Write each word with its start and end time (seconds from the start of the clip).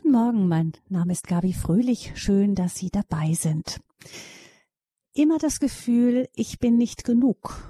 Guten 0.00 0.12
Morgen, 0.12 0.46
mein 0.46 0.74
Name 0.88 1.12
ist 1.12 1.26
Gabi 1.26 1.52
Fröhlich. 1.52 2.12
Schön, 2.14 2.54
dass 2.54 2.76
Sie 2.76 2.88
dabei 2.88 3.32
sind. 3.34 3.80
Immer 5.12 5.38
das 5.38 5.58
Gefühl, 5.58 6.28
ich 6.36 6.60
bin 6.60 6.78
nicht 6.78 7.02
genug 7.02 7.60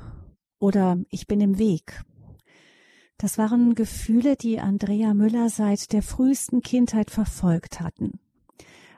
oder 0.58 0.98
ich 1.08 1.26
bin 1.26 1.40
im 1.40 1.58
Weg. 1.58 2.02
Das 3.16 3.38
waren 3.38 3.74
Gefühle, 3.74 4.36
die 4.36 4.60
Andrea 4.60 5.14
Müller 5.14 5.48
seit 5.48 5.90
der 5.94 6.02
frühesten 6.02 6.60
Kindheit 6.60 7.10
verfolgt 7.10 7.80
hatten. 7.80 8.20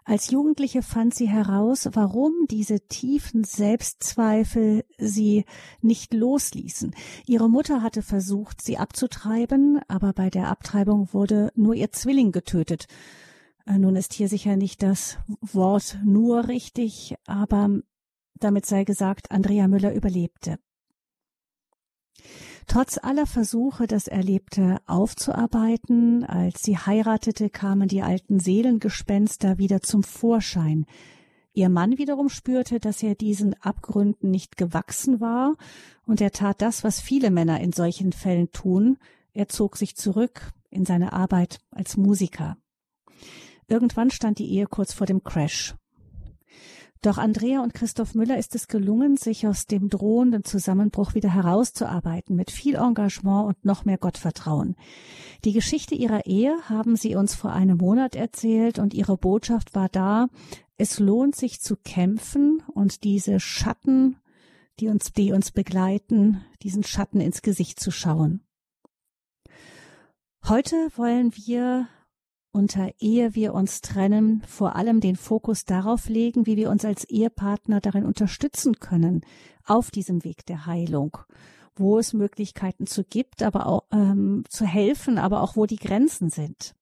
Als 0.04 0.30
Jugendliche 0.30 0.82
fand 0.82 1.14
sie 1.14 1.28
heraus, 1.28 1.88
warum 1.92 2.32
diese 2.50 2.80
tiefen 2.80 3.44
Selbstzweifel 3.44 4.84
sie 4.98 5.44
nicht 5.82 6.14
losließen. 6.14 6.94
Ihre 7.26 7.50
Mutter 7.50 7.82
hatte 7.82 8.02
versucht, 8.02 8.62
sie 8.62 8.78
abzutreiben, 8.78 9.80
aber 9.88 10.12
bei 10.12 10.30
der 10.30 10.48
Abtreibung 10.48 11.12
wurde 11.12 11.52
nur 11.54 11.74
ihr 11.74 11.92
Zwilling 11.92 12.32
getötet. 12.32 12.86
Äh, 13.66 13.78
nun 13.78 13.96
ist 13.96 14.14
hier 14.14 14.28
sicher 14.28 14.56
nicht 14.56 14.82
das 14.82 15.18
Wort 15.40 15.98
nur 16.04 16.48
richtig, 16.48 17.14
aber 17.26 17.80
damit 18.34 18.66
sei 18.66 18.84
gesagt, 18.84 19.30
Andrea 19.30 19.68
Müller 19.68 19.94
überlebte. 19.94 20.58
Trotz 22.66 22.98
aller 22.98 23.26
Versuche, 23.26 23.86
das 23.86 24.06
Erlebte 24.06 24.78
aufzuarbeiten, 24.86 26.24
als 26.24 26.62
sie 26.62 26.76
heiratete, 26.76 27.50
kamen 27.50 27.88
die 27.88 28.02
alten 28.02 28.38
Seelengespenster 28.38 29.58
wieder 29.58 29.80
zum 29.80 30.02
Vorschein. 30.02 30.86
Ihr 31.52 31.68
Mann 31.68 31.98
wiederum 31.98 32.28
spürte, 32.28 32.78
dass 32.78 33.02
er 33.02 33.14
diesen 33.14 33.54
Abgründen 33.60 34.30
nicht 34.30 34.56
gewachsen 34.56 35.20
war, 35.20 35.56
und 36.06 36.20
er 36.20 36.30
tat 36.30 36.62
das, 36.62 36.84
was 36.84 37.00
viele 37.00 37.30
Männer 37.30 37.60
in 37.60 37.72
solchen 37.72 38.12
Fällen 38.12 38.50
tun, 38.52 38.98
er 39.32 39.48
zog 39.48 39.76
sich 39.76 39.96
zurück 39.96 40.52
in 40.70 40.84
seine 40.84 41.12
Arbeit 41.12 41.58
als 41.70 41.96
Musiker. 41.96 42.56
Irgendwann 43.66 44.10
stand 44.10 44.38
die 44.38 44.50
Ehe 44.50 44.66
kurz 44.66 44.92
vor 44.92 45.06
dem 45.06 45.22
Crash. 45.22 45.74
Doch 47.02 47.16
Andrea 47.16 47.62
und 47.62 47.72
Christoph 47.72 48.14
Müller 48.14 48.36
ist 48.36 48.54
es 48.54 48.68
gelungen, 48.68 49.16
sich 49.16 49.46
aus 49.46 49.64
dem 49.64 49.88
drohenden 49.88 50.44
Zusammenbruch 50.44 51.14
wieder 51.14 51.32
herauszuarbeiten, 51.32 52.36
mit 52.36 52.50
viel 52.50 52.74
Engagement 52.74 53.46
und 53.46 53.64
noch 53.64 53.86
mehr 53.86 53.96
Gottvertrauen. 53.96 54.76
Die 55.44 55.54
Geschichte 55.54 55.94
ihrer 55.94 56.26
Ehe 56.26 56.54
haben 56.68 56.96
sie 56.96 57.16
uns 57.16 57.34
vor 57.34 57.52
einem 57.52 57.78
Monat 57.78 58.16
erzählt 58.16 58.78
und 58.78 58.92
ihre 58.92 59.16
Botschaft 59.16 59.74
war 59.74 59.88
da, 59.88 60.28
es 60.76 60.98
lohnt 60.98 61.36
sich 61.36 61.60
zu 61.60 61.76
kämpfen 61.76 62.62
und 62.74 63.02
diese 63.02 63.40
Schatten, 63.40 64.16
die 64.78 64.88
uns, 64.88 65.12
die 65.12 65.32
uns 65.32 65.52
begleiten, 65.52 66.44
diesen 66.62 66.84
Schatten 66.84 67.20
ins 67.20 67.40
Gesicht 67.40 67.80
zu 67.80 67.90
schauen. 67.90 68.42
Heute 70.46 70.76
wollen 70.96 71.32
wir 71.34 71.88
unter 72.52 72.90
ehe 72.98 73.34
wir 73.34 73.54
uns 73.54 73.80
trennen, 73.80 74.42
vor 74.46 74.76
allem 74.76 75.00
den 75.00 75.16
Fokus 75.16 75.64
darauf 75.64 76.08
legen, 76.08 76.46
wie 76.46 76.56
wir 76.56 76.70
uns 76.70 76.84
als 76.84 77.04
Ehepartner 77.04 77.80
darin 77.80 78.04
unterstützen 78.04 78.80
können, 78.80 79.22
auf 79.64 79.90
diesem 79.90 80.24
Weg 80.24 80.46
der 80.46 80.66
Heilung, 80.66 81.18
wo 81.76 81.98
es 81.98 82.12
Möglichkeiten 82.12 82.86
zu 82.86 83.04
gibt, 83.04 83.42
aber 83.42 83.66
auch 83.66 83.84
ähm, 83.92 84.44
zu 84.48 84.64
helfen, 84.64 85.18
aber 85.18 85.42
auch 85.42 85.56
wo 85.56 85.66
die 85.66 85.76
Grenzen 85.76 86.30
sind. 86.30 86.74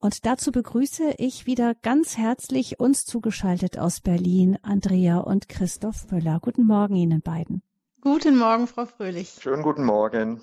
Und 0.00 0.26
dazu 0.26 0.52
begrüße 0.52 1.14
ich 1.18 1.46
wieder 1.46 1.74
ganz 1.74 2.16
herzlich 2.16 2.78
uns 2.78 3.04
zugeschaltet 3.04 3.78
aus 3.78 4.00
Berlin, 4.00 4.56
Andrea 4.62 5.18
und 5.18 5.48
Christoph 5.48 6.10
Müller. 6.10 6.38
Guten 6.40 6.64
Morgen 6.64 6.94
Ihnen 6.94 7.20
beiden. 7.20 7.62
Guten 8.00 8.38
Morgen, 8.38 8.68
Frau 8.68 8.86
Fröhlich. 8.86 9.38
Schönen 9.40 9.64
guten 9.64 9.84
Morgen. 9.84 10.40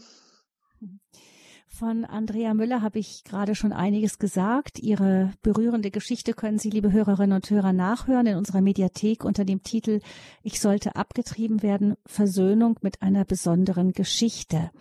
Von 1.77 2.05
Andrea 2.05 2.53
Müller 2.53 2.81
habe 2.81 2.99
ich 2.99 3.25
gerade 3.25 3.53
schon 3.53 3.73
einiges 3.73 4.17
gesagt. 4.17 4.79
Ihre 4.79 5.33
berührende 5.41 5.91
Geschichte 5.91 6.33
können 6.33 6.57
Sie, 6.57 6.69
liebe 6.69 6.93
Hörerinnen 6.93 7.35
und 7.35 7.49
Hörer, 7.49 7.73
nachhören 7.73 8.27
in 8.27 8.37
unserer 8.37 8.61
Mediathek 8.61 9.25
unter 9.25 9.43
dem 9.43 9.61
Titel 9.61 9.99
Ich 10.41 10.61
sollte 10.61 10.95
abgetrieben 10.95 11.63
werden, 11.63 11.95
Versöhnung 12.05 12.79
mit 12.81 13.01
einer 13.01 13.25
besonderen 13.25 13.91
Geschichte. 13.91 14.71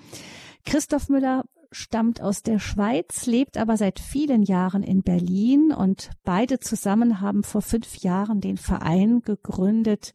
Christoph 0.64 1.08
Müller 1.08 1.42
stammt 1.72 2.20
aus 2.20 2.44
der 2.44 2.60
Schweiz, 2.60 3.26
lebt 3.26 3.56
aber 3.56 3.76
seit 3.76 3.98
vielen 3.98 4.44
Jahren 4.44 4.84
in 4.84 5.02
Berlin 5.02 5.72
und 5.72 6.10
beide 6.22 6.60
zusammen 6.60 7.20
haben 7.20 7.42
vor 7.42 7.62
fünf 7.62 7.96
Jahren 7.96 8.40
den 8.40 8.56
Verein 8.56 9.20
gegründet, 9.22 10.12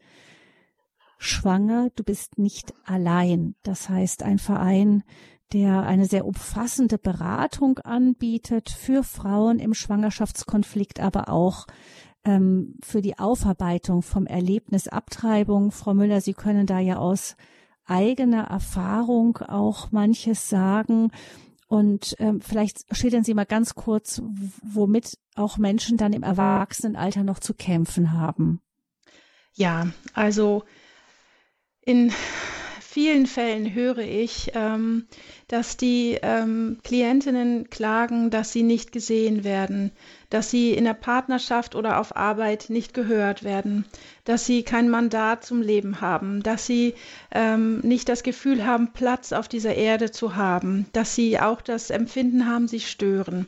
Schwanger, 1.22 1.90
du 1.96 2.02
bist 2.02 2.38
nicht 2.38 2.72
allein. 2.86 3.54
Das 3.62 3.90
heißt, 3.90 4.22
ein 4.22 4.38
Verein, 4.38 5.02
der 5.52 5.82
eine 5.82 6.06
sehr 6.06 6.26
umfassende 6.26 6.98
Beratung 6.98 7.78
anbietet 7.78 8.70
für 8.70 9.02
Frauen 9.02 9.58
im 9.58 9.74
Schwangerschaftskonflikt, 9.74 11.00
aber 11.00 11.28
auch 11.28 11.66
ähm, 12.24 12.76
für 12.82 13.00
die 13.00 13.18
Aufarbeitung 13.18 14.02
vom 14.02 14.26
Erlebnis 14.26 14.88
Abtreibung. 14.88 15.72
Frau 15.72 15.94
Müller, 15.94 16.20
Sie 16.20 16.34
können 16.34 16.66
da 16.66 16.78
ja 16.78 16.96
aus 16.96 17.36
eigener 17.86 18.44
Erfahrung 18.44 19.38
auch 19.38 19.90
manches 19.90 20.48
sagen. 20.48 21.10
Und 21.66 22.16
ähm, 22.18 22.40
vielleicht 22.40 22.84
schildern 22.96 23.24
Sie 23.24 23.34
mal 23.34 23.46
ganz 23.46 23.74
kurz, 23.74 24.22
womit 24.62 25.18
auch 25.34 25.56
Menschen 25.56 25.96
dann 25.96 26.12
im 26.12 26.22
Erwachsenenalter 26.22 27.22
noch 27.22 27.38
zu 27.38 27.54
kämpfen 27.54 28.12
haben. 28.12 28.60
Ja, 29.54 29.88
also 30.14 30.64
in 31.82 32.12
vielen 32.90 33.26
Fällen 33.26 33.72
höre 33.72 33.98
ich, 33.98 34.50
ähm, 34.54 35.06
dass 35.46 35.76
die 35.76 36.18
ähm, 36.22 36.78
Klientinnen 36.82 37.70
klagen, 37.70 38.30
dass 38.30 38.52
sie 38.52 38.64
nicht 38.64 38.90
gesehen 38.90 39.44
werden, 39.44 39.92
dass 40.28 40.50
sie 40.50 40.72
in 40.72 40.84
der 40.84 40.94
Partnerschaft 40.94 41.76
oder 41.76 42.00
auf 42.00 42.16
Arbeit 42.16 42.66
nicht 42.68 42.92
gehört 42.92 43.44
werden, 43.44 43.84
dass 44.24 44.44
sie 44.44 44.64
kein 44.64 44.90
Mandat 44.90 45.44
zum 45.44 45.62
Leben 45.62 46.00
haben, 46.00 46.42
dass 46.42 46.66
sie 46.66 46.94
ähm, 47.30 47.78
nicht 47.80 48.08
das 48.08 48.24
Gefühl 48.24 48.66
haben, 48.66 48.92
Platz 48.92 49.32
auf 49.32 49.46
dieser 49.46 49.76
Erde 49.76 50.10
zu 50.10 50.34
haben, 50.34 50.86
dass 50.92 51.14
sie 51.14 51.38
auch 51.38 51.60
das 51.60 51.90
Empfinden 51.90 52.46
haben, 52.46 52.66
sie 52.66 52.80
stören. 52.80 53.46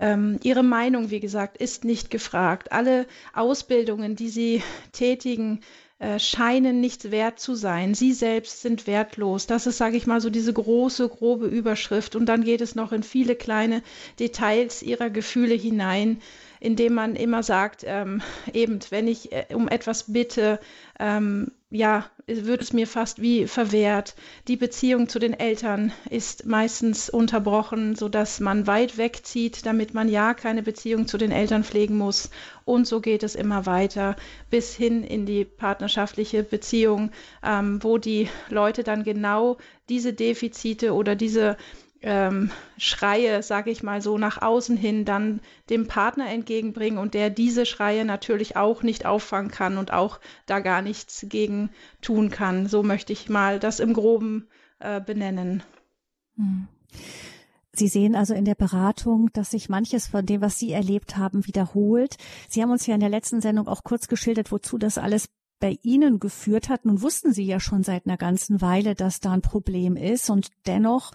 Ähm, 0.00 0.40
ihre 0.42 0.64
Meinung, 0.64 1.10
wie 1.10 1.20
gesagt, 1.20 1.58
ist 1.58 1.84
nicht 1.84 2.10
gefragt. 2.10 2.72
Alle 2.72 3.06
Ausbildungen, 3.32 4.16
die 4.16 4.28
sie 4.28 4.62
tätigen, 4.90 5.60
äh, 6.04 6.18
scheinen 6.18 6.82
nichts 6.82 7.10
wert 7.10 7.40
zu 7.40 7.54
sein. 7.54 7.94
Sie 7.94 8.12
selbst 8.12 8.60
sind 8.60 8.86
wertlos. 8.86 9.46
Das 9.46 9.66
ist, 9.66 9.78
sage 9.78 9.96
ich 9.96 10.06
mal, 10.06 10.20
so 10.20 10.28
diese 10.28 10.52
große, 10.52 11.08
grobe 11.08 11.46
Überschrift. 11.46 12.14
Und 12.14 12.26
dann 12.26 12.44
geht 12.44 12.60
es 12.60 12.74
noch 12.74 12.92
in 12.92 13.02
viele 13.02 13.34
kleine 13.34 13.82
Details 14.18 14.82
ihrer 14.82 15.08
Gefühle 15.08 15.54
hinein, 15.54 16.20
indem 16.60 16.92
man 16.92 17.16
immer 17.16 17.42
sagt, 17.42 17.84
ähm, 17.86 18.20
eben, 18.52 18.80
wenn 18.90 19.08
ich 19.08 19.32
äh, 19.32 19.46
um 19.54 19.66
etwas 19.66 20.12
bitte, 20.12 20.60
ähm, 21.00 21.52
ja, 21.74 22.04
wird 22.26 22.62
es 22.62 22.72
mir 22.72 22.86
fast 22.86 23.20
wie 23.20 23.48
verwehrt. 23.48 24.14
Die 24.46 24.56
Beziehung 24.56 25.08
zu 25.08 25.18
den 25.18 25.34
Eltern 25.34 25.92
ist 26.08 26.46
meistens 26.46 27.10
unterbrochen, 27.10 27.96
sodass 27.96 28.38
man 28.38 28.68
weit 28.68 28.96
wegzieht, 28.96 29.66
damit 29.66 29.92
man 29.92 30.08
ja 30.08 30.34
keine 30.34 30.62
Beziehung 30.62 31.08
zu 31.08 31.18
den 31.18 31.32
Eltern 31.32 31.64
pflegen 31.64 31.98
muss. 31.98 32.30
Und 32.64 32.86
so 32.86 33.00
geht 33.00 33.24
es 33.24 33.34
immer 33.34 33.66
weiter 33.66 34.14
bis 34.50 34.74
hin 34.74 35.02
in 35.02 35.26
die 35.26 35.44
partnerschaftliche 35.44 36.44
Beziehung, 36.44 37.10
ähm, 37.42 37.82
wo 37.82 37.98
die 37.98 38.28
Leute 38.48 38.84
dann 38.84 39.02
genau 39.02 39.58
diese 39.88 40.12
Defizite 40.12 40.94
oder 40.94 41.16
diese 41.16 41.56
ähm, 42.04 42.50
Schreie, 42.76 43.42
sage 43.42 43.70
ich 43.70 43.82
mal 43.82 44.02
so, 44.02 44.18
nach 44.18 44.42
außen 44.42 44.76
hin 44.76 45.06
dann 45.06 45.40
dem 45.70 45.88
Partner 45.88 46.28
entgegenbringen 46.28 46.98
und 46.98 47.14
der 47.14 47.30
diese 47.30 47.64
Schreie 47.64 48.04
natürlich 48.04 48.56
auch 48.56 48.82
nicht 48.82 49.06
auffangen 49.06 49.50
kann 49.50 49.78
und 49.78 49.92
auch 49.92 50.20
da 50.44 50.60
gar 50.60 50.82
nichts 50.82 51.24
gegen 51.28 51.70
tun 52.02 52.30
kann. 52.30 52.66
So 52.66 52.82
möchte 52.82 53.14
ich 53.14 53.30
mal 53.30 53.58
das 53.58 53.80
im 53.80 53.94
groben 53.94 54.48
äh, 54.80 55.00
benennen. 55.00 55.62
Hm. 56.36 56.68
Sie 57.72 57.88
sehen 57.88 58.14
also 58.14 58.34
in 58.34 58.44
der 58.44 58.54
Beratung, 58.54 59.30
dass 59.32 59.50
sich 59.50 59.68
manches 59.68 60.06
von 60.06 60.26
dem, 60.26 60.42
was 60.42 60.58
Sie 60.58 60.72
erlebt 60.72 61.16
haben, 61.16 61.46
wiederholt. 61.46 62.16
Sie 62.48 62.62
haben 62.62 62.70
uns 62.70 62.86
ja 62.86 62.94
in 62.94 63.00
der 63.00 63.08
letzten 63.08 63.40
Sendung 63.40 63.66
auch 63.66 63.82
kurz 63.82 64.06
geschildert, 64.08 64.52
wozu 64.52 64.78
das 64.78 64.98
alles 64.98 65.28
bei 65.60 65.78
Ihnen 65.82 66.20
geführt 66.20 66.68
hat. 66.68 66.84
Nun 66.84 67.02
wussten 67.02 67.32
Sie 67.32 67.44
ja 67.44 67.60
schon 67.60 67.82
seit 67.82 68.06
einer 68.06 68.16
ganzen 68.16 68.60
Weile, 68.60 68.94
dass 68.94 69.20
da 69.20 69.32
ein 69.32 69.42
Problem 69.42 69.96
ist 69.96 70.30
und 70.30 70.48
dennoch 70.66 71.12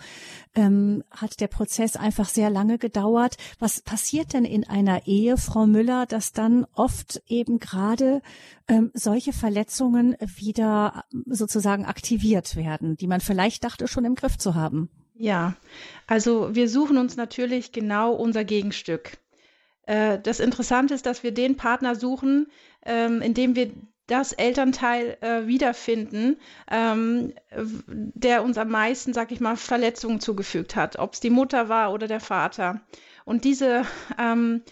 ähm, 0.55 1.03
hat 1.11 1.39
der 1.39 1.47
Prozess 1.47 1.95
einfach 1.95 2.29
sehr 2.29 2.49
lange 2.49 2.77
gedauert. 2.77 3.37
Was 3.59 3.81
passiert 3.81 4.33
denn 4.33 4.45
in 4.45 4.67
einer 4.67 5.07
Ehe, 5.07 5.37
Frau 5.37 5.65
Müller, 5.65 6.05
dass 6.05 6.31
dann 6.31 6.65
oft 6.73 7.21
eben 7.27 7.59
gerade 7.59 8.21
ähm, 8.67 8.91
solche 8.93 9.33
Verletzungen 9.33 10.15
wieder 10.21 11.05
sozusagen 11.25 11.85
aktiviert 11.85 12.55
werden, 12.55 12.97
die 12.97 13.07
man 13.07 13.21
vielleicht 13.21 13.63
dachte 13.63 13.87
schon 13.87 14.05
im 14.05 14.15
Griff 14.15 14.37
zu 14.37 14.55
haben? 14.55 14.89
Ja, 15.21 15.55
also 16.07 16.55
wir 16.55 16.69
suchen 16.69 16.97
uns 16.97 17.17
natürlich 17.17 17.73
genau 17.73 18.13
unser 18.13 18.45
Gegenstück. 18.45 19.17
Äh, 19.85 20.19
das 20.19 20.39
Interessante 20.39 20.93
ist, 20.93 21.05
dass 21.05 21.23
wir 21.23 21.33
den 21.33 21.57
Partner 21.57 21.95
suchen, 21.95 22.47
ähm, 22.85 23.21
in 23.21 23.33
dem 23.33 23.55
wir 23.55 23.71
das 24.09 24.33
Elternteil 24.33 25.17
äh, 25.21 25.47
wiederfinden, 25.47 26.37
ähm, 26.69 27.33
der 27.55 28.43
uns 28.43 28.57
am 28.57 28.69
meisten, 28.69 29.13
sag 29.13 29.31
ich 29.31 29.39
mal, 29.39 29.55
Verletzungen 29.55 30.19
zugefügt 30.19 30.75
hat, 30.75 30.97
ob 30.97 31.13
es 31.13 31.19
die 31.19 31.29
Mutter 31.29 31.69
war 31.69 31.93
oder 31.93 32.07
der 32.07 32.19
Vater. 32.19 32.81
Und 33.23 33.45
diese 33.45 33.83
ähm, 34.17 34.63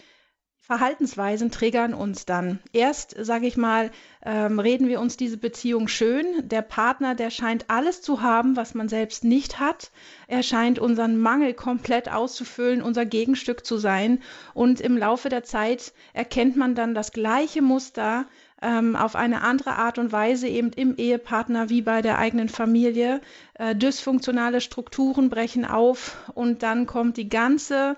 Verhaltensweisen 0.68 1.50
triggern 1.50 1.94
uns 1.94 2.26
dann. 2.26 2.58
Erst, 2.74 3.16
sage 3.18 3.46
ich 3.46 3.56
mal, 3.56 3.90
ähm, 4.22 4.58
reden 4.58 4.86
wir 4.86 5.00
uns 5.00 5.16
diese 5.16 5.38
Beziehung 5.38 5.88
schön. 5.88 6.26
Der 6.46 6.60
Partner, 6.60 7.14
der 7.14 7.30
scheint 7.30 7.70
alles 7.70 8.02
zu 8.02 8.20
haben, 8.20 8.54
was 8.54 8.74
man 8.74 8.86
selbst 8.86 9.24
nicht 9.24 9.60
hat. 9.60 9.90
Er 10.26 10.42
scheint 10.42 10.78
unseren 10.78 11.16
Mangel 11.16 11.54
komplett 11.54 12.12
auszufüllen, 12.12 12.82
unser 12.82 13.06
Gegenstück 13.06 13.64
zu 13.64 13.78
sein. 13.78 14.20
Und 14.52 14.82
im 14.82 14.98
Laufe 14.98 15.30
der 15.30 15.42
Zeit 15.42 15.94
erkennt 16.12 16.56
man 16.58 16.74
dann 16.74 16.94
das 16.94 17.12
gleiche 17.12 17.62
Muster 17.62 18.26
ähm, 18.62 18.96
auf 18.96 19.14
eine 19.16 19.42
andere 19.42 19.76
Art 19.76 19.98
und 19.98 20.12
Weise 20.12 20.48
eben 20.48 20.72
im 20.72 20.96
Ehepartner 20.96 21.68
wie 21.68 21.82
bei 21.82 22.02
der 22.02 22.18
eigenen 22.18 22.48
Familie. 22.48 23.20
Äh, 23.54 23.76
dysfunktionale 23.76 24.60
Strukturen 24.60 25.30
brechen 25.30 25.64
auf 25.64 26.16
und 26.34 26.62
dann 26.62 26.86
kommt 26.86 27.16
die 27.16 27.28
ganze 27.28 27.96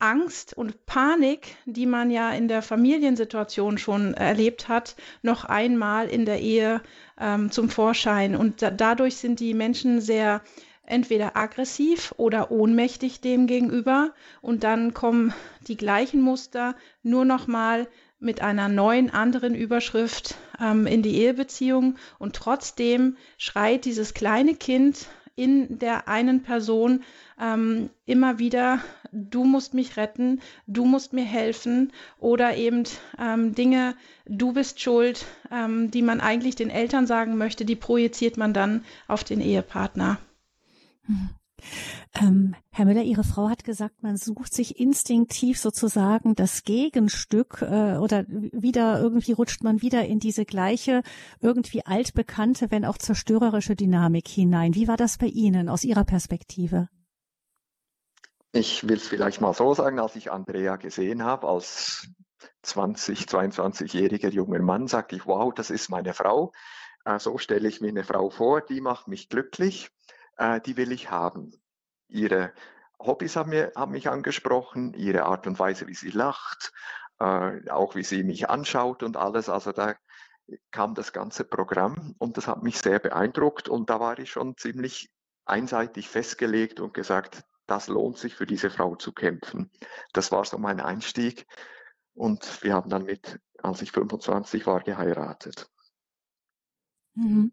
Angst 0.00 0.54
und 0.54 0.86
Panik, 0.86 1.56
die 1.64 1.86
man 1.86 2.10
ja 2.10 2.30
in 2.30 2.46
der 2.46 2.62
Familiensituation 2.62 3.78
schon 3.78 4.14
erlebt 4.14 4.68
hat, 4.68 4.94
noch 5.22 5.44
einmal 5.44 6.08
in 6.08 6.24
der 6.24 6.40
Ehe 6.40 6.80
ähm, 7.20 7.50
zum 7.50 7.68
Vorschein. 7.68 8.36
Und 8.36 8.62
da, 8.62 8.70
dadurch 8.70 9.16
sind 9.16 9.40
die 9.40 9.54
Menschen 9.54 10.00
sehr 10.00 10.40
entweder 10.88 11.36
aggressiv 11.36 12.14
oder 12.16 12.50
ohnmächtig 12.50 13.20
dem 13.20 13.46
gegenüber. 13.46 14.12
Und 14.40 14.62
dann 14.62 14.94
kommen 14.94 15.34
die 15.66 15.76
gleichen 15.76 16.20
Muster 16.20 16.76
nur 17.02 17.24
noch 17.24 17.48
mal 17.48 17.88
mit 18.20 18.40
einer 18.40 18.68
neuen 18.68 19.10
anderen 19.10 19.54
Überschrift 19.54 20.34
ähm, 20.60 20.86
in 20.86 21.02
die 21.02 21.16
Ehebeziehung. 21.16 21.96
Und 22.18 22.34
trotzdem 22.34 23.16
schreit 23.36 23.84
dieses 23.84 24.14
kleine 24.14 24.54
Kind 24.54 25.06
in 25.36 25.78
der 25.78 26.08
einen 26.08 26.42
Person 26.42 27.04
ähm, 27.40 27.90
immer 28.06 28.40
wieder, 28.40 28.80
du 29.12 29.44
musst 29.44 29.72
mich 29.72 29.96
retten, 29.96 30.40
du 30.66 30.84
musst 30.84 31.12
mir 31.12 31.24
helfen 31.24 31.92
oder 32.18 32.56
eben 32.56 32.82
ähm, 33.20 33.54
Dinge, 33.54 33.94
du 34.26 34.52
bist 34.52 34.80
schuld, 34.80 35.24
ähm, 35.52 35.92
die 35.92 36.02
man 36.02 36.20
eigentlich 36.20 36.56
den 36.56 36.70
Eltern 36.70 37.06
sagen 37.06 37.38
möchte, 37.38 37.64
die 37.64 37.76
projiziert 37.76 38.36
man 38.36 38.52
dann 38.52 38.84
auf 39.06 39.22
den 39.22 39.40
Ehepartner. 39.40 40.18
Hm. 41.06 41.30
Ähm, 42.20 42.54
Herr 42.70 42.84
Müller, 42.84 43.02
Ihre 43.02 43.24
Frau 43.24 43.48
hat 43.48 43.64
gesagt, 43.64 44.02
man 44.02 44.16
sucht 44.16 44.54
sich 44.54 44.78
instinktiv 44.78 45.58
sozusagen 45.58 46.34
das 46.34 46.64
Gegenstück 46.64 47.62
äh, 47.62 47.96
oder 47.96 48.24
wieder 48.28 49.00
irgendwie 49.00 49.32
rutscht 49.32 49.62
man 49.62 49.82
wieder 49.82 50.04
in 50.06 50.18
diese 50.18 50.44
gleiche, 50.44 51.02
irgendwie 51.40 51.84
altbekannte, 51.84 52.70
wenn 52.70 52.84
auch 52.84 52.98
zerstörerische 52.98 53.76
Dynamik 53.76 54.28
hinein. 54.28 54.74
Wie 54.74 54.88
war 54.88 54.96
das 54.96 55.18
bei 55.18 55.26
Ihnen 55.26 55.68
aus 55.68 55.84
Ihrer 55.84 56.04
Perspektive? 56.04 56.88
Ich 58.52 58.88
will 58.88 58.96
es 58.96 59.08
vielleicht 59.08 59.40
mal 59.40 59.52
so 59.52 59.74
sagen, 59.74 59.98
als 59.98 60.16
ich 60.16 60.32
Andrea 60.32 60.76
gesehen 60.76 61.22
habe, 61.22 61.46
als 61.46 62.08
20, 62.62 63.24
22-jähriger 63.24 64.30
junger 64.30 64.60
Mann, 64.60 64.86
sagte 64.86 65.16
ich, 65.16 65.26
wow, 65.26 65.52
das 65.54 65.70
ist 65.70 65.90
meine 65.90 66.14
Frau. 66.14 66.52
Äh, 67.04 67.18
so 67.18 67.38
stelle 67.38 67.68
ich 67.68 67.80
mir 67.80 67.88
eine 67.88 68.04
Frau 68.04 68.30
vor, 68.30 68.60
die 68.60 68.80
macht 68.80 69.08
mich 69.08 69.28
glücklich 69.28 69.90
äh, 70.38 70.60
die 70.60 70.76
will 70.76 70.92
ich 70.92 71.10
haben. 71.10 71.52
Ihre 72.08 72.52
Hobbys 72.98 73.36
haben, 73.36 73.50
mir, 73.50 73.72
haben 73.76 73.92
mich 73.92 74.08
angesprochen, 74.08 74.94
ihre 74.94 75.24
Art 75.24 75.46
und 75.46 75.58
Weise, 75.58 75.86
wie 75.86 75.94
sie 75.94 76.10
lacht, 76.10 76.72
äh, 77.20 77.70
auch 77.70 77.94
wie 77.94 78.02
sie 78.04 78.24
mich 78.24 78.48
anschaut 78.48 79.02
und 79.02 79.16
alles. 79.16 79.48
Also 79.48 79.72
da 79.72 79.94
kam 80.70 80.94
das 80.94 81.12
ganze 81.12 81.44
Programm 81.44 82.14
und 82.18 82.36
das 82.36 82.46
hat 82.46 82.62
mich 82.62 82.78
sehr 82.78 82.98
beeindruckt 82.98 83.68
und 83.68 83.90
da 83.90 84.00
war 84.00 84.18
ich 84.18 84.30
schon 84.30 84.56
ziemlich 84.56 85.10
einseitig 85.44 86.08
festgelegt 86.08 86.80
und 86.80 86.94
gesagt, 86.94 87.42
das 87.66 87.88
lohnt 87.88 88.16
sich 88.16 88.34
für 88.34 88.46
diese 88.46 88.70
Frau 88.70 88.96
zu 88.96 89.12
kämpfen. 89.12 89.70
Das 90.12 90.32
war 90.32 90.44
so 90.44 90.56
mein 90.58 90.80
Einstieg 90.80 91.46
und 92.14 92.62
wir 92.62 92.74
haben 92.74 92.88
dann 92.88 93.04
mit, 93.04 93.38
als 93.62 93.82
ich 93.82 93.92
25 93.92 94.66
war, 94.66 94.80
geheiratet. 94.80 95.70
Mhm. 97.18 97.52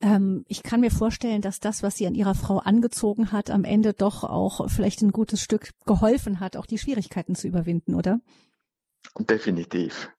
Ähm, 0.00 0.44
ich 0.48 0.62
kann 0.62 0.80
mir 0.80 0.90
vorstellen, 0.90 1.40
dass 1.40 1.60
das, 1.60 1.82
was 1.82 1.96
sie 1.96 2.06
an 2.06 2.14
ihrer 2.14 2.34
Frau 2.34 2.58
angezogen 2.58 3.32
hat, 3.32 3.50
am 3.50 3.64
Ende 3.64 3.94
doch 3.94 4.24
auch 4.24 4.68
vielleicht 4.68 5.02
ein 5.02 5.12
gutes 5.12 5.40
Stück 5.40 5.70
geholfen 5.86 6.40
hat, 6.40 6.56
auch 6.56 6.66
die 6.66 6.78
Schwierigkeiten 6.78 7.34
zu 7.34 7.48
überwinden, 7.48 7.94
oder? 7.94 8.20
Definitiv. 9.18 10.10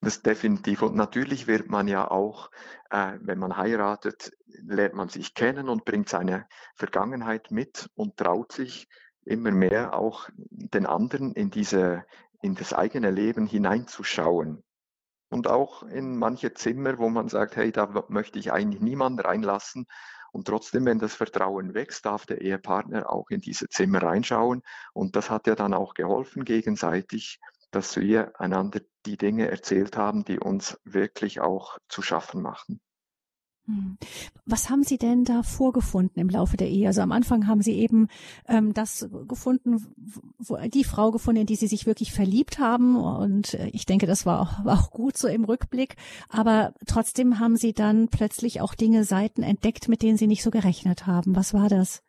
Das 0.00 0.20
definitiv. 0.22 0.82
Und 0.82 0.94
natürlich 0.96 1.46
wird 1.46 1.70
man 1.70 1.88
ja 1.88 2.10
auch, 2.10 2.50
äh, 2.90 3.12
wenn 3.20 3.38
man 3.38 3.56
heiratet, 3.56 4.32
lernt 4.46 4.94
man 4.94 5.08
sich 5.08 5.34
kennen 5.34 5.68
und 5.68 5.84
bringt 5.84 6.08
seine 6.08 6.46
Vergangenheit 6.74 7.50
mit 7.50 7.90
und 7.94 8.16
traut 8.16 8.52
sich 8.52 8.88
immer 9.24 9.50
mehr 9.50 9.96
auch 9.96 10.28
den 10.36 10.84
anderen 10.84 11.32
in 11.32 11.50
diese, 11.50 12.04
in 12.42 12.54
das 12.54 12.74
eigene 12.74 13.10
Leben 13.10 13.46
hineinzuschauen 13.46 14.63
und 15.34 15.48
auch 15.48 15.82
in 15.82 16.16
manche 16.16 16.54
Zimmer, 16.54 16.96
wo 16.98 17.08
man 17.08 17.28
sagt, 17.28 17.56
hey, 17.56 17.72
da 17.72 17.88
möchte 18.06 18.38
ich 18.38 18.52
eigentlich 18.52 18.80
niemanden 18.80 19.18
reinlassen. 19.18 19.86
Und 20.30 20.46
trotzdem, 20.46 20.86
wenn 20.86 21.00
das 21.00 21.16
Vertrauen 21.16 21.74
wächst, 21.74 22.06
darf 22.06 22.24
der 22.24 22.40
Ehepartner 22.40 23.10
auch 23.10 23.30
in 23.30 23.40
diese 23.40 23.68
Zimmer 23.68 24.00
reinschauen. 24.00 24.62
Und 24.92 25.16
das 25.16 25.30
hat 25.30 25.48
ja 25.48 25.56
dann 25.56 25.74
auch 25.74 25.94
geholfen 25.94 26.44
gegenseitig, 26.44 27.40
dass 27.72 27.96
wir 27.96 28.40
einander 28.40 28.80
die 29.06 29.16
Dinge 29.16 29.50
erzählt 29.50 29.96
haben, 29.96 30.24
die 30.24 30.38
uns 30.38 30.80
wirklich 30.84 31.40
auch 31.40 31.78
zu 31.88 32.00
schaffen 32.00 32.40
machen. 32.40 32.80
Hm. 33.66 33.96
Was 34.44 34.68
haben 34.68 34.82
Sie 34.82 34.98
denn 34.98 35.24
da 35.24 35.42
vorgefunden 35.42 36.20
im 36.20 36.28
Laufe 36.28 36.58
der 36.58 36.68
Ehe? 36.68 36.86
Also 36.86 37.00
am 37.00 37.12
Anfang 37.12 37.46
haben 37.46 37.62
Sie 37.62 37.72
eben 37.72 38.08
ähm, 38.46 38.74
das 38.74 39.08
gefunden, 39.26 39.86
wo, 40.38 40.56
die 40.68 40.84
Frau 40.84 41.10
gefunden, 41.10 41.42
in 41.42 41.46
die 41.46 41.56
Sie 41.56 41.66
sich 41.66 41.86
wirklich 41.86 42.12
verliebt 42.12 42.58
haben. 42.58 42.96
Und 42.96 43.54
äh, 43.54 43.68
ich 43.68 43.86
denke, 43.86 44.06
das 44.06 44.26
war 44.26 44.40
auch, 44.40 44.64
war 44.64 44.78
auch 44.78 44.90
gut 44.90 45.16
so 45.16 45.28
im 45.28 45.44
Rückblick. 45.44 45.96
Aber 46.28 46.74
trotzdem 46.86 47.38
haben 47.38 47.56
Sie 47.56 47.72
dann 47.72 48.08
plötzlich 48.08 48.60
auch 48.60 48.74
Dinge, 48.74 49.04
Seiten 49.04 49.42
entdeckt, 49.42 49.88
mit 49.88 50.02
denen 50.02 50.18
Sie 50.18 50.26
nicht 50.26 50.42
so 50.42 50.50
gerechnet 50.50 51.06
haben. 51.06 51.34
Was 51.34 51.54
war 51.54 51.70
das? 51.70 52.02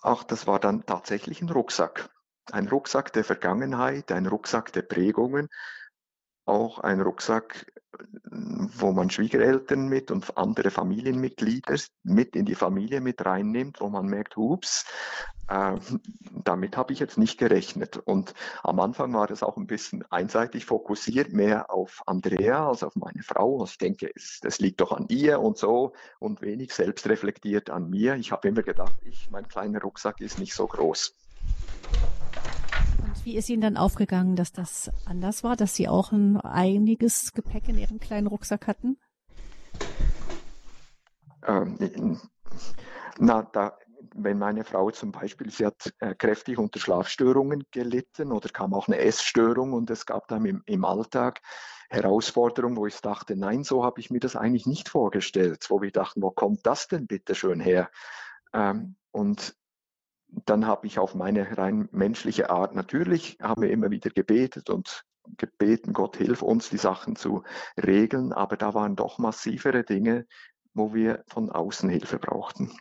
Ach, 0.00 0.22
das 0.22 0.46
war 0.46 0.60
dann 0.60 0.86
tatsächlich 0.86 1.42
ein 1.42 1.50
Rucksack. 1.50 2.10
Ein 2.50 2.68
Rucksack 2.68 3.12
der 3.12 3.24
Vergangenheit, 3.24 4.12
ein 4.12 4.26
Rucksack 4.26 4.72
der 4.72 4.82
Prägungen, 4.82 5.48
auch 6.48 6.78
ein 6.78 7.00
Rucksack 7.00 7.66
wo 8.30 8.92
man 8.92 9.10
Schwiegereltern 9.10 9.88
mit 9.88 10.10
und 10.10 10.36
andere 10.36 10.70
Familienmitglieder 10.70 11.76
mit 12.04 12.36
in 12.36 12.44
die 12.44 12.54
Familie 12.54 13.00
mit 13.00 13.24
reinnimmt, 13.24 13.80
wo 13.80 13.88
man 13.88 14.06
merkt, 14.06 14.36
ups, 14.36 14.84
äh, 15.48 15.76
damit 16.44 16.76
habe 16.76 16.92
ich 16.92 16.98
jetzt 16.98 17.18
nicht 17.18 17.38
gerechnet. 17.38 17.96
Und 17.96 18.34
am 18.62 18.80
Anfang 18.80 19.12
war 19.14 19.26
das 19.26 19.42
auch 19.42 19.56
ein 19.56 19.66
bisschen 19.66 20.04
einseitig 20.10 20.66
fokussiert, 20.66 21.32
mehr 21.32 21.70
auf 21.70 22.02
Andrea 22.06 22.68
als 22.68 22.82
auf 22.82 22.94
meine 22.96 23.22
Frau. 23.22 23.60
Also 23.60 23.72
ich 23.72 23.78
denke, 23.78 24.10
es, 24.14 24.40
das 24.42 24.58
liegt 24.58 24.80
doch 24.80 24.92
an 24.92 25.06
ihr 25.08 25.40
und 25.40 25.56
so 25.56 25.92
und 26.18 26.42
wenig 26.42 26.72
selbst 26.72 27.08
reflektiert 27.08 27.70
an 27.70 27.88
mir. 27.88 28.14
Ich 28.16 28.32
habe 28.32 28.48
immer 28.48 28.62
gedacht, 28.62 28.94
ich, 29.02 29.30
mein 29.30 29.48
kleiner 29.48 29.80
Rucksack 29.80 30.20
ist 30.20 30.38
nicht 30.38 30.54
so 30.54 30.66
groß. 30.66 31.14
Wie 33.24 33.36
ist 33.36 33.48
Ihnen 33.48 33.60
dann 33.60 33.76
aufgegangen, 33.76 34.36
dass 34.36 34.52
das 34.52 34.90
anders 35.04 35.44
war, 35.44 35.56
dass 35.56 35.74
Sie 35.74 35.88
auch 35.88 36.12
ein 36.12 36.38
einiges 36.40 37.32
Gepäck 37.32 37.68
in 37.68 37.78
Ihrem 37.78 38.00
kleinen 38.00 38.26
Rucksack 38.26 38.66
hatten? 38.66 38.98
Ähm, 41.46 42.20
na, 43.18 43.42
da, 43.42 43.76
wenn 44.14 44.38
meine 44.38 44.64
Frau 44.64 44.90
zum 44.90 45.12
Beispiel, 45.12 45.50
sie 45.50 45.66
hat 45.66 45.92
äh, 46.00 46.14
kräftig 46.14 46.58
unter 46.58 46.80
Schlafstörungen 46.80 47.64
gelitten 47.70 48.32
oder 48.32 48.48
kam 48.48 48.74
auch 48.74 48.88
eine 48.88 48.98
Essstörung 48.98 49.72
und 49.72 49.90
es 49.90 50.06
gab 50.06 50.28
dann 50.28 50.44
im, 50.44 50.62
im 50.66 50.84
Alltag 50.84 51.40
Herausforderungen, 51.90 52.76
wo 52.76 52.86
ich 52.86 53.00
dachte, 53.00 53.36
nein, 53.36 53.64
so 53.64 53.84
habe 53.84 54.00
ich 54.00 54.10
mir 54.10 54.20
das 54.20 54.36
eigentlich 54.36 54.66
nicht 54.66 54.88
vorgestellt, 54.88 55.66
wo 55.68 55.80
wir 55.80 55.90
dachten, 55.90 56.22
wo 56.22 56.30
kommt 56.30 56.66
das 56.66 56.88
denn 56.88 57.06
bitte 57.06 57.34
schön 57.34 57.60
her? 57.60 57.90
Ähm, 58.52 58.96
und 59.10 59.54
dann 60.28 60.66
habe 60.66 60.86
ich 60.86 60.98
auf 60.98 61.14
meine 61.14 61.56
rein 61.56 61.88
menschliche 61.92 62.50
Art, 62.50 62.74
natürlich 62.74 63.38
haben 63.40 63.62
wir 63.62 63.70
immer 63.70 63.90
wieder 63.90 64.10
gebetet 64.10 64.70
und 64.70 65.04
gebeten, 65.36 65.92
Gott 65.92 66.16
hilf 66.16 66.42
uns, 66.42 66.70
die 66.70 66.78
Sachen 66.78 67.16
zu 67.16 67.42
regeln, 67.76 68.32
aber 68.32 68.56
da 68.56 68.74
waren 68.74 68.96
doch 68.96 69.18
massivere 69.18 69.84
Dinge, 69.84 70.26
wo 70.74 70.94
wir 70.94 71.24
von 71.28 71.50
außen 71.50 71.88
Hilfe 71.88 72.18
brauchten. 72.18 72.72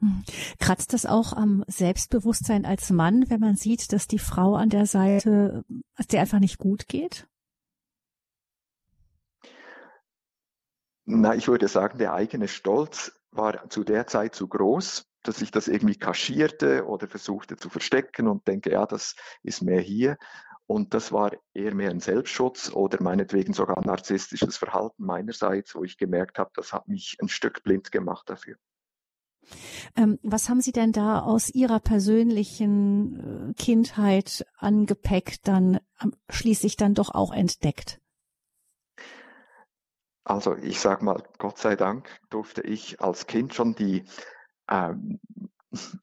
Hm. 0.00 0.24
Kratzt 0.58 0.92
das 0.92 1.06
auch 1.06 1.32
am 1.32 1.64
Selbstbewusstsein 1.66 2.64
als 2.66 2.90
Mann, 2.90 3.28
wenn 3.28 3.40
man 3.40 3.56
sieht, 3.56 3.92
dass 3.92 4.06
die 4.06 4.18
Frau 4.18 4.54
an 4.54 4.68
der 4.68 4.86
Seite, 4.86 5.64
dass 5.96 6.06
der 6.06 6.20
einfach 6.20 6.40
nicht 6.40 6.58
gut 6.58 6.86
geht? 6.88 7.26
Na, 11.04 11.34
ich 11.34 11.48
würde 11.48 11.68
sagen, 11.68 11.98
der 11.98 12.14
eigene 12.14 12.48
Stolz 12.48 13.12
war 13.30 13.70
zu 13.70 13.84
der 13.84 14.06
Zeit 14.06 14.34
zu 14.34 14.48
groß 14.48 15.06
dass 15.26 15.42
ich 15.42 15.50
das 15.50 15.68
irgendwie 15.68 15.96
kaschierte 15.96 16.86
oder 16.86 17.08
versuchte 17.08 17.56
zu 17.56 17.68
verstecken 17.68 18.28
und 18.28 18.46
denke, 18.46 18.72
ja, 18.72 18.86
das 18.86 19.14
ist 19.42 19.62
mehr 19.62 19.80
hier. 19.80 20.16
Und 20.66 20.94
das 20.94 21.12
war 21.12 21.32
eher 21.54 21.74
mehr 21.74 21.90
ein 21.90 22.00
Selbstschutz 22.00 22.72
oder 22.72 23.00
meinetwegen 23.00 23.52
sogar 23.52 23.78
ein 23.78 23.84
narzisstisches 23.84 24.56
Verhalten 24.56 25.04
meinerseits, 25.04 25.74
wo 25.74 25.84
ich 25.84 25.96
gemerkt 25.96 26.38
habe, 26.38 26.50
das 26.54 26.72
hat 26.72 26.88
mich 26.88 27.16
ein 27.20 27.28
Stück 27.28 27.62
blind 27.62 27.92
gemacht 27.92 28.28
dafür. 28.28 28.56
Ähm, 29.94 30.18
was 30.22 30.48
haben 30.48 30.60
Sie 30.60 30.72
denn 30.72 30.90
da 30.90 31.20
aus 31.20 31.50
Ihrer 31.50 31.78
persönlichen 31.78 33.50
äh, 33.50 33.54
Kindheit 33.54 34.44
an 34.58 34.86
Gepäck 34.86 35.36
dann 35.44 35.78
ähm, 36.02 36.14
schließlich 36.28 36.76
dann 36.76 36.94
doch 36.94 37.14
auch 37.14 37.32
entdeckt? 37.32 38.00
Also 40.24 40.56
ich 40.56 40.80
sage 40.80 41.04
mal, 41.04 41.22
Gott 41.38 41.58
sei 41.58 41.76
Dank 41.76 42.08
durfte 42.30 42.60
ich 42.62 43.00
als 43.00 43.28
Kind 43.28 43.54
schon 43.54 43.76
die 43.76 44.04
ähm, 44.70 45.20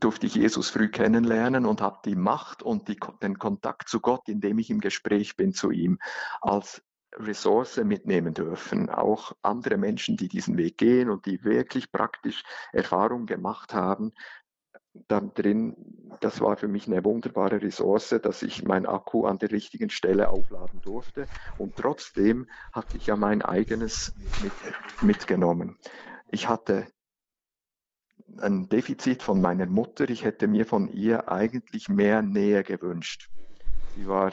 durfte 0.00 0.26
ich 0.26 0.34
Jesus 0.36 0.70
früh 0.70 0.88
kennenlernen 0.88 1.66
und 1.66 1.80
habe 1.80 1.98
die 2.04 2.14
Macht 2.14 2.62
und 2.62 2.88
die, 2.88 2.98
den 3.22 3.38
Kontakt 3.38 3.88
zu 3.88 4.00
Gott, 4.00 4.28
indem 4.28 4.58
ich 4.58 4.70
im 4.70 4.80
Gespräch 4.80 5.36
bin 5.36 5.52
zu 5.52 5.70
ihm, 5.70 5.98
als 6.40 6.82
Ressource 7.16 7.76
mitnehmen 7.78 8.34
dürfen. 8.34 8.88
Auch 8.88 9.32
andere 9.42 9.76
Menschen, 9.76 10.16
die 10.16 10.28
diesen 10.28 10.56
Weg 10.56 10.78
gehen 10.78 11.10
und 11.10 11.26
die 11.26 11.42
wirklich 11.44 11.90
praktisch 11.90 12.44
Erfahrung 12.72 13.26
gemacht 13.26 13.74
haben, 13.74 14.12
dann 15.08 15.32
drin, 15.34 15.76
das 16.20 16.40
war 16.40 16.56
für 16.56 16.68
mich 16.68 16.86
eine 16.86 17.04
wunderbare 17.04 17.62
Ressource, 17.62 18.16
dass 18.22 18.42
ich 18.42 18.64
mein 18.64 18.86
Akku 18.86 19.24
an 19.24 19.38
der 19.38 19.52
richtigen 19.52 19.90
Stelle 19.90 20.30
aufladen 20.30 20.80
durfte. 20.80 21.28
Und 21.56 21.76
trotzdem 21.76 22.48
hatte 22.72 22.96
ich 22.96 23.06
ja 23.06 23.16
mein 23.16 23.42
eigenes 23.42 24.12
mit, 24.36 24.54
mitgenommen. 25.00 25.78
Ich 26.30 26.48
hatte 26.48 26.86
ein 28.38 28.68
Defizit 28.68 29.22
von 29.22 29.40
meiner 29.40 29.66
Mutter. 29.66 30.08
Ich 30.08 30.24
hätte 30.24 30.46
mir 30.46 30.66
von 30.66 30.88
ihr 30.88 31.30
eigentlich 31.30 31.88
mehr 31.88 32.22
Nähe 32.22 32.62
gewünscht. 32.62 33.30
Sie 33.96 34.06
war 34.06 34.32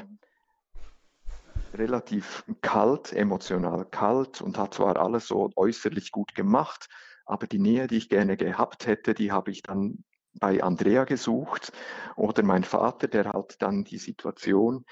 relativ 1.73 2.43
kalt, 2.61 3.13
emotional 3.13 3.85
kalt 3.85 4.41
und 4.41 4.57
hat 4.57 4.73
zwar 4.73 4.97
alles 4.97 5.27
so 5.27 5.49
äußerlich 5.55 6.11
gut 6.11 6.35
gemacht, 6.35 6.87
aber 7.25 7.47
die 7.47 7.59
Nähe, 7.59 7.87
die 7.87 7.97
ich 7.97 8.09
gerne 8.09 8.37
gehabt 8.37 8.87
hätte, 8.87 9.13
die 9.13 9.31
habe 9.31 9.51
ich 9.51 9.63
dann 9.63 10.03
bei 10.39 10.63
Andrea 10.63 11.03
gesucht 11.03 11.71
oder 12.15 12.43
mein 12.43 12.63
Vater, 12.63 13.07
der 13.07 13.33
halt 13.33 13.61
dann 13.61 13.83
die 13.83 13.97
Situation, 13.97 14.85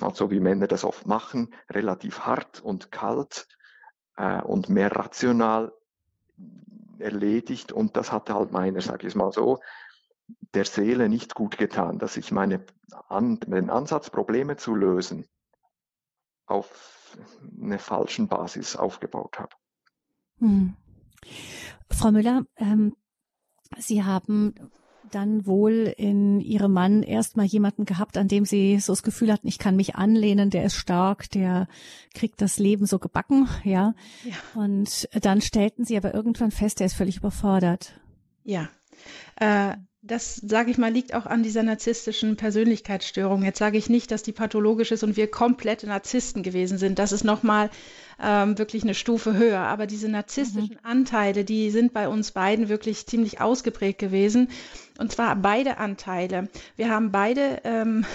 also 0.00 0.30
wie 0.30 0.40
Männer 0.40 0.66
das 0.66 0.84
oft 0.84 1.06
machen, 1.06 1.54
relativ 1.70 2.20
hart 2.20 2.60
und 2.60 2.90
kalt 2.90 3.46
äh, 4.16 4.40
und 4.42 4.68
mehr 4.68 4.94
rational 4.94 5.72
erledigt 7.00 7.72
und 7.72 7.96
das 7.96 8.12
hatte 8.12 8.34
halt 8.34 8.52
meiner, 8.52 8.80
sage 8.80 9.06
ich 9.06 9.12
es 9.12 9.14
mal 9.14 9.32
so, 9.32 9.60
der 10.54 10.64
Seele 10.64 11.08
nicht 11.08 11.34
gut 11.34 11.58
getan, 11.58 11.98
dass 11.98 12.16
ich 12.16 12.32
meine 12.32 12.64
an, 13.08 13.40
den 13.40 13.70
Ansatz, 13.70 14.10
Probleme 14.10 14.56
zu 14.56 14.74
lösen, 14.74 15.26
auf 16.46 17.16
einer 17.60 17.78
falschen 17.78 18.28
Basis 18.28 18.76
aufgebaut 18.76 19.38
habe. 19.38 19.54
Hm. 20.38 20.76
Frau 21.90 22.10
Müller, 22.10 22.44
ähm, 22.56 22.94
Sie 23.76 24.04
haben 24.04 24.54
dann 25.10 25.46
wohl 25.46 25.92
in 25.96 26.40
Ihrem 26.40 26.72
Mann 26.72 27.02
erstmal 27.02 27.46
jemanden 27.46 27.84
gehabt, 27.84 28.16
an 28.16 28.28
dem 28.28 28.44
Sie 28.44 28.78
so 28.78 28.92
das 28.92 29.02
Gefühl 29.02 29.32
hatten, 29.32 29.48
ich 29.48 29.58
kann 29.58 29.76
mich 29.76 29.96
anlehnen, 29.96 30.50
der 30.50 30.64
ist 30.64 30.76
stark, 30.76 31.30
der 31.30 31.68
kriegt 32.14 32.40
das 32.40 32.58
Leben 32.58 32.86
so 32.86 32.98
gebacken, 32.98 33.48
ja. 33.64 33.94
ja. 34.24 34.60
Und 34.60 35.08
dann 35.20 35.40
stellten 35.40 35.84
Sie 35.84 35.96
aber 35.96 36.14
irgendwann 36.14 36.50
fest, 36.50 36.80
der 36.80 36.86
ist 36.86 36.94
völlig 36.94 37.18
überfordert. 37.18 38.00
Ja. 38.44 38.68
Äh, 39.36 39.76
das, 40.02 40.36
sage 40.36 40.70
ich 40.70 40.78
mal, 40.78 40.92
liegt 40.92 41.12
auch 41.12 41.26
an 41.26 41.42
dieser 41.42 41.62
narzisstischen 41.64 42.36
Persönlichkeitsstörung. 42.36 43.42
Jetzt 43.42 43.58
sage 43.58 43.78
ich 43.78 43.88
nicht, 43.88 44.10
dass 44.10 44.22
die 44.22 44.32
pathologisch 44.32 44.92
ist 44.92 45.02
und 45.02 45.16
wir 45.16 45.28
komplette 45.28 45.88
Narzissten 45.88 46.42
gewesen 46.42 46.78
sind. 46.78 46.98
Das 47.00 47.10
ist 47.10 47.24
nochmal 47.24 47.68
ähm, 48.22 48.56
wirklich 48.58 48.84
eine 48.84 48.94
Stufe 48.94 49.36
höher. 49.36 49.58
Aber 49.58 49.86
diese 49.86 50.08
narzisstischen 50.08 50.78
mhm. 50.82 50.88
Anteile, 50.90 51.44
die 51.44 51.70
sind 51.70 51.92
bei 51.92 52.08
uns 52.08 52.30
beiden 52.30 52.68
wirklich 52.68 53.06
ziemlich 53.06 53.40
ausgeprägt 53.40 53.98
gewesen. 53.98 54.48
Und 54.98 55.10
zwar 55.10 55.34
beide 55.34 55.78
Anteile. 55.78 56.48
Wir 56.76 56.90
haben 56.90 57.10
beide 57.10 57.60
ähm, 57.64 58.06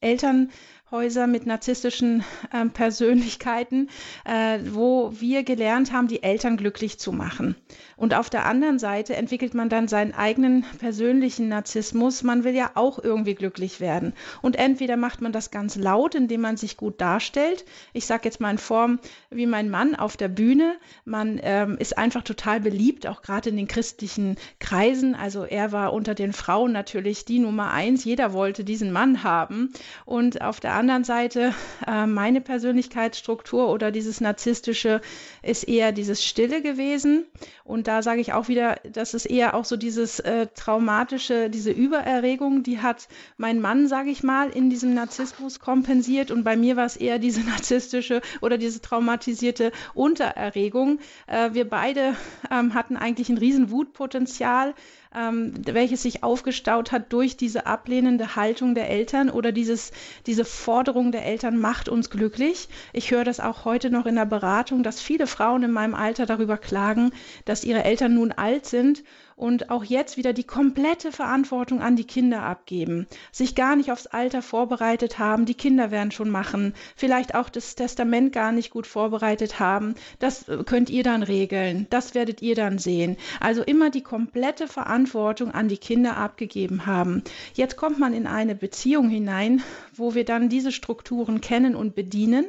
Eltern 0.00 0.50
Häuser 0.90 1.26
mit 1.26 1.44
narzisstischen 1.44 2.24
äh, 2.50 2.64
Persönlichkeiten, 2.66 3.90
äh, 4.24 4.58
wo 4.70 5.12
wir 5.20 5.42
gelernt 5.42 5.92
haben, 5.92 6.08
die 6.08 6.22
Eltern 6.22 6.56
glücklich 6.56 6.98
zu 6.98 7.12
machen. 7.12 7.56
Und 7.98 8.14
auf 8.14 8.30
der 8.30 8.46
anderen 8.46 8.78
Seite 8.78 9.16
entwickelt 9.16 9.54
man 9.54 9.68
dann 9.68 9.88
seinen 9.88 10.14
eigenen 10.14 10.64
persönlichen 10.78 11.48
Narzissmus. 11.48 12.22
Man 12.22 12.44
will 12.44 12.54
ja 12.54 12.70
auch 12.74 13.02
irgendwie 13.02 13.34
glücklich 13.34 13.80
werden. 13.80 14.12
Und 14.40 14.54
entweder 14.54 14.96
macht 14.96 15.20
man 15.20 15.32
das 15.32 15.50
ganz 15.50 15.74
laut, 15.74 16.14
indem 16.14 16.42
man 16.42 16.56
sich 16.56 16.76
gut 16.76 17.00
darstellt. 17.00 17.64
Ich 17.92 18.06
sage 18.06 18.22
jetzt 18.26 18.40
mal 18.40 18.52
in 18.52 18.58
Form 18.58 19.00
wie 19.30 19.46
mein 19.46 19.68
Mann 19.68 19.96
auf 19.96 20.16
der 20.16 20.28
Bühne. 20.28 20.76
Man 21.04 21.40
ähm, 21.42 21.76
ist 21.76 21.98
einfach 21.98 22.22
total 22.22 22.60
beliebt, 22.60 23.08
auch 23.08 23.20
gerade 23.20 23.50
in 23.50 23.56
den 23.56 23.66
christlichen 23.66 24.36
Kreisen. 24.60 25.16
Also 25.16 25.44
er 25.44 25.72
war 25.72 25.92
unter 25.92 26.14
den 26.14 26.32
Frauen 26.32 26.70
natürlich 26.70 27.24
die 27.24 27.40
Nummer 27.40 27.72
eins. 27.72 28.04
Jeder 28.04 28.32
wollte 28.32 28.62
diesen 28.62 28.92
Mann 28.92 29.24
haben. 29.24 29.72
Und 30.04 30.40
auf 30.40 30.60
der 30.60 30.74
anderen 30.74 31.02
Seite 31.02 31.52
äh, 31.84 32.06
meine 32.06 32.40
Persönlichkeitsstruktur 32.40 33.68
oder 33.70 33.90
dieses 33.90 34.20
narzisstische 34.20 35.00
ist 35.42 35.64
eher 35.64 35.90
dieses 35.90 36.24
Stille 36.24 36.62
gewesen. 36.62 37.26
Und 37.64 37.87
da 37.88 38.02
sage 38.02 38.20
ich 38.20 38.34
auch 38.34 38.48
wieder, 38.48 38.76
das 38.92 39.14
ist 39.14 39.24
eher 39.24 39.54
auch 39.54 39.64
so 39.64 39.78
dieses 39.78 40.20
äh, 40.20 40.48
traumatische, 40.54 41.48
diese 41.48 41.70
Übererregung, 41.70 42.62
die 42.62 42.82
hat 42.82 43.08
mein 43.38 43.62
Mann, 43.62 43.88
sage 43.88 44.10
ich 44.10 44.22
mal, 44.22 44.50
in 44.50 44.68
diesem 44.68 44.92
Narzissmus 44.92 45.58
kompensiert. 45.58 46.30
Und 46.30 46.44
bei 46.44 46.54
mir 46.54 46.76
war 46.76 46.84
es 46.84 46.98
eher 46.98 47.18
diese 47.18 47.40
narzisstische 47.48 48.20
oder 48.42 48.58
diese 48.58 48.82
traumatisierte 48.82 49.72
Untererregung. 49.94 50.98
Äh, 51.26 51.54
wir 51.54 51.66
beide 51.66 52.14
ähm, 52.50 52.74
hatten 52.74 52.98
eigentlich 52.98 53.30
ein 53.30 53.38
riesen 53.38 53.70
Wutpotenzial 53.70 54.74
ähm, 55.14 55.54
welches 55.64 56.02
sich 56.02 56.22
aufgestaut 56.22 56.92
hat 56.92 57.12
durch 57.12 57.36
diese 57.36 57.66
ablehnende 57.66 58.36
Haltung 58.36 58.74
der 58.74 58.90
Eltern 58.90 59.30
oder 59.30 59.52
dieses, 59.52 59.92
diese 60.26 60.44
Forderung 60.44 61.12
der 61.12 61.24
Eltern 61.24 61.58
macht 61.58 61.88
uns 61.88 62.10
glücklich. 62.10 62.68
Ich 62.92 63.10
höre 63.10 63.24
das 63.24 63.40
auch 63.40 63.64
heute 63.64 63.90
noch 63.90 64.06
in 64.06 64.16
der 64.16 64.26
Beratung, 64.26 64.82
dass 64.82 65.00
viele 65.00 65.26
Frauen 65.26 65.62
in 65.62 65.72
meinem 65.72 65.94
Alter 65.94 66.26
darüber 66.26 66.58
klagen, 66.58 67.12
dass 67.44 67.64
ihre 67.64 67.84
Eltern 67.84 68.14
nun 68.14 68.32
alt 68.32 68.66
sind 68.66 69.02
und 69.38 69.70
auch 69.70 69.84
jetzt 69.84 70.16
wieder 70.16 70.32
die 70.32 70.44
komplette 70.44 71.12
Verantwortung 71.12 71.80
an 71.80 71.94
die 71.94 72.06
Kinder 72.06 72.42
abgeben, 72.42 73.06
sich 73.30 73.54
gar 73.54 73.76
nicht 73.76 73.92
aufs 73.92 74.08
Alter 74.08 74.42
vorbereitet 74.42 75.18
haben, 75.18 75.46
die 75.46 75.54
Kinder 75.54 75.90
werden 75.90 76.10
schon 76.10 76.28
machen, 76.28 76.74
vielleicht 76.96 77.34
auch 77.34 77.48
das 77.48 77.76
Testament 77.76 78.32
gar 78.32 78.50
nicht 78.50 78.70
gut 78.70 78.86
vorbereitet 78.86 79.60
haben, 79.60 79.94
das 80.18 80.48
äh, 80.48 80.64
könnt 80.64 80.90
ihr 80.90 81.04
dann 81.04 81.22
regeln, 81.22 81.86
das 81.90 82.14
werdet 82.14 82.42
ihr 82.42 82.56
dann 82.56 82.78
sehen. 82.78 83.16
Also 83.38 83.62
immer 83.62 83.90
die 83.90 84.02
komplette 84.02 84.66
Verantwortung 84.66 85.52
an 85.52 85.68
die 85.68 85.78
Kinder 85.78 86.16
abgegeben 86.16 86.86
haben. 86.86 87.22
Jetzt 87.54 87.76
kommt 87.76 87.98
man 87.98 88.12
in 88.12 88.26
eine 88.26 88.56
Beziehung 88.56 89.08
hinein, 89.08 89.62
wo 89.94 90.14
wir 90.14 90.24
dann 90.24 90.48
diese 90.48 90.72
Strukturen 90.72 91.40
kennen 91.40 91.76
und 91.76 91.94
bedienen. 91.94 92.46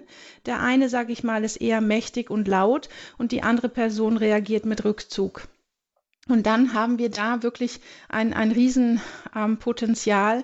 Der 0.48 0.60
eine, 0.60 0.90
sage 0.90 1.14
ich 1.14 1.24
mal, 1.24 1.44
ist 1.44 1.58
eher 1.58 1.82
mächtig 1.82 2.32
und 2.32 2.48
laut 2.48 2.90
und 3.20 3.32
die 3.32 3.44
andere 3.44 3.70
Person 3.70 4.18
reagiert 4.18 4.66
mit 4.66 4.84
Rückzug. 4.86 5.48
Und 6.30 6.46
dann 6.46 6.74
haben 6.74 7.00
wir 7.00 7.10
da 7.10 7.44
wirklich 7.44 7.82
ein, 8.08 8.34
ein 8.34 8.52
Riesenpotenzial 8.52 10.38
ähm, 10.38 10.44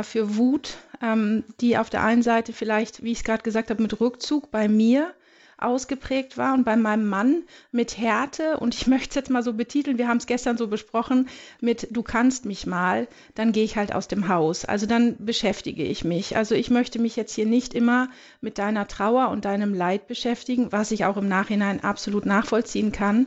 äh, 0.00 0.02
für 0.02 0.36
Wut, 0.36 0.76
ähm, 1.00 1.44
die 1.60 1.78
auf 1.78 1.88
der 1.88 2.02
einen 2.02 2.22
Seite 2.22 2.52
vielleicht, 2.52 3.02
wie 3.02 3.12
ich 3.12 3.18
es 3.18 3.24
gerade 3.24 3.42
gesagt 3.42 3.70
habe, 3.70 3.80
mit 3.80 4.00
Rückzug 4.00 4.50
bei 4.50 4.68
mir 4.68 5.14
ausgeprägt 5.60 6.38
war 6.38 6.54
und 6.54 6.64
bei 6.64 6.74
meinem 6.76 7.06
Mann 7.06 7.42
mit 7.70 7.98
Härte 7.98 8.58
und 8.58 8.74
ich 8.74 8.86
möchte 8.88 9.10
es 9.10 9.14
jetzt 9.14 9.30
mal 9.30 9.42
so 9.42 9.52
betiteln, 9.52 9.98
wir 9.98 10.08
haben 10.08 10.16
es 10.16 10.26
gestern 10.26 10.56
so 10.56 10.68
besprochen 10.68 11.28
mit 11.60 11.88
du 11.90 12.02
kannst 12.02 12.46
mich 12.46 12.66
mal, 12.66 13.08
dann 13.34 13.52
gehe 13.52 13.64
ich 13.64 13.76
halt 13.76 13.94
aus 13.94 14.08
dem 14.08 14.28
Haus. 14.28 14.64
Also 14.64 14.86
dann 14.86 15.16
beschäftige 15.18 15.84
ich 15.84 16.02
mich. 16.02 16.36
Also 16.36 16.54
ich 16.54 16.70
möchte 16.70 16.98
mich 16.98 17.14
jetzt 17.16 17.34
hier 17.34 17.46
nicht 17.46 17.74
immer 17.74 18.08
mit 18.40 18.58
deiner 18.58 18.88
Trauer 18.88 19.28
und 19.28 19.44
deinem 19.44 19.74
Leid 19.74 20.06
beschäftigen, 20.06 20.72
was 20.72 20.90
ich 20.90 21.04
auch 21.04 21.16
im 21.16 21.28
Nachhinein 21.28 21.84
absolut 21.84 22.26
nachvollziehen 22.26 22.90
kann, 22.90 23.26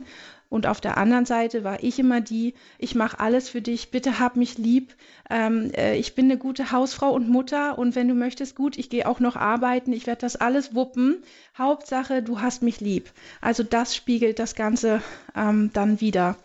und 0.54 0.68
auf 0.68 0.80
der 0.80 0.98
anderen 0.98 1.26
Seite 1.26 1.64
war 1.64 1.82
ich 1.82 1.98
immer 1.98 2.20
die, 2.20 2.54
ich 2.78 2.94
mache 2.94 3.18
alles 3.18 3.48
für 3.48 3.60
dich, 3.60 3.90
bitte 3.90 4.20
hab 4.20 4.36
mich 4.36 4.56
lieb, 4.56 4.94
ähm, 5.28 5.72
äh, 5.76 5.96
ich 5.96 6.14
bin 6.14 6.26
eine 6.26 6.38
gute 6.38 6.70
Hausfrau 6.70 7.12
und 7.12 7.28
Mutter 7.28 7.76
und 7.76 7.96
wenn 7.96 8.06
du 8.06 8.14
möchtest, 8.14 8.54
gut, 8.54 8.78
ich 8.78 8.88
gehe 8.88 9.08
auch 9.08 9.18
noch 9.18 9.34
arbeiten, 9.34 9.92
ich 9.92 10.06
werde 10.06 10.20
das 10.20 10.36
alles 10.36 10.72
wuppen. 10.72 11.24
Hauptsache, 11.58 12.22
du 12.22 12.40
hast 12.40 12.62
mich 12.62 12.80
lieb. 12.80 13.10
Also 13.40 13.64
das 13.64 13.96
spiegelt 13.96 14.38
das 14.38 14.54
Ganze 14.54 15.02
ähm, 15.34 15.70
dann 15.72 16.00
wieder. 16.00 16.36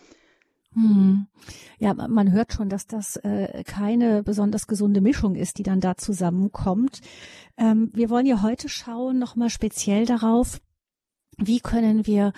Hm. 0.74 1.28
Ja, 1.78 1.94
man 1.94 2.32
hört 2.32 2.54
schon, 2.54 2.68
dass 2.70 2.88
das 2.88 3.16
äh, 3.18 3.64
keine 3.64 4.24
besonders 4.24 4.66
gesunde 4.66 5.02
Mischung 5.02 5.36
ist, 5.36 5.60
die 5.60 5.64
dann 5.64 5.82
da 5.82 5.98
zusammenkommt. 5.98 7.02
Ähm, 7.58 7.92
wir 7.94 8.10
wollen 8.10 8.26
ja 8.26 8.42
heute 8.42 8.70
schauen, 8.70 9.20
nochmal 9.20 9.52
speziell 9.52 10.08
darauf, 10.08 10.60
wie 11.38 11.60
können 11.60 12.08
wir 12.08 12.34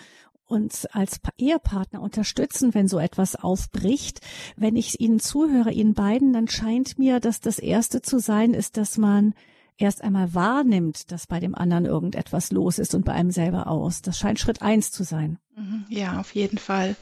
uns 0.51 0.85
als 0.85 1.19
Ehepartner 1.37 2.01
unterstützen, 2.01 2.73
wenn 2.73 2.87
so 2.87 2.99
etwas 2.99 3.35
aufbricht. 3.35 4.19
Wenn 4.57 4.75
ich 4.75 4.99
Ihnen 4.99 5.19
zuhöre, 5.19 5.71
Ihnen 5.71 5.93
beiden, 5.93 6.33
dann 6.33 6.47
scheint 6.47 6.99
mir, 6.99 7.19
dass 7.19 7.39
das 7.39 7.57
Erste 7.57 8.01
zu 8.01 8.19
sein 8.19 8.53
ist, 8.53 8.77
dass 8.77 8.97
man 8.97 9.33
erst 9.77 10.03
einmal 10.03 10.33
wahrnimmt, 10.35 11.11
dass 11.11 11.25
bei 11.25 11.39
dem 11.39 11.55
anderen 11.55 11.85
irgendetwas 11.85 12.51
los 12.51 12.77
ist 12.77 12.93
und 12.93 13.05
bei 13.05 13.13
einem 13.13 13.31
selber 13.31 13.67
aus. 13.67 14.01
Das 14.01 14.17
scheint 14.19 14.39
Schritt 14.39 14.61
eins 14.61 14.91
zu 14.91 15.03
sein. 15.03 15.39
Mhm. 15.55 15.85
Ja, 15.89 16.19
auf 16.19 16.35
jeden 16.35 16.57
Fall. 16.57 16.95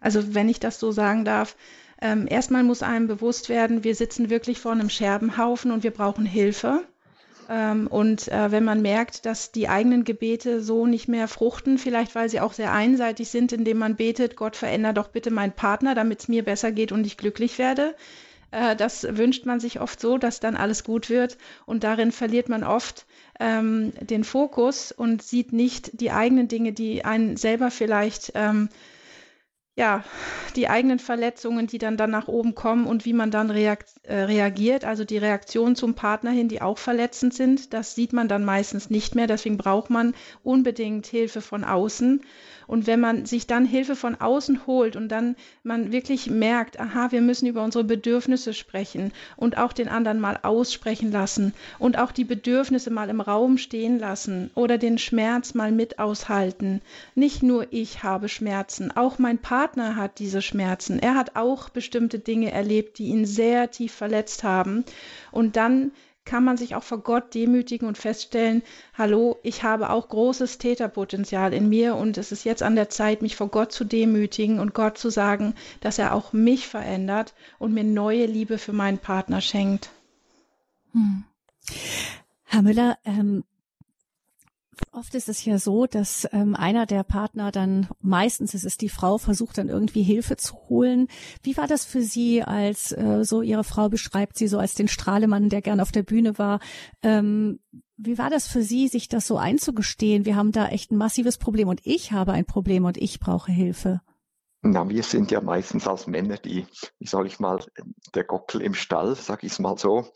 Also 0.00 0.34
wenn 0.34 0.48
ich 0.48 0.60
das 0.60 0.80
so 0.80 0.92
sagen 0.92 1.24
darf, 1.24 1.56
ähm, 2.00 2.26
erstmal 2.28 2.62
muss 2.62 2.82
einem 2.82 3.06
bewusst 3.06 3.48
werden, 3.48 3.84
wir 3.84 3.94
sitzen 3.94 4.30
wirklich 4.30 4.60
vor 4.60 4.72
einem 4.72 4.90
Scherbenhaufen 4.90 5.70
und 5.70 5.82
wir 5.82 5.90
brauchen 5.90 6.26
Hilfe. 6.26 6.86
Ähm, 7.48 7.86
und 7.86 8.28
äh, 8.28 8.50
wenn 8.50 8.64
man 8.64 8.82
merkt, 8.82 9.26
dass 9.26 9.52
die 9.52 9.68
eigenen 9.68 10.04
Gebete 10.04 10.62
so 10.62 10.86
nicht 10.86 11.08
mehr 11.08 11.28
fruchten, 11.28 11.78
vielleicht 11.78 12.14
weil 12.14 12.28
sie 12.28 12.40
auch 12.40 12.52
sehr 12.52 12.72
einseitig 12.72 13.28
sind, 13.28 13.52
indem 13.52 13.78
man 13.78 13.96
betet, 13.96 14.36
Gott 14.36 14.56
veränder 14.56 14.92
doch 14.92 15.08
bitte 15.08 15.30
meinen 15.30 15.52
Partner, 15.52 15.94
damit 15.94 16.20
es 16.20 16.28
mir 16.28 16.44
besser 16.44 16.72
geht 16.72 16.92
und 16.92 17.06
ich 17.06 17.16
glücklich 17.16 17.58
werde. 17.58 17.94
Äh, 18.50 18.74
das 18.76 19.06
wünscht 19.08 19.46
man 19.46 19.60
sich 19.60 19.80
oft 19.80 20.00
so, 20.00 20.18
dass 20.18 20.40
dann 20.40 20.56
alles 20.56 20.84
gut 20.84 21.08
wird. 21.08 21.38
Und 21.66 21.84
darin 21.84 22.12
verliert 22.12 22.48
man 22.48 22.64
oft 22.64 23.06
ähm, 23.38 23.92
den 24.00 24.24
Fokus 24.24 24.92
und 24.92 25.22
sieht 25.22 25.52
nicht 25.52 26.00
die 26.00 26.10
eigenen 26.10 26.48
Dinge, 26.48 26.72
die 26.72 27.04
einen 27.04 27.36
selber 27.36 27.70
vielleicht 27.70 28.32
ähm, 28.34 28.68
ja, 29.76 30.02
die 30.56 30.68
eigenen 30.68 30.98
Verletzungen, 30.98 31.66
die 31.66 31.76
dann, 31.76 31.98
dann 31.98 32.10
nach 32.10 32.28
oben 32.28 32.54
kommen 32.54 32.86
und 32.86 33.04
wie 33.04 33.12
man 33.12 33.30
dann 33.30 33.50
reakt, 33.50 33.90
äh, 34.04 34.22
reagiert, 34.22 34.86
also 34.86 35.04
die 35.04 35.18
Reaktion 35.18 35.76
zum 35.76 35.94
Partner 35.94 36.30
hin, 36.30 36.48
die 36.48 36.62
auch 36.62 36.78
verletzend 36.78 37.34
sind, 37.34 37.74
das 37.74 37.94
sieht 37.94 38.14
man 38.14 38.26
dann 38.26 38.42
meistens 38.42 38.88
nicht 38.88 39.14
mehr. 39.14 39.26
Deswegen 39.26 39.58
braucht 39.58 39.90
man 39.90 40.14
unbedingt 40.42 41.06
Hilfe 41.06 41.42
von 41.42 41.62
außen. 41.62 42.22
Und 42.66 42.86
wenn 42.86 43.00
man 43.00 43.26
sich 43.26 43.46
dann 43.46 43.64
Hilfe 43.64 43.96
von 43.96 44.14
außen 44.14 44.66
holt 44.66 44.96
und 44.96 45.08
dann 45.08 45.36
man 45.62 45.92
wirklich 45.92 46.30
merkt, 46.30 46.80
aha, 46.80 47.12
wir 47.12 47.20
müssen 47.20 47.46
über 47.46 47.62
unsere 47.62 47.84
Bedürfnisse 47.84 48.54
sprechen 48.54 49.12
und 49.36 49.58
auch 49.58 49.72
den 49.72 49.88
anderen 49.88 50.20
mal 50.20 50.38
aussprechen 50.42 51.12
lassen 51.12 51.54
und 51.78 51.98
auch 51.98 52.12
die 52.12 52.24
Bedürfnisse 52.24 52.90
mal 52.90 53.08
im 53.08 53.20
Raum 53.20 53.58
stehen 53.58 53.98
lassen 53.98 54.50
oder 54.54 54.78
den 54.78 54.98
Schmerz 54.98 55.54
mal 55.54 55.72
mit 55.72 55.98
aushalten. 55.98 56.80
Nicht 57.14 57.42
nur 57.42 57.66
ich 57.70 58.02
habe 58.02 58.28
Schmerzen, 58.28 58.90
auch 58.90 59.18
mein 59.18 59.38
Partner 59.38 59.96
hat 59.96 60.18
diese 60.18 60.42
Schmerzen. 60.42 60.98
Er 60.98 61.14
hat 61.14 61.36
auch 61.36 61.68
bestimmte 61.68 62.18
Dinge 62.18 62.52
erlebt, 62.52 62.98
die 62.98 63.06
ihn 63.06 63.26
sehr 63.26 63.70
tief 63.70 63.92
verletzt 63.92 64.44
haben. 64.44 64.84
Und 65.30 65.56
dann 65.56 65.92
kann 66.26 66.44
man 66.44 66.58
sich 66.58 66.74
auch 66.74 66.82
vor 66.82 66.98
Gott 66.98 67.34
demütigen 67.34 67.88
und 67.88 67.96
feststellen, 67.96 68.62
hallo, 68.92 69.38
ich 69.42 69.62
habe 69.62 69.88
auch 69.88 70.08
großes 70.08 70.58
Täterpotenzial 70.58 71.54
in 71.54 71.70
mir 71.70 71.94
und 71.94 72.18
es 72.18 72.32
ist 72.32 72.44
jetzt 72.44 72.62
an 72.62 72.76
der 72.76 72.90
Zeit, 72.90 73.22
mich 73.22 73.36
vor 73.36 73.48
Gott 73.48 73.72
zu 73.72 73.84
demütigen 73.84 74.60
und 74.60 74.74
Gott 74.74 74.98
zu 74.98 75.08
sagen, 75.08 75.54
dass 75.80 75.98
er 75.98 76.12
auch 76.12 76.34
mich 76.34 76.66
verändert 76.66 77.32
und 77.58 77.72
mir 77.72 77.84
neue 77.84 78.26
Liebe 78.26 78.58
für 78.58 78.74
meinen 78.74 78.98
Partner 78.98 79.40
schenkt. 79.40 79.90
Hm. 80.92 81.24
Herr 82.44 82.62
Müller, 82.62 82.98
ähm, 83.04 83.44
Oft 84.92 85.14
ist 85.14 85.28
es 85.28 85.44
ja 85.44 85.58
so, 85.58 85.86
dass 85.86 86.28
ähm, 86.32 86.54
einer 86.54 86.86
der 86.86 87.02
Partner 87.02 87.50
dann, 87.50 87.88
meistens 88.00 88.54
ist 88.54 88.64
es 88.64 88.76
die 88.76 88.88
Frau, 88.88 89.18
versucht 89.18 89.58
dann 89.58 89.68
irgendwie 89.68 90.02
Hilfe 90.02 90.36
zu 90.36 90.54
holen. 90.68 91.08
Wie 91.42 91.56
war 91.56 91.66
das 91.66 91.84
für 91.84 92.02
Sie, 92.02 92.42
als 92.42 92.92
äh, 92.92 93.24
so 93.24 93.42
Ihre 93.42 93.64
Frau 93.64 93.88
beschreibt 93.88 94.36
Sie 94.36 94.48
so 94.48 94.58
als 94.58 94.74
den 94.74 94.88
Strahlemann, 94.88 95.48
der 95.48 95.62
gern 95.62 95.80
auf 95.80 95.92
der 95.92 96.02
Bühne 96.02 96.38
war? 96.38 96.60
Ähm, 97.02 97.60
wie 97.96 98.18
war 98.18 98.28
das 98.28 98.46
für 98.48 98.62
Sie, 98.62 98.88
sich 98.88 99.08
das 99.08 99.26
so 99.26 99.38
einzugestehen? 99.38 100.26
Wir 100.26 100.36
haben 100.36 100.52
da 100.52 100.68
echt 100.68 100.90
ein 100.90 100.98
massives 100.98 101.38
Problem 101.38 101.68
und 101.68 101.80
ich 101.84 102.12
habe 102.12 102.32
ein 102.32 102.44
Problem 102.44 102.84
und 102.84 102.98
ich 102.98 103.18
brauche 103.18 103.50
Hilfe. 103.50 104.02
Na, 104.62 104.88
wir 104.88 105.02
sind 105.02 105.30
ja 105.30 105.40
meistens 105.40 105.86
als 105.86 106.06
Männer 106.06 106.36
die, 106.36 106.66
wie 106.98 107.06
soll 107.06 107.26
ich 107.26 107.38
mal, 107.38 107.64
der 108.14 108.24
Gockel 108.24 108.60
im 108.60 108.74
Stall, 108.74 109.14
sag 109.14 109.44
ich 109.44 109.52
es 109.52 109.58
mal 109.58 109.78
so, 109.78 110.06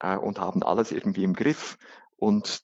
äh, 0.00 0.16
und 0.16 0.38
haben 0.40 0.62
alles 0.62 0.92
irgendwie 0.92 1.24
im 1.24 1.34
Griff. 1.34 1.78
Und 2.16 2.62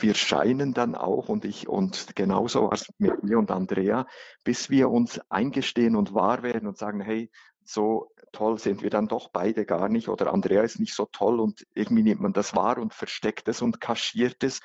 wir 0.00 0.14
scheinen 0.14 0.74
dann 0.74 0.94
auch 0.94 1.28
und 1.28 1.44
ich 1.44 1.68
und 1.68 2.14
genauso 2.16 2.64
war 2.64 2.72
es 2.72 2.92
mit 2.98 3.22
mir 3.22 3.38
und 3.38 3.50
Andrea, 3.50 4.06
bis 4.44 4.70
wir 4.70 4.90
uns 4.90 5.20
eingestehen 5.30 5.96
und 5.96 6.14
wahr 6.14 6.42
werden 6.42 6.68
und 6.68 6.78
sagen, 6.78 7.00
hey, 7.00 7.30
so 7.64 8.10
toll 8.32 8.58
sind 8.58 8.82
wir 8.82 8.90
dann 8.90 9.08
doch 9.08 9.30
beide 9.30 9.64
gar 9.64 9.88
nicht 9.88 10.08
oder 10.08 10.32
Andrea 10.32 10.62
ist 10.62 10.80
nicht 10.80 10.94
so 10.94 11.06
toll 11.06 11.38
und 11.40 11.66
irgendwie 11.74 12.02
nimmt 12.02 12.20
man 12.20 12.32
das 12.32 12.56
wahr 12.56 12.78
und 12.78 12.94
versteckt 12.94 13.48
es 13.48 13.62
und 13.62 13.80
kaschiert 13.80 14.42
es 14.42 14.60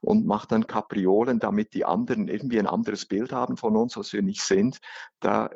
und 0.00 0.26
macht 0.26 0.52
dann 0.52 0.66
Kapriolen, 0.66 1.38
damit 1.38 1.74
die 1.74 1.84
anderen 1.84 2.28
irgendwie 2.28 2.58
ein 2.58 2.66
anderes 2.66 3.06
Bild 3.06 3.32
haben 3.32 3.56
von 3.56 3.76
uns, 3.76 3.96
was 3.96 4.12
wir 4.12 4.22
nicht 4.22 4.42
sind. 4.42 4.80
Da 5.20 5.50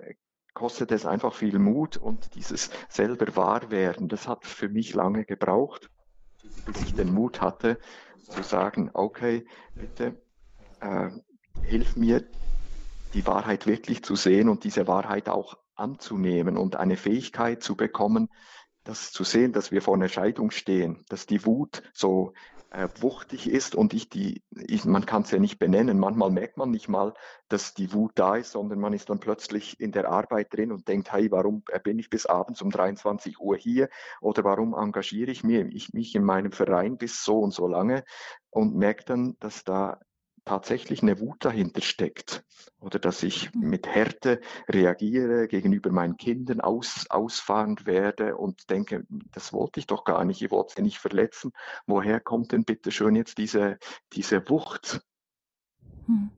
kostet 0.54 0.92
es 0.92 1.04
einfach 1.04 1.34
viel 1.34 1.58
Mut 1.58 1.96
und 1.96 2.34
dieses 2.34 2.70
selber 2.88 3.36
wahr 3.36 3.70
werden, 3.70 4.08
das 4.08 4.28
hat 4.28 4.46
für 4.46 4.68
mich 4.68 4.94
lange 4.94 5.24
gebraucht, 5.24 5.90
bis 6.64 6.82
ich 6.82 6.94
den 6.94 7.12
Mut 7.12 7.42
hatte, 7.42 7.78
zu 8.30 8.42
sagen, 8.42 8.90
okay, 8.92 9.46
bitte 9.74 10.20
äh, 10.80 11.10
hilf 11.62 11.96
mir, 11.96 12.24
die 13.14 13.26
Wahrheit 13.26 13.66
wirklich 13.66 14.04
zu 14.04 14.14
sehen 14.14 14.48
und 14.48 14.64
diese 14.64 14.86
Wahrheit 14.86 15.28
auch 15.28 15.56
anzunehmen 15.74 16.56
und 16.56 16.76
eine 16.76 16.96
Fähigkeit 16.96 17.62
zu 17.62 17.76
bekommen, 17.76 18.28
das 18.84 19.12
zu 19.12 19.24
sehen, 19.24 19.52
dass 19.52 19.72
wir 19.72 19.82
vor 19.82 19.94
einer 19.94 20.08
Scheidung 20.08 20.50
stehen, 20.50 21.04
dass 21.08 21.26
die 21.26 21.44
Wut 21.44 21.82
so 21.92 22.34
äh, 22.76 22.88
wuchtig 23.00 23.48
ist 23.48 23.74
und 23.74 23.94
ich 23.94 24.10
die, 24.10 24.42
ich, 24.50 24.84
man 24.84 25.06
kann 25.06 25.22
es 25.22 25.30
ja 25.30 25.38
nicht 25.38 25.58
benennen. 25.58 25.98
Manchmal 25.98 26.30
merkt 26.30 26.58
man 26.58 26.70
nicht 26.70 26.88
mal, 26.88 27.14
dass 27.48 27.72
die 27.72 27.92
Wut 27.94 28.12
da 28.16 28.36
ist, 28.36 28.52
sondern 28.52 28.78
man 28.80 28.92
ist 28.92 29.08
dann 29.08 29.18
plötzlich 29.18 29.80
in 29.80 29.92
der 29.92 30.10
Arbeit 30.10 30.52
drin 30.52 30.72
und 30.72 30.86
denkt, 30.86 31.10
hey, 31.10 31.30
warum 31.30 31.62
äh, 31.70 31.80
bin 31.80 31.98
ich 31.98 32.10
bis 32.10 32.26
abends 32.26 32.60
um 32.60 32.70
23 32.70 33.40
Uhr 33.40 33.56
hier 33.56 33.88
oder 34.20 34.44
warum 34.44 34.74
engagiere 34.74 35.30
ich 35.30 35.42
mich, 35.42 35.74
ich 35.74 35.92
mich 35.94 36.14
in 36.14 36.24
meinem 36.24 36.52
Verein 36.52 36.98
bis 36.98 37.24
so 37.24 37.38
und 37.40 37.54
so 37.54 37.66
lange 37.66 38.04
und 38.50 38.76
merkt 38.76 39.08
dann, 39.08 39.36
dass 39.40 39.64
da 39.64 39.98
tatsächlich 40.46 41.02
eine 41.02 41.20
Wut 41.20 41.44
dahinter 41.44 41.82
steckt 41.82 42.44
oder 42.80 42.98
dass 42.98 43.22
ich 43.22 43.52
mhm. 43.54 43.68
mit 43.68 43.86
Härte 43.86 44.40
reagiere 44.68 45.48
gegenüber 45.48 45.90
meinen 45.90 46.16
Kindern, 46.16 46.62
aus, 46.62 47.06
ausfahrend 47.10 47.84
werde 47.84 48.36
und 48.36 48.70
denke, 48.70 49.04
das 49.32 49.52
wollte 49.52 49.80
ich 49.80 49.86
doch 49.86 50.04
gar 50.04 50.24
nicht, 50.24 50.40
ich 50.40 50.50
wollte 50.50 50.74
sie 50.76 50.82
nicht 50.82 50.98
verletzen. 50.98 51.52
Woher 51.86 52.20
kommt 52.20 52.52
denn 52.52 52.64
bitte 52.64 52.90
schön 52.90 53.16
jetzt 53.16 53.36
diese, 53.36 53.78
diese 54.12 54.48
Wucht? 54.48 55.02
Hm. 56.06 56.30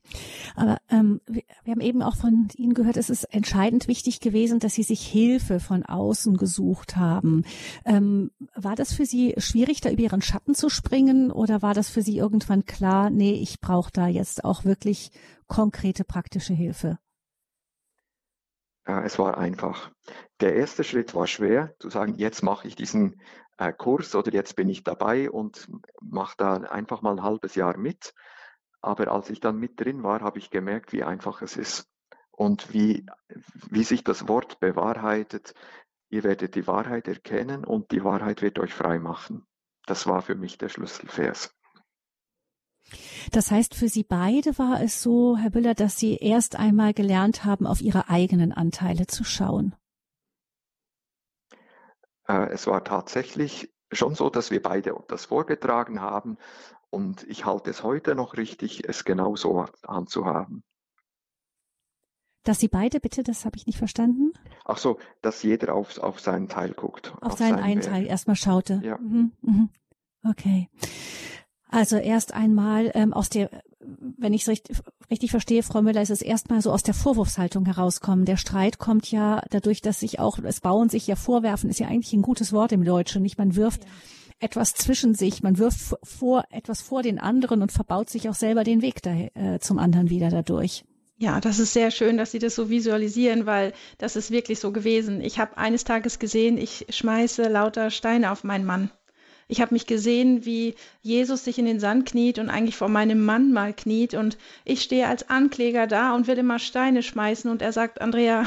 Aber 0.56 0.78
ähm, 0.88 1.20
wir, 1.26 1.42
haben 1.66 1.80
eben 1.80 2.02
auch 2.02 2.16
von 2.16 2.48
Ihnen 2.56 2.74
gehört, 2.74 2.96
es 2.96 3.10
ist 3.10 3.24
entscheidend 3.24 3.86
wichtig 3.86 4.20
gewesen, 4.20 4.60
dass 4.60 4.74
Sie 4.74 4.82
sich 4.82 5.06
Hilfe 5.06 5.60
von 5.60 5.84
außen 5.84 6.36
gesucht 6.36 6.96
haben. 6.96 7.44
Ähm, 7.84 8.30
war 8.54 8.74
das 8.74 8.92
für 8.92 9.04
Sie 9.04 9.34
schwierig, 9.38 9.80
da 9.80 9.90
über 9.90 10.02
Ihren 10.02 10.22
Schatten 10.22 10.54
zu 10.54 10.70
springen 10.70 11.30
oder 11.30 11.62
war 11.62 11.74
das 11.74 11.90
für 11.90 12.02
Sie 12.02 12.16
irgendwann 12.16 12.64
klar, 12.64 13.10
nee, 13.10 13.34
ich 13.34 13.60
brauche 13.60 13.90
da 13.92 14.08
jetzt 14.08 14.44
auch 14.44 14.64
wirklich 14.64 15.10
konkrete 15.46 16.04
praktische 16.04 16.54
Hilfe? 16.54 16.98
Ja, 18.86 19.04
es 19.04 19.18
war 19.18 19.36
einfach. 19.36 19.90
Der 20.40 20.54
erste 20.56 20.82
Schritt 20.82 21.14
war 21.14 21.26
schwer, 21.26 21.74
zu 21.78 21.90
sagen, 21.90 22.14
jetzt 22.16 22.42
mache 22.42 22.66
ich 22.66 22.74
diesen 22.74 23.20
äh, 23.58 23.70
Kurs 23.70 24.14
oder 24.14 24.32
jetzt 24.32 24.56
bin 24.56 24.70
ich 24.70 24.82
dabei 24.82 25.30
und 25.30 25.68
mache 26.00 26.34
da 26.38 26.54
einfach 26.54 27.02
mal 27.02 27.12
ein 27.12 27.22
halbes 27.22 27.54
Jahr 27.54 27.76
mit. 27.76 28.14
Aber 28.80 29.08
als 29.08 29.30
ich 29.30 29.40
dann 29.40 29.58
mit 29.58 29.80
drin 29.80 30.02
war, 30.02 30.20
habe 30.20 30.38
ich 30.38 30.50
gemerkt, 30.50 30.92
wie 30.92 31.02
einfach 31.02 31.42
es 31.42 31.56
ist 31.56 31.88
und 32.30 32.72
wie, 32.72 33.06
wie 33.70 33.82
sich 33.82 34.04
das 34.04 34.28
Wort 34.28 34.60
bewahrheitet. 34.60 35.54
Ihr 36.10 36.22
werdet 36.22 36.54
die 36.54 36.66
Wahrheit 36.66 37.08
erkennen 37.08 37.64
und 37.64 37.90
die 37.90 38.04
Wahrheit 38.04 38.40
wird 38.40 38.58
euch 38.58 38.72
frei 38.72 38.98
machen. 38.98 39.46
Das 39.86 40.06
war 40.06 40.22
für 40.22 40.34
mich 40.34 40.58
der 40.58 40.68
Schlüsselvers. 40.68 41.54
Das 43.32 43.50
heißt, 43.50 43.74
für 43.74 43.88
Sie 43.88 44.04
beide 44.04 44.56
war 44.58 44.80
es 44.80 45.02
so, 45.02 45.36
Herr 45.36 45.50
Büller, 45.50 45.74
dass 45.74 45.98
Sie 45.98 46.16
erst 46.16 46.56
einmal 46.56 46.94
gelernt 46.94 47.44
haben, 47.44 47.66
auf 47.66 47.82
Ihre 47.82 48.08
eigenen 48.08 48.52
Anteile 48.52 49.06
zu 49.06 49.24
schauen. 49.24 49.74
Äh, 52.26 52.50
es 52.50 52.66
war 52.66 52.84
tatsächlich 52.84 53.70
schon 53.92 54.14
so, 54.14 54.30
dass 54.30 54.50
wir 54.50 54.62
beide 54.62 54.94
das 55.08 55.26
vorgetragen 55.26 56.00
haben 56.00 56.38
und 56.90 57.24
ich 57.24 57.44
halte 57.44 57.70
es 57.70 57.82
heute 57.82 58.14
noch 58.14 58.36
richtig, 58.36 58.88
es 58.88 59.04
genauso 59.04 59.66
anzuhaben. 59.82 60.62
Dass 62.44 62.60
Sie 62.60 62.68
beide, 62.68 63.00
bitte, 63.00 63.22
das 63.22 63.44
habe 63.44 63.56
ich 63.56 63.66
nicht 63.66 63.78
verstanden. 63.78 64.32
Ach 64.64 64.78
so, 64.78 64.98
dass 65.20 65.42
jeder 65.42 65.74
auf, 65.74 65.98
auf 65.98 66.20
seinen 66.20 66.48
Teil 66.48 66.72
guckt. 66.72 67.12
Auf, 67.20 67.32
auf 67.32 67.38
seinen, 67.38 67.56
seinen 67.56 67.62
einen. 67.62 67.80
Teil 67.82 68.06
erstmal 68.06 68.36
schaute. 68.36 68.80
Ja. 68.82 68.96
Mhm, 68.98 69.32
mhm. 69.42 69.68
Okay. 70.24 70.68
Also 71.68 71.96
erst 71.96 72.32
einmal 72.32 72.90
ähm, 72.94 73.12
aus 73.12 73.28
der, 73.28 73.50
wenn 73.80 74.32
ich 74.32 74.42
es 74.42 74.48
richtig, 74.48 74.78
richtig 75.10 75.30
verstehe, 75.30 75.62
Frau 75.62 75.82
Müller, 75.82 76.00
ist 76.00 76.10
es 76.10 76.22
erstmal 76.22 76.62
so 76.62 76.72
aus 76.72 76.82
der 76.82 76.94
Vorwurfshaltung 76.94 77.66
herauskommen. 77.66 78.24
Der 78.24 78.38
Streit 78.38 78.78
kommt 78.78 79.10
ja 79.10 79.42
dadurch, 79.50 79.82
dass 79.82 80.00
sich 80.00 80.18
auch, 80.18 80.38
es 80.38 80.60
bauen 80.60 80.88
sich 80.88 81.06
ja 81.06 81.16
Vorwerfen, 81.16 81.68
ist 81.68 81.80
ja 81.80 81.88
eigentlich 81.88 82.14
ein 82.14 82.22
gutes 82.22 82.54
Wort 82.54 82.72
im 82.72 82.84
Deutschen, 82.84 83.20
nicht? 83.20 83.36
Man 83.36 83.54
wirft 83.56 83.84
ja 83.84 83.90
etwas 84.40 84.74
zwischen 84.74 85.14
sich, 85.14 85.42
man 85.42 85.58
wirft 85.58 85.96
vor 86.02 86.44
etwas 86.50 86.80
vor 86.82 87.02
den 87.02 87.18
anderen 87.18 87.62
und 87.62 87.72
verbaut 87.72 88.08
sich 88.10 88.28
auch 88.28 88.34
selber 88.34 88.64
den 88.64 88.82
Weg 88.82 89.02
da, 89.02 89.12
äh, 89.12 89.58
zum 89.60 89.78
anderen 89.78 90.10
wieder 90.10 90.30
dadurch. 90.30 90.84
Ja, 91.20 91.40
das 91.40 91.58
ist 91.58 91.72
sehr 91.72 91.90
schön, 91.90 92.16
dass 92.16 92.30
Sie 92.30 92.38
das 92.38 92.54
so 92.54 92.70
visualisieren, 92.70 93.44
weil 93.44 93.72
das 93.98 94.14
ist 94.14 94.30
wirklich 94.30 94.60
so 94.60 94.70
gewesen. 94.70 95.20
Ich 95.20 95.40
habe 95.40 95.58
eines 95.58 95.82
Tages 95.82 96.20
gesehen, 96.20 96.58
ich 96.58 96.86
schmeiße 96.90 97.48
lauter 97.48 97.90
Steine 97.90 98.30
auf 98.30 98.44
meinen 98.44 98.64
Mann. 98.64 98.92
Ich 99.48 99.60
habe 99.60 99.74
mich 99.74 99.86
gesehen, 99.86 100.44
wie 100.44 100.74
Jesus 101.00 101.42
sich 101.42 101.58
in 101.58 101.64
den 101.64 101.80
Sand 101.80 102.06
kniet 102.06 102.38
und 102.38 102.50
eigentlich 102.50 102.76
vor 102.76 102.90
meinem 102.90 103.24
Mann 103.24 103.50
mal 103.50 103.72
kniet 103.72 104.14
und 104.14 104.36
ich 104.64 104.82
stehe 104.82 105.08
als 105.08 105.28
Ankläger 105.30 105.86
da 105.86 106.14
und 106.14 106.28
will 106.28 106.38
immer 106.38 106.58
Steine 106.58 107.02
schmeißen 107.02 107.50
und 107.50 107.62
er 107.62 107.72
sagt, 107.72 108.00
Andrea, 108.00 108.44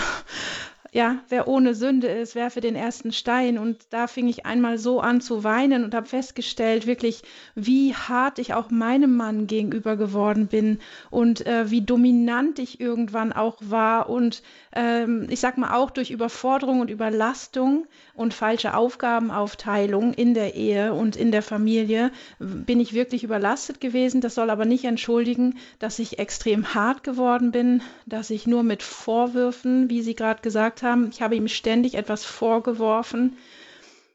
ja, 0.94 1.20
wer 1.30 1.48
ohne 1.48 1.74
Sünde 1.74 2.08
ist, 2.08 2.36
werfe 2.36 2.60
den 2.60 2.76
ersten 2.76 3.14
Stein. 3.14 3.58
Und 3.58 3.86
da 3.92 4.08
fing 4.08 4.28
ich 4.28 4.46
einmal 4.46 4.78
so 4.78 5.00
an 5.00 5.22
zu 5.22 5.46
weinen 5.46 5.86
und 5.86 5.96
habe 5.96 6.06
festgestellt, 6.06 6.86
wirklich, 6.86 7.22
wie 7.56 7.96
hart 7.96 8.40
ich 8.40 8.54
auch 8.54 8.70
meinem 8.72 9.16
Mann 9.16 9.48
gegenüber 9.48 9.96
geworden 9.96 10.48
bin 10.48 10.80
und 11.10 11.46
äh, 11.48 11.72
wie 11.72 11.82
dominant 11.82 12.60
ich 12.60 12.82
irgendwann 12.82 13.32
auch 13.32 13.58
war 13.62 14.10
und 14.10 14.44
ähm, 14.76 15.28
ich 15.30 15.40
sag 15.40 15.58
mal 15.58 15.76
auch 15.76 15.92
durch 15.92 16.12
Überforderung 16.12 16.82
und 16.82 16.90
Überlastung 16.90 17.88
und 18.14 18.34
falsche 18.34 18.76
Aufgabenaufteilung 18.76 20.14
in 20.14 20.34
der 20.34 20.56
Ehe 20.56 20.94
und 20.94 21.16
in 21.16 21.32
der 21.32 21.42
Familie 21.42 22.12
bin 22.40 22.80
ich 22.80 22.94
wirklich 22.94 23.24
überlastet 23.24 23.80
gewesen. 23.82 24.22
Das 24.22 24.36
soll 24.36 24.50
aber 24.50 24.66
nicht 24.66 24.86
entschuldigen, 24.86 25.58
dass 25.80 26.00
ich 26.00 26.20
extrem 26.20 26.74
hart 26.74 27.04
geworden 27.04 27.52
bin, 27.52 27.82
dass 28.06 28.30
ich 28.30 28.48
nur 28.48 28.64
mit 28.64 28.84
Vorwürfen, 28.84 29.90
wie 29.90 30.02
Sie 30.02 30.16
gerade 30.16 30.42
gesagt 30.42 30.84
haben, 30.84 31.10
ich 31.12 31.22
habe 31.22 31.36
ihm 31.36 31.48
ständig 31.48 31.96
etwas 31.96 32.26
vorgeworfen. 32.26 33.38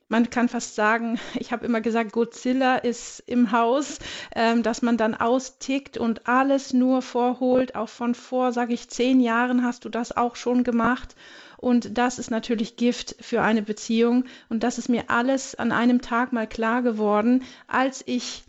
Man 0.08 0.30
kann 0.30 0.48
fast 0.48 0.76
sagen, 0.76 1.18
ich 1.34 1.50
habe 1.50 1.66
immer 1.66 1.80
gesagt, 1.80 2.12
Godzilla 2.12 2.76
ist 2.76 3.24
im 3.26 3.50
Haus, 3.50 3.98
ähm, 4.34 4.62
dass 4.62 4.82
man 4.82 4.96
dann 4.96 5.14
austickt 5.14 5.98
und 5.98 6.28
alles 6.28 6.72
nur 6.72 7.02
vorholt. 7.02 7.74
Auch 7.74 7.88
von 7.88 8.14
vor, 8.14 8.52
sage 8.52 8.72
ich, 8.72 8.88
zehn 8.88 9.20
Jahren 9.20 9.64
hast 9.64 9.84
du 9.84 9.88
das 9.88 10.16
auch 10.16 10.36
schon 10.36 10.62
gemacht. 10.62 11.16
Und 11.58 11.96
das 11.98 12.18
ist 12.18 12.30
natürlich 12.30 12.76
Gift 12.76 13.16
für 13.20 13.42
eine 13.42 13.62
Beziehung. 13.62 14.24
Und 14.48 14.62
das 14.62 14.78
ist 14.78 14.88
mir 14.88 15.04
alles 15.08 15.54
an 15.54 15.72
einem 15.72 16.00
Tag 16.00 16.32
mal 16.32 16.46
klar 16.46 16.82
geworden, 16.82 17.44
als 17.66 18.02
ich 18.06 18.44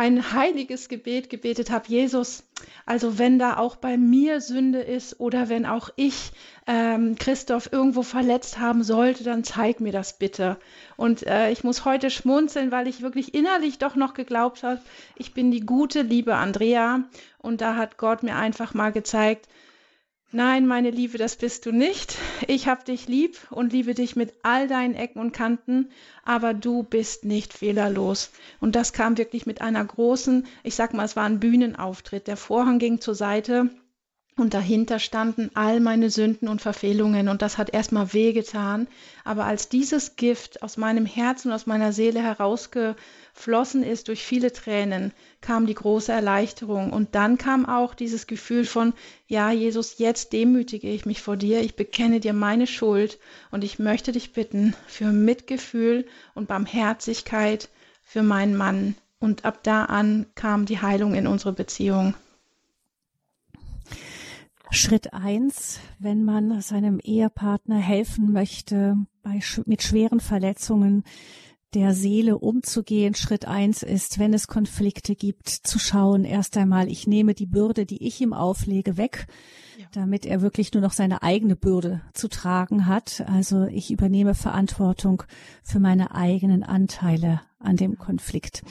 ein 0.00 0.32
heiliges 0.32 0.88
Gebet 0.88 1.28
gebetet 1.28 1.70
habe, 1.70 1.88
Jesus, 1.88 2.44
also 2.86 3.18
wenn 3.18 3.38
da 3.38 3.58
auch 3.58 3.76
bei 3.76 3.98
mir 3.98 4.40
Sünde 4.40 4.80
ist 4.80 5.20
oder 5.20 5.50
wenn 5.50 5.66
auch 5.66 5.90
ich 5.96 6.32
ähm, 6.66 7.16
Christoph 7.16 7.70
irgendwo 7.70 8.02
verletzt 8.02 8.58
haben 8.58 8.82
sollte, 8.82 9.24
dann 9.24 9.44
zeig 9.44 9.80
mir 9.80 9.92
das 9.92 10.16
bitte. 10.16 10.56
Und 10.96 11.26
äh, 11.26 11.50
ich 11.50 11.64
muss 11.64 11.84
heute 11.84 12.08
schmunzeln, 12.08 12.70
weil 12.70 12.88
ich 12.88 13.02
wirklich 13.02 13.34
innerlich 13.34 13.78
doch 13.78 13.94
noch 13.94 14.14
geglaubt 14.14 14.62
habe, 14.62 14.80
ich 15.16 15.34
bin 15.34 15.50
die 15.50 15.66
gute, 15.66 16.00
liebe 16.00 16.34
Andrea. 16.34 17.04
Und 17.36 17.60
da 17.60 17.76
hat 17.76 17.98
Gott 17.98 18.22
mir 18.22 18.36
einfach 18.36 18.72
mal 18.72 18.92
gezeigt, 18.92 19.48
Nein, 20.32 20.68
meine 20.68 20.90
Liebe, 20.90 21.18
das 21.18 21.34
bist 21.34 21.66
du 21.66 21.72
nicht. 21.72 22.16
Ich 22.46 22.68
hab 22.68 22.84
dich 22.84 23.08
lieb 23.08 23.36
und 23.50 23.72
liebe 23.72 23.94
dich 23.94 24.14
mit 24.14 24.32
all 24.44 24.68
deinen 24.68 24.94
Ecken 24.94 25.18
und 25.18 25.32
Kanten, 25.32 25.90
aber 26.24 26.54
du 26.54 26.84
bist 26.84 27.24
nicht 27.24 27.52
fehlerlos. 27.52 28.30
Und 28.60 28.76
das 28.76 28.92
kam 28.92 29.18
wirklich 29.18 29.46
mit 29.46 29.60
einer 29.60 29.84
großen, 29.84 30.46
ich 30.62 30.76
sag 30.76 30.94
mal, 30.94 31.04
es 31.04 31.16
war 31.16 31.24
ein 31.24 31.40
Bühnenauftritt. 31.40 32.28
Der 32.28 32.36
Vorhang 32.36 32.78
ging 32.78 33.00
zur 33.00 33.16
Seite 33.16 33.70
und 34.40 34.54
dahinter 34.54 34.98
standen 34.98 35.50
all 35.54 35.80
meine 35.80 36.10
Sünden 36.10 36.48
und 36.48 36.62
Verfehlungen 36.62 37.28
und 37.28 37.42
das 37.42 37.58
hat 37.58 37.70
erstmal 37.70 38.12
wehgetan. 38.12 38.88
Aber 39.24 39.44
als 39.44 39.68
dieses 39.68 40.16
Gift 40.16 40.62
aus 40.62 40.76
meinem 40.76 41.06
Herzen, 41.06 41.52
aus 41.52 41.66
meiner 41.66 41.92
Seele 41.92 42.22
herausge 42.22 42.96
flossen 43.34 43.82
ist 43.82 44.08
durch 44.08 44.24
viele 44.24 44.52
Tränen, 44.52 45.12
kam 45.40 45.66
die 45.66 45.74
große 45.74 46.10
Erleichterung. 46.10 46.92
Und 46.92 47.14
dann 47.14 47.38
kam 47.38 47.66
auch 47.66 47.94
dieses 47.94 48.26
Gefühl 48.26 48.64
von, 48.64 48.94
ja, 49.26 49.50
Jesus, 49.50 49.98
jetzt 49.98 50.32
demütige 50.32 50.88
ich 50.88 51.06
mich 51.06 51.22
vor 51.22 51.36
dir, 51.36 51.60
ich 51.60 51.76
bekenne 51.76 52.20
dir 52.20 52.32
meine 52.32 52.66
Schuld 52.66 53.18
und 53.50 53.62
ich 53.62 53.78
möchte 53.78 54.12
dich 54.12 54.32
bitten 54.32 54.74
für 54.86 55.12
Mitgefühl 55.12 56.06
und 56.34 56.48
Barmherzigkeit 56.48 57.68
für 58.02 58.22
meinen 58.22 58.56
Mann. 58.56 58.96
Und 59.18 59.44
ab 59.44 59.62
da 59.62 59.84
an 59.84 60.26
kam 60.34 60.64
die 60.64 60.80
Heilung 60.80 61.14
in 61.14 61.26
unsere 61.26 61.52
Beziehung. 61.52 62.14
Schritt 64.72 65.12
eins, 65.12 65.80
wenn 65.98 66.24
man 66.24 66.60
seinem 66.60 67.00
Ehepartner 67.00 67.78
helfen 67.78 68.32
möchte, 68.32 68.96
bei, 69.22 69.40
mit 69.66 69.82
schweren 69.82 70.20
Verletzungen, 70.20 71.04
der 71.74 71.94
Seele 71.94 72.38
umzugehen. 72.38 73.14
Schritt 73.14 73.46
eins 73.46 73.82
ist, 73.82 74.18
wenn 74.18 74.32
es 74.32 74.48
Konflikte 74.48 75.14
gibt, 75.14 75.48
zu 75.48 75.78
schauen, 75.78 76.24
erst 76.24 76.56
einmal, 76.56 76.88
ich 76.88 77.06
nehme 77.06 77.34
die 77.34 77.46
Bürde, 77.46 77.86
die 77.86 78.06
ich 78.06 78.20
ihm 78.20 78.32
auflege, 78.32 78.96
weg. 78.96 79.26
Damit 79.92 80.26
er 80.26 80.40
wirklich 80.40 80.72
nur 80.72 80.82
noch 80.82 80.92
seine 80.92 81.22
eigene 81.22 81.56
Bürde 81.56 82.02
zu 82.14 82.28
tragen 82.28 82.86
hat. 82.86 83.24
Also 83.26 83.64
ich 83.64 83.90
übernehme 83.90 84.34
Verantwortung 84.34 85.22
für 85.62 85.80
meine 85.80 86.14
eigenen 86.14 86.62
Anteile 86.62 87.40
an 87.60 87.76
dem 87.76 87.98
Konflikt 87.98 88.62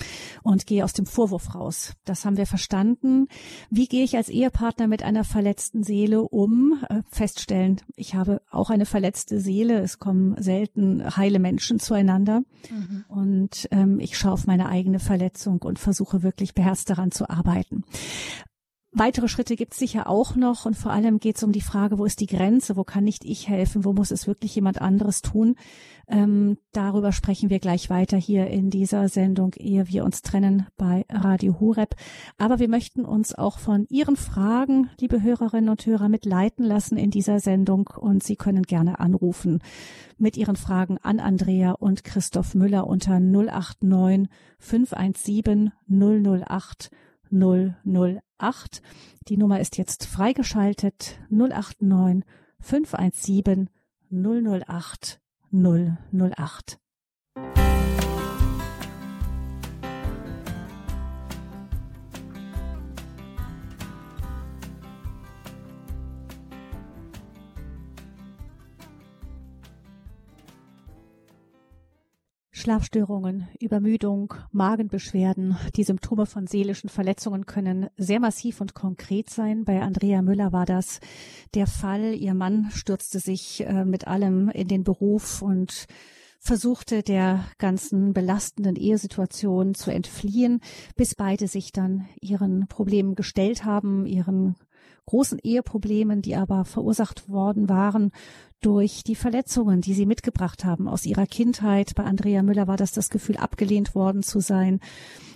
und 0.42 0.66
gehe 0.66 0.84
aus 0.84 0.94
dem 0.94 1.06
Vorwurf 1.06 1.54
raus. 1.54 1.94
Das 2.06 2.26
haben 2.26 2.38
wir 2.38 2.48
verstanden. 2.48 3.28
Wie 3.70 3.88
gehe 3.88 4.04
ich 4.04 4.18
als 4.18 4.30
Ehepartner 4.30 4.88
mit 4.88 5.04
einer 5.04 5.24
verletzten 5.24 5.84
Seele 5.84 6.24
um? 6.24 6.84
Äh, 6.90 7.04
feststellen, 7.10 7.82
ich 7.96 8.16
habe 8.16 8.42
auch 8.50 8.70
eine 8.70 8.86
verletzte 8.86 9.40
Seele. 9.40 9.80
Es 9.80 10.00
kommen 10.00 10.36
selten 10.42 11.16
heile 11.16 11.40
Menschen 11.40 11.80
zueinander. 11.80 12.42
Mhm. 12.70 13.06
Und 13.08 13.68
ähm, 13.72 14.00
ich 14.00 14.18
schaue 14.18 14.34
auf 14.34 14.48
meine 14.48 14.68
eigene 14.68 15.00
Verletzung 15.00 15.62
und 15.62 15.78
versuche 15.78 16.24
wirklich 16.24 16.56
beherzt 16.56 16.90
daran 16.90 17.12
zu 17.12 17.30
arbeiten. 17.30 17.84
Weitere 18.92 19.28
Schritte 19.28 19.56
gibt 19.56 19.74
es 19.74 19.80
sicher 19.80 20.10
auch 20.10 20.36
noch 20.36 20.66
und 20.66 20.76
vor 20.76 20.92
allem 20.92 21.20
geht 21.20 21.38
es 21.38 21.44
um 21.44 21.52
die 21.52 21.62
Frage, 21.62 22.00
wo 22.00 22.06
ist 22.06 22.22
die 22.22 22.26
Grenze, 22.26 22.76
wo 22.76 22.84
kann 22.84 23.04
nicht 23.04 23.24
ich 23.24 23.48
helfen, 23.48 23.86
wo 23.86 23.94
muss 23.94 24.10
es 24.10 24.26
wirklich 24.26 24.56
jemand 24.56 24.82
anderes 24.82 25.22
tun. 25.22 25.56
Ähm, 26.08 26.58
darüber 26.72 27.12
sprechen 27.12 27.52
wir 27.52 27.60
gleich 27.60 27.92
weiter 27.92 28.18
hier 28.18 28.48
in 28.48 28.72
dieser 28.72 29.08
Sendung, 29.08 29.54
ehe 29.54 29.88
wir 29.90 30.04
uns 30.04 30.24
trennen 30.24 30.66
bei 30.76 31.06
Radio 31.08 31.60
Horeb. 31.60 31.96
Aber 32.40 32.58
wir 32.58 32.68
möchten 32.68 33.06
uns 33.06 33.36
auch 33.36 33.60
von 33.60 33.86
Ihren 33.90 34.16
Fragen, 34.16 34.90
liebe 35.00 35.22
Hörerinnen 35.22 35.70
und 35.70 35.86
Hörer, 35.86 36.10
mitleiten 36.10 36.66
lassen 36.66 36.98
in 36.98 37.12
dieser 37.12 37.40
Sendung 37.40 37.92
und 37.96 38.24
Sie 38.24 38.38
können 38.38 38.64
gerne 38.64 39.00
anrufen 39.00 39.62
mit 40.18 40.36
Ihren 40.36 40.56
Fragen 40.56 40.98
an 40.98 41.20
Andrea 41.20 41.74
und 41.74 42.04
Christoph 42.04 42.56
Müller 42.56 42.88
unter 42.88 43.20
089 43.20 44.28
517 44.58 45.74
008 45.88 46.90
008. 47.32 48.29
Die 49.28 49.38
Nummer 49.38 49.60
ist 49.60 49.78
jetzt 49.78 50.06
freigeschaltet 50.06 51.20
089 51.30 52.26
517 52.60 53.70
008 54.10 55.20
008. 55.52 56.79
Schlafstörungen, 72.60 73.48
Übermüdung, 73.62 74.34
Magenbeschwerden, 74.52 75.56
die 75.78 75.86
Symptome 75.86 76.26
von 76.26 76.46
seelischen 76.46 76.90
Verletzungen 76.90 77.46
können 77.46 77.88
sehr 77.96 78.20
massiv 78.20 78.60
und 78.60 78.74
konkret 78.74 79.30
sein. 79.30 79.64
Bei 79.64 79.82
Andrea 79.82 80.22
Müller 80.22 80.52
war 80.52 80.66
das 80.66 81.00
der 81.56 81.68
Fall. 81.68 82.14
Ihr 82.14 82.34
Mann 82.34 82.70
stürzte 82.72 83.20
sich 83.20 83.66
äh, 83.66 83.86
mit 83.86 84.08
allem 84.08 84.50
in 84.50 84.68
den 84.68 84.84
Beruf 84.84 85.42
und 85.42 85.86
versuchte 86.42 87.02
der 87.02 87.46
ganzen 87.60 88.12
belastenden 88.12 88.76
Ehesituation 88.76 89.74
zu 89.74 89.90
entfliehen, 89.92 90.60
bis 90.98 91.16
beide 91.16 91.48
sich 91.48 91.72
dann 91.72 92.10
ihren 92.20 92.68
Problemen 92.68 93.16
gestellt 93.16 93.64
haben, 93.64 94.06
ihren 94.06 94.56
großen 95.06 95.40
Eheproblemen, 95.40 96.22
die 96.22 96.36
aber 96.36 96.66
verursacht 96.66 97.30
worden 97.30 97.70
waren 97.70 98.12
durch 98.62 99.04
die 99.04 99.16
Verletzungen, 99.16 99.82
die 99.82 99.94
sie 99.94 100.06
mitgebracht 100.06 100.66
haben 100.66 100.88
aus 100.88 101.06
ihrer 101.06 101.26
Kindheit. 101.26 101.96
Bei 101.96 102.04
Andrea 102.04 102.44
Müller 102.44 102.68
war 102.68 102.78
das 102.78 102.92
das 102.92 103.10
Gefühl, 103.10 103.38
abgelehnt 103.38 103.96
worden 103.96 104.24
zu 104.24 104.40
sein 104.40 104.80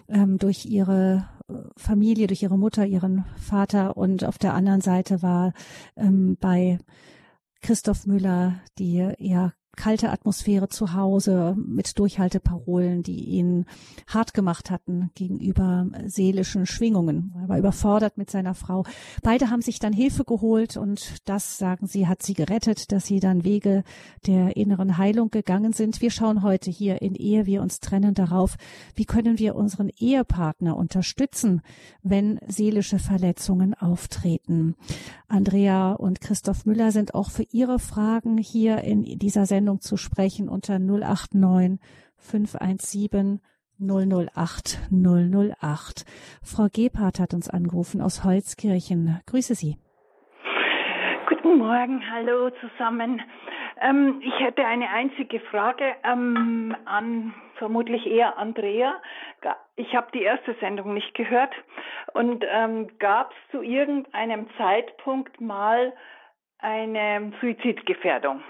ähm, 0.09 0.37
durch 0.37 0.65
ihre 0.65 1.27
äh, 1.47 1.53
Familie, 1.77 2.27
durch 2.27 2.43
ihre 2.43 2.57
Mutter, 2.57 2.85
ihren 2.85 3.25
Vater. 3.37 3.97
Und 3.97 4.25
auf 4.25 4.37
der 4.37 4.53
anderen 4.53 4.81
Seite 4.81 5.21
war 5.21 5.53
ähm, 5.95 6.37
bei 6.39 6.79
Christoph 7.61 8.05
Müller 8.05 8.59
die 8.77 9.09
ja 9.19 9.53
kalte 9.75 10.11
Atmosphäre 10.11 10.69
zu 10.69 10.93
Hause 10.93 11.55
mit 11.57 11.97
Durchhalteparolen, 11.97 13.03
die 13.03 13.25
ihn 13.25 13.65
hart 14.07 14.33
gemacht 14.33 14.69
hatten 14.69 15.09
gegenüber 15.15 15.87
seelischen 16.05 16.65
Schwingungen. 16.65 17.33
Er 17.41 17.49
war 17.49 17.57
überfordert 17.57 18.17
mit 18.17 18.29
seiner 18.29 18.53
Frau. 18.53 18.85
Beide 19.23 19.49
haben 19.49 19.61
sich 19.61 19.79
dann 19.79 19.93
Hilfe 19.93 20.23
geholt 20.25 20.77
und 20.77 21.15
das, 21.25 21.57
sagen 21.57 21.87
sie, 21.87 22.07
hat 22.07 22.21
sie 22.21 22.33
gerettet, 22.33 22.91
dass 22.91 23.05
sie 23.05 23.19
dann 23.19 23.43
Wege 23.43 23.83
der 24.27 24.55
inneren 24.55 24.97
Heilung 24.97 25.31
gegangen 25.31 25.73
sind. 25.73 26.01
Wir 26.01 26.11
schauen 26.11 26.43
heute 26.43 26.69
hier 26.69 27.01
in 27.01 27.15
Ehe 27.15 27.45
wir 27.45 27.61
uns 27.61 27.79
trennen 27.79 28.13
darauf, 28.13 28.57
wie 28.95 29.05
können 29.05 29.39
wir 29.39 29.55
unseren 29.55 29.89
Ehepartner 29.89 30.77
unterstützen, 30.77 31.61
wenn 32.03 32.39
seelische 32.47 32.99
Verletzungen 32.99 33.73
auftreten. 33.73 34.75
Andrea 35.27 35.93
und 35.93 36.21
Christoph 36.21 36.65
Müller 36.65 36.91
sind 36.91 37.15
auch 37.15 37.31
für 37.31 37.43
ihre 37.51 37.79
Fragen 37.79 38.37
hier 38.37 38.83
in 38.83 39.03
dieser 39.03 39.47
Sendung 39.47 39.62
Sendung 39.63 39.79
zu 39.79 39.95
sprechen 39.95 40.49
unter 40.49 40.77
089 40.77 41.79
517 42.17 43.39
008 43.79 44.79
008. 44.91 46.03
Frau 46.43 46.67
Gebhardt 46.69 47.21
hat 47.21 47.33
uns 47.33 47.49
angerufen 47.49 48.01
aus 48.01 48.25
Holzkirchen. 48.25 49.21
Grüße 49.25 49.55
Sie. 49.55 49.77
Guten 51.29 51.57
Morgen, 51.59 52.03
hallo 52.11 52.49
zusammen. 52.59 53.21
Ähm, 53.79 54.21
ich 54.21 54.37
hätte 54.45 54.65
eine 54.65 54.89
einzige 54.89 55.39
Frage 55.39 55.85
ähm, 56.03 56.75
an 56.83 57.33
vermutlich 57.55 58.05
eher 58.05 58.37
Andrea. 58.37 59.01
Ich 59.77 59.95
habe 59.95 60.07
die 60.13 60.23
erste 60.23 60.55
Sendung 60.59 60.93
nicht 60.93 61.13
gehört. 61.13 61.53
Und 62.13 62.43
ähm, 62.49 62.89
gab 62.99 63.31
es 63.31 63.51
zu 63.51 63.61
irgendeinem 63.61 64.47
Zeitpunkt 64.57 65.39
mal 65.39 65.93
eine 66.59 67.31
Suizidgefährdung? 67.39 68.43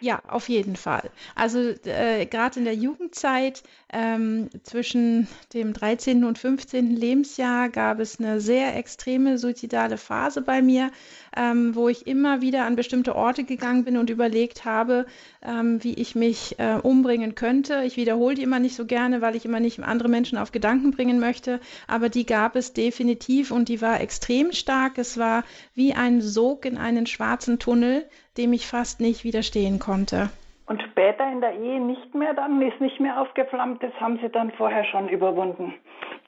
Ja, 0.00 0.20
auf 0.28 0.50
jeden 0.50 0.76
Fall. 0.76 1.10
Also 1.34 1.58
äh, 1.84 2.26
gerade 2.26 2.58
in 2.58 2.66
der 2.66 2.74
Jugendzeit 2.74 3.62
ähm, 3.90 4.50
zwischen 4.62 5.26
dem 5.54 5.72
13. 5.72 6.24
und 6.24 6.38
15. 6.38 6.90
Lebensjahr 6.90 7.70
gab 7.70 7.98
es 7.98 8.20
eine 8.20 8.40
sehr 8.40 8.76
extreme 8.76 9.38
suizidale 9.38 9.96
Phase 9.96 10.42
bei 10.42 10.60
mir, 10.60 10.90
ähm, 11.34 11.74
wo 11.74 11.88
ich 11.88 12.06
immer 12.06 12.42
wieder 12.42 12.66
an 12.66 12.76
bestimmte 12.76 13.16
Orte 13.16 13.44
gegangen 13.44 13.84
bin 13.84 13.96
und 13.96 14.10
überlegt 14.10 14.66
habe, 14.66 15.06
ähm, 15.42 15.82
wie 15.82 15.94
ich 15.94 16.14
mich 16.14 16.58
äh, 16.58 16.74
umbringen 16.82 17.34
könnte. 17.34 17.82
Ich 17.84 17.96
wiederhole 17.96 18.34
die 18.34 18.42
immer 18.42 18.58
nicht 18.58 18.76
so 18.76 18.84
gerne, 18.84 19.22
weil 19.22 19.34
ich 19.34 19.46
immer 19.46 19.60
nicht 19.60 19.82
andere 19.82 20.10
Menschen 20.10 20.36
auf 20.36 20.52
Gedanken 20.52 20.90
bringen 20.90 21.20
möchte, 21.20 21.58
aber 21.86 22.10
die 22.10 22.26
gab 22.26 22.54
es 22.54 22.74
definitiv 22.74 23.50
und 23.50 23.70
die 23.70 23.80
war 23.80 24.00
extrem 24.00 24.52
stark. 24.52 24.98
Es 24.98 25.16
war 25.16 25.42
wie 25.74 25.94
ein 25.94 26.20
Sog 26.20 26.66
in 26.66 26.76
einen 26.76 27.06
schwarzen 27.06 27.58
Tunnel, 27.58 28.04
dem 28.38 28.52
ich 28.52 28.66
fast 28.66 29.00
nicht 29.00 29.24
widerstehen 29.24 29.78
konnte. 29.78 30.30
Und 30.66 30.82
später 30.82 31.30
in 31.30 31.40
der 31.40 31.54
Ehe 31.54 31.80
nicht 31.80 32.14
mehr 32.14 32.34
dann, 32.34 32.60
ist 32.60 32.80
nicht 32.80 32.98
mehr 32.98 33.20
aufgeflammt, 33.20 33.82
das 33.82 33.92
haben 34.00 34.18
Sie 34.20 34.28
dann 34.28 34.50
vorher 34.50 34.84
schon 34.84 35.08
überwunden. 35.08 35.74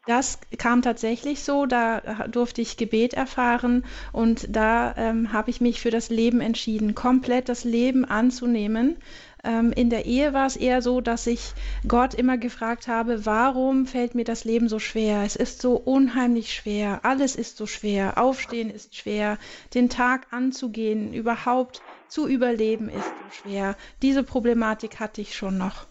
Das 0.07 0.41
kam 0.57 0.81
tatsächlich 0.81 1.43
so, 1.43 1.67
da 1.67 2.01
durfte 2.29 2.63
ich 2.63 2.79
Gebet 2.79 3.13
erfahren 3.13 3.85
und 4.13 4.57
da 4.57 4.95
ähm, 4.97 5.35
habe 5.35 5.51
ich 5.51 5.61
mich 5.61 5.81
für 5.81 5.91
das 5.91 6.09
Leben 6.09 6.41
entschieden, 6.41 6.95
komplett 6.95 7.49
das 7.49 7.65
Leben 7.65 8.07
anzunehmen. 8.07 8.97
Ähm, 9.45 9.73
in 9.73 9.91
der 9.91 10.07
Ehe 10.07 10.33
war 10.33 10.47
es 10.47 10.57
eher 10.57 10.83
so, 10.83 11.01
dass 11.01 11.27
ich 11.27 11.53
Gott 11.87 12.15
immer 12.15 12.39
gefragt 12.39 12.89
habe, 12.89 13.27
warum 13.27 13.87
fällt 13.87 14.15
mir 14.15 14.25
das 14.25 14.45
Leben 14.45 14.69
so 14.69 14.79
schwer? 14.79 15.25
Es 15.25 15.37
ist 15.37 15.61
so 15.61 15.75
unheimlich 15.75 16.55
schwer, 16.55 17.01
alles 17.03 17.37
ist 17.37 17.57
so 17.57 17.67
schwer, 17.67 18.17
aufstehen 18.17 18.71
ist 18.71 18.97
schwer, 18.97 19.37
den 19.75 19.91
Tag 19.91 20.29
anzugehen, 20.31 21.13
überhaupt 21.13 21.83
zu 22.09 22.29
überleben 22.29 22.89
ist 22.89 23.09
so 23.09 23.31
schwer. 23.31 23.77
Diese 24.03 24.25
Problematik 24.25 25.01
hatte 25.01 25.21
ich 25.21 25.35
schon 25.35 25.59
noch. 25.59 25.87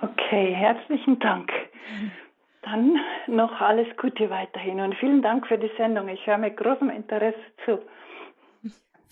Okay, 0.00 0.54
herzlichen 0.54 1.18
Dank. 1.20 1.50
Dann 2.62 2.96
noch 3.26 3.60
alles 3.60 3.86
Gute 4.00 4.30
weiterhin 4.30 4.80
und 4.80 4.94
vielen 4.94 5.22
Dank 5.22 5.46
für 5.46 5.58
die 5.58 5.70
Sendung. 5.76 6.08
Ich 6.08 6.26
höre 6.26 6.38
mit 6.38 6.56
großem 6.56 6.90
Interesse 6.90 7.38
zu. 7.64 7.78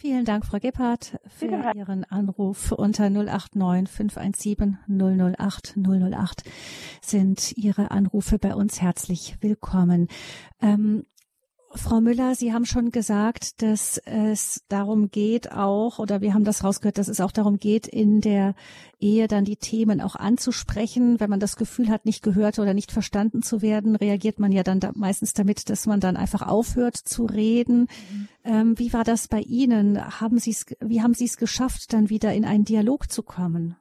Vielen 0.00 0.24
Dank, 0.24 0.46
Frau 0.46 0.58
Gebhardt, 0.58 1.20
für 1.28 1.72
Ihren 1.74 2.04
Anruf 2.04 2.72
unter 2.72 3.10
089 3.10 3.86
517 3.94 4.78
008 4.88 5.74
008 5.76 6.42
sind 7.02 7.52
Ihre 7.58 7.90
Anrufe 7.90 8.38
bei 8.38 8.54
uns 8.54 8.80
herzlich 8.80 9.36
willkommen. 9.42 10.08
Ähm, 10.62 11.04
Frau 11.72 12.00
Müller, 12.00 12.34
Sie 12.34 12.52
haben 12.52 12.66
schon 12.66 12.90
gesagt, 12.90 13.62
dass 13.62 13.98
es 13.98 14.64
darum 14.68 15.10
geht 15.10 15.52
auch, 15.52 16.00
oder 16.00 16.20
wir 16.20 16.34
haben 16.34 16.42
das 16.42 16.64
rausgehört, 16.64 16.98
dass 16.98 17.06
es 17.06 17.20
auch 17.20 17.30
darum 17.30 17.58
geht, 17.58 17.86
in 17.86 18.20
der 18.20 18.56
Ehe 18.98 19.28
dann 19.28 19.44
die 19.44 19.56
Themen 19.56 20.00
auch 20.00 20.16
anzusprechen. 20.16 21.20
Wenn 21.20 21.30
man 21.30 21.38
das 21.38 21.54
Gefühl 21.54 21.88
hat, 21.88 22.06
nicht 22.06 22.24
gehört 22.24 22.58
oder 22.58 22.74
nicht 22.74 22.90
verstanden 22.90 23.42
zu 23.42 23.62
werden, 23.62 23.94
reagiert 23.94 24.40
man 24.40 24.50
ja 24.50 24.64
dann 24.64 24.80
da 24.80 24.90
meistens 24.96 25.32
damit, 25.32 25.70
dass 25.70 25.86
man 25.86 26.00
dann 26.00 26.16
einfach 26.16 26.42
aufhört 26.42 26.96
zu 26.96 27.24
reden. 27.24 27.82
Mhm. 27.82 28.28
Ähm, 28.42 28.78
wie 28.78 28.92
war 28.92 29.04
das 29.04 29.28
bei 29.28 29.40
Ihnen? 29.40 30.20
Haben 30.20 30.38
Sie 30.38 30.50
es, 30.50 30.66
wie 30.80 31.02
haben 31.02 31.14
Sie 31.14 31.26
es 31.26 31.36
geschafft, 31.36 31.92
dann 31.92 32.10
wieder 32.10 32.34
in 32.34 32.44
einen 32.44 32.64
Dialog 32.64 33.12
zu 33.12 33.22
kommen? 33.22 33.76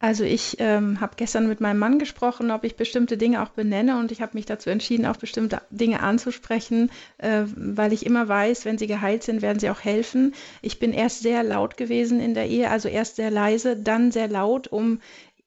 Also 0.00 0.22
ich 0.22 0.56
ähm, 0.60 1.00
habe 1.00 1.14
gestern 1.16 1.48
mit 1.48 1.60
meinem 1.60 1.80
Mann 1.80 1.98
gesprochen, 1.98 2.52
ob 2.52 2.62
ich 2.62 2.76
bestimmte 2.76 3.16
Dinge 3.16 3.42
auch 3.42 3.48
benenne 3.48 3.98
und 3.98 4.12
ich 4.12 4.22
habe 4.22 4.34
mich 4.34 4.46
dazu 4.46 4.70
entschieden, 4.70 5.06
auch 5.06 5.16
bestimmte 5.16 5.60
Dinge 5.70 6.00
anzusprechen, 6.00 6.92
äh, 7.18 7.42
weil 7.56 7.92
ich 7.92 8.06
immer 8.06 8.28
weiß, 8.28 8.64
wenn 8.64 8.78
sie 8.78 8.86
geheilt 8.86 9.24
sind, 9.24 9.42
werden 9.42 9.58
sie 9.58 9.70
auch 9.70 9.80
helfen. 9.80 10.34
Ich 10.62 10.78
bin 10.78 10.92
erst 10.92 11.22
sehr 11.22 11.42
laut 11.42 11.76
gewesen 11.76 12.20
in 12.20 12.34
der 12.34 12.46
Ehe, 12.46 12.70
also 12.70 12.88
erst 12.88 13.16
sehr 13.16 13.32
leise, 13.32 13.76
dann 13.76 14.12
sehr 14.12 14.28
laut, 14.28 14.68
um 14.68 15.00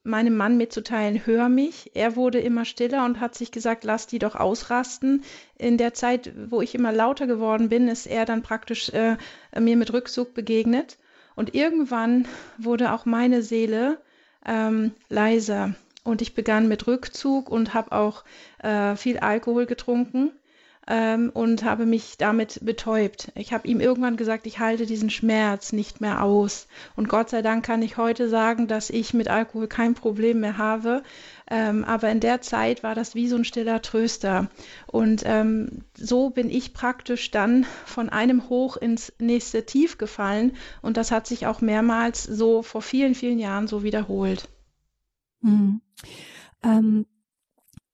meinem 0.04 0.36
Mann 0.36 0.58
mitzuteilen, 0.58 1.26
hör 1.26 1.48
mich. 1.48 1.92
Er 1.94 2.18
wurde 2.18 2.40
immer 2.40 2.66
stiller 2.66 3.06
und 3.06 3.22
hat 3.22 3.36
sich 3.36 3.52
gesagt, 3.52 3.86
lass 3.86 4.08
die 4.08 4.20
doch 4.20 4.36
ausrasten. 4.36 5.24
In 5.58 5.78
der 5.78 5.94
Zeit, 5.94 6.34
wo 6.50 6.62
ich 6.62 6.76
immer 6.76 6.92
lauter 6.92 7.26
geworden 7.26 7.70
bin, 7.70 7.88
ist 7.88 8.06
er 8.06 8.26
dann 8.26 8.42
praktisch 8.42 8.90
äh, 8.90 9.16
mir 9.58 9.78
mit 9.78 9.94
Rückzug 9.94 10.34
begegnet. 10.34 10.98
Und 11.36 11.56
irgendwann 11.56 12.28
wurde 12.58 12.92
auch 12.92 13.06
meine 13.06 13.44
Seele 13.44 14.00
ähm, 14.46 14.92
leiser. 15.10 15.74
Und 16.04 16.22
ich 16.22 16.34
begann 16.34 16.68
mit 16.68 16.88
Rückzug 16.88 17.50
und 17.50 17.74
habe 17.74 17.92
auch 17.92 18.24
äh, 18.60 18.96
viel 18.96 19.20
Alkohol 19.20 19.66
getrunken 19.66 20.32
ähm, 20.94 21.32
und 21.34 21.64
habe 21.64 21.86
mich 21.86 22.18
damit 22.18 22.60
betäubt. 22.66 23.32
Ich 23.36 23.54
habe 23.54 23.66
ihm 23.66 23.80
irgendwann 23.80 24.18
gesagt, 24.18 24.46
ich 24.46 24.60
halte 24.60 24.86
diesen 24.86 25.10
Schmerz 25.10 25.72
nicht 25.72 26.02
mehr 26.02 26.22
aus. 26.22 26.68
Und 26.98 27.08
Gott 27.08 27.30
sei 27.30 27.42
Dank 27.42 27.64
kann 27.64 27.82
ich 27.82 27.96
heute 27.96 28.28
sagen, 28.28 28.68
dass 28.68 28.90
ich 28.90 29.14
mit 29.14 29.30
Alkohol 29.30 29.68
kein 29.68 29.94
Problem 29.94 30.42
mehr 30.42 30.58
habe. 30.58 31.02
Ähm, 31.50 31.86
aber 31.86 32.10
in 32.10 32.20
der 32.20 32.42
Zeit 32.42 32.84
war 32.84 32.94
das 32.94 33.16
wie 33.16 33.30
so 33.30 33.38
ein 33.38 33.46
stiller 33.46 33.82
Tröster. 33.82 34.50
Und 34.86 35.24
ähm, 35.26 35.86
so 35.96 36.30
bin 36.30 36.50
ich 36.50 36.74
praktisch 36.74 37.32
dann 37.32 37.66
von 37.86 38.10
einem 38.10 38.50
Hoch 38.50 38.76
ins 38.76 39.14
nächste 39.18 39.66
Tief 39.66 39.98
gefallen. 39.98 40.58
Und 40.82 40.98
das 40.98 41.10
hat 41.12 41.26
sich 41.26 41.48
auch 41.48 41.62
mehrmals 41.62 42.24
so 42.24 42.64
vor 42.64 42.82
vielen, 42.82 43.16
vielen 43.16 43.40
Jahren 43.40 43.68
so 43.68 43.84
wiederholt. 43.84 44.50
Hm. 45.42 45.80
Ähm, 46.64 47.06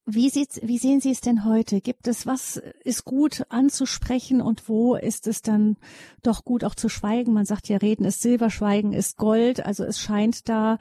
wie, 0.09 0.29
sieht's, 0.29 0.61
wie 0.63 0.77
sehen 0.77 1.01
Sie 1.01 1.11
es 1.11 1.19
denn 1.19 1.43
heute? 1.43 1.81
Gibt 1.81 2.07
es, 2.07 2.25
was 2.25 2.61
ist 2.85 3.03
gut 3.03 3.45
anzusprechen 3.49 4.41
und 4.41 4.69
wo 4.69 4.95
ist 4.95 5.27
es 5.27 5.41
dann 5.41 5.75
doch 6.23 6.45
gut 6.45 6.63
auch 6.63 6.75
zu 6.75 6.87
schweigen? 6.87 7.33
Man 7.33 7.45
sagt 7.45 7.67
ja, 7.67 7.75
Reden 7.75 8.05
ist 8.05 8.21
Silber, 8.21 8.49
Schweigen 8.49 8.93
ist 8.93 9.17
Gold. 9.17 9.65
Also 9.65 9.83
es 9.83 9.99
scheint 9.99 10.47
da 10.47 10.77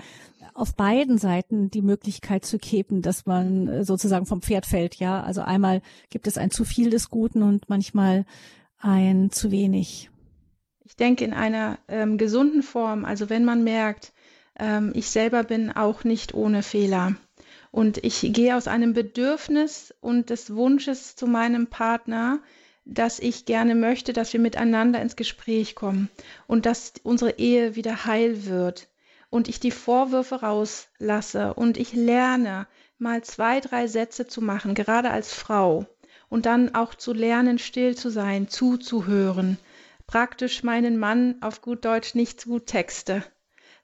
auf 0.55 0.77
beiden 0.77 1.19
Seiten 1.19 1.73
die 1.73 1.83
Möglichkeit 1.83 2.45
zu 2.45 2.59
geben, 2.59 3.03
dass 3.03 3.27
man 3.27 3.85
sozusagen 3.85 4.27
vom 4.27 4.43
Pferd 4.43 4.65
fällt. 4.65 4.95
Ja, 4.95 5.25
also 5.25 5.41
einmal 5.41 5.83
gibt 6.09 6.29
es 6.29 6.39
ein 6.39 6.53
zu 6.53 6.65
viel 6.65 6.91
des 6.91 7.11
Guten 7.11 7.43
und 7.43 7.69
manchmal 7.69 8.27
ein 8.79 9.33
zu 9.33 9.51
wenig. 9.51 10.09
Ich 10.85 10.95
denke 10.95 11.25
in 11.25 11.33
einer 11.33 11.79
ähm, 11.89 12.17
gesunden 12.17 12.63
Form. 12.63 13.05
Also 13.05 13.29
wenn 13.29 13.45
man 13.45 13.65
merkt, 13.65 14.13
ähm, 14.57 14.93
ich 14.95 15.09
selber 15.09 15.43
bin 15.43 15.73
auch 15.73 16.05
nicht 16.05 16.33
ohne 16.33 16.63
Fehler 16.63 17.17
und 17.71 18.05
ich 18.05 18.33
gehe 18.33 18.57
aus 18.57 18.69
einem 18.69 18.93
Bedürfnis 18.93 19.95
und 20.01 20.31
des 20.31 20.55
Wunsches 20.55 21.17
zu 21.17 21.27
meinem 21.27 21.67
Partner, 21.67 22.41
dass 22.85 23.19
ich 23.19 23.45
gerne 23.45 23.75
möchte, 23.75 24.13
dass 24.13 24.33
wir 24.33 24.41
miteinander 24.41 25.01
ins 25.03 25.17
Gespräch 25.17 25.75
kommen 25.75 26.09
und 26.47 26.67
dass 26.67 26.95
unsere 27.03 27.39
Ehe 27.39 27.75
wieder 27.75 28.05
heil 28.05 28.47
wird 28.47 28.89
und 29.29 29.49
ich 29.49 29.61
die 29.61 29.73
Vorwürfe 29.73 30.37
rauslasse 30.37 31.55
und 31.55 31.77
ich 31.77 31.93
lerne, 31.93 32.67
mal 32.99 33.23
zwei, 33.23 33.61
drei 33.61 33.87
Sätze 33.89 34.27
zu 34.27 34.41
machen, 34.41 34.75
gerade 34.75 35.11
als 35.11 35.35
Frau 35.35 35.87
und 36.29 36.47
dann 36.47 36.75
auch 36.75 36.95
zu 36.95 37.13
lernen, 37.13 37.59
still 37.59 37.97
zu 37.97 38.09
sein, 38.09 38.49
zuzuhören, 38.49 39.59
praktisch 40.07 40.63
meinen 40.63 40.97
Mann 40.97 41.37
auf 41.41 41.63
gut 41.63 41.85
Deutsch 41.85 42.15
nicht 42.15 42.41
zu 42.41 42.59
texte, 42.61 43.25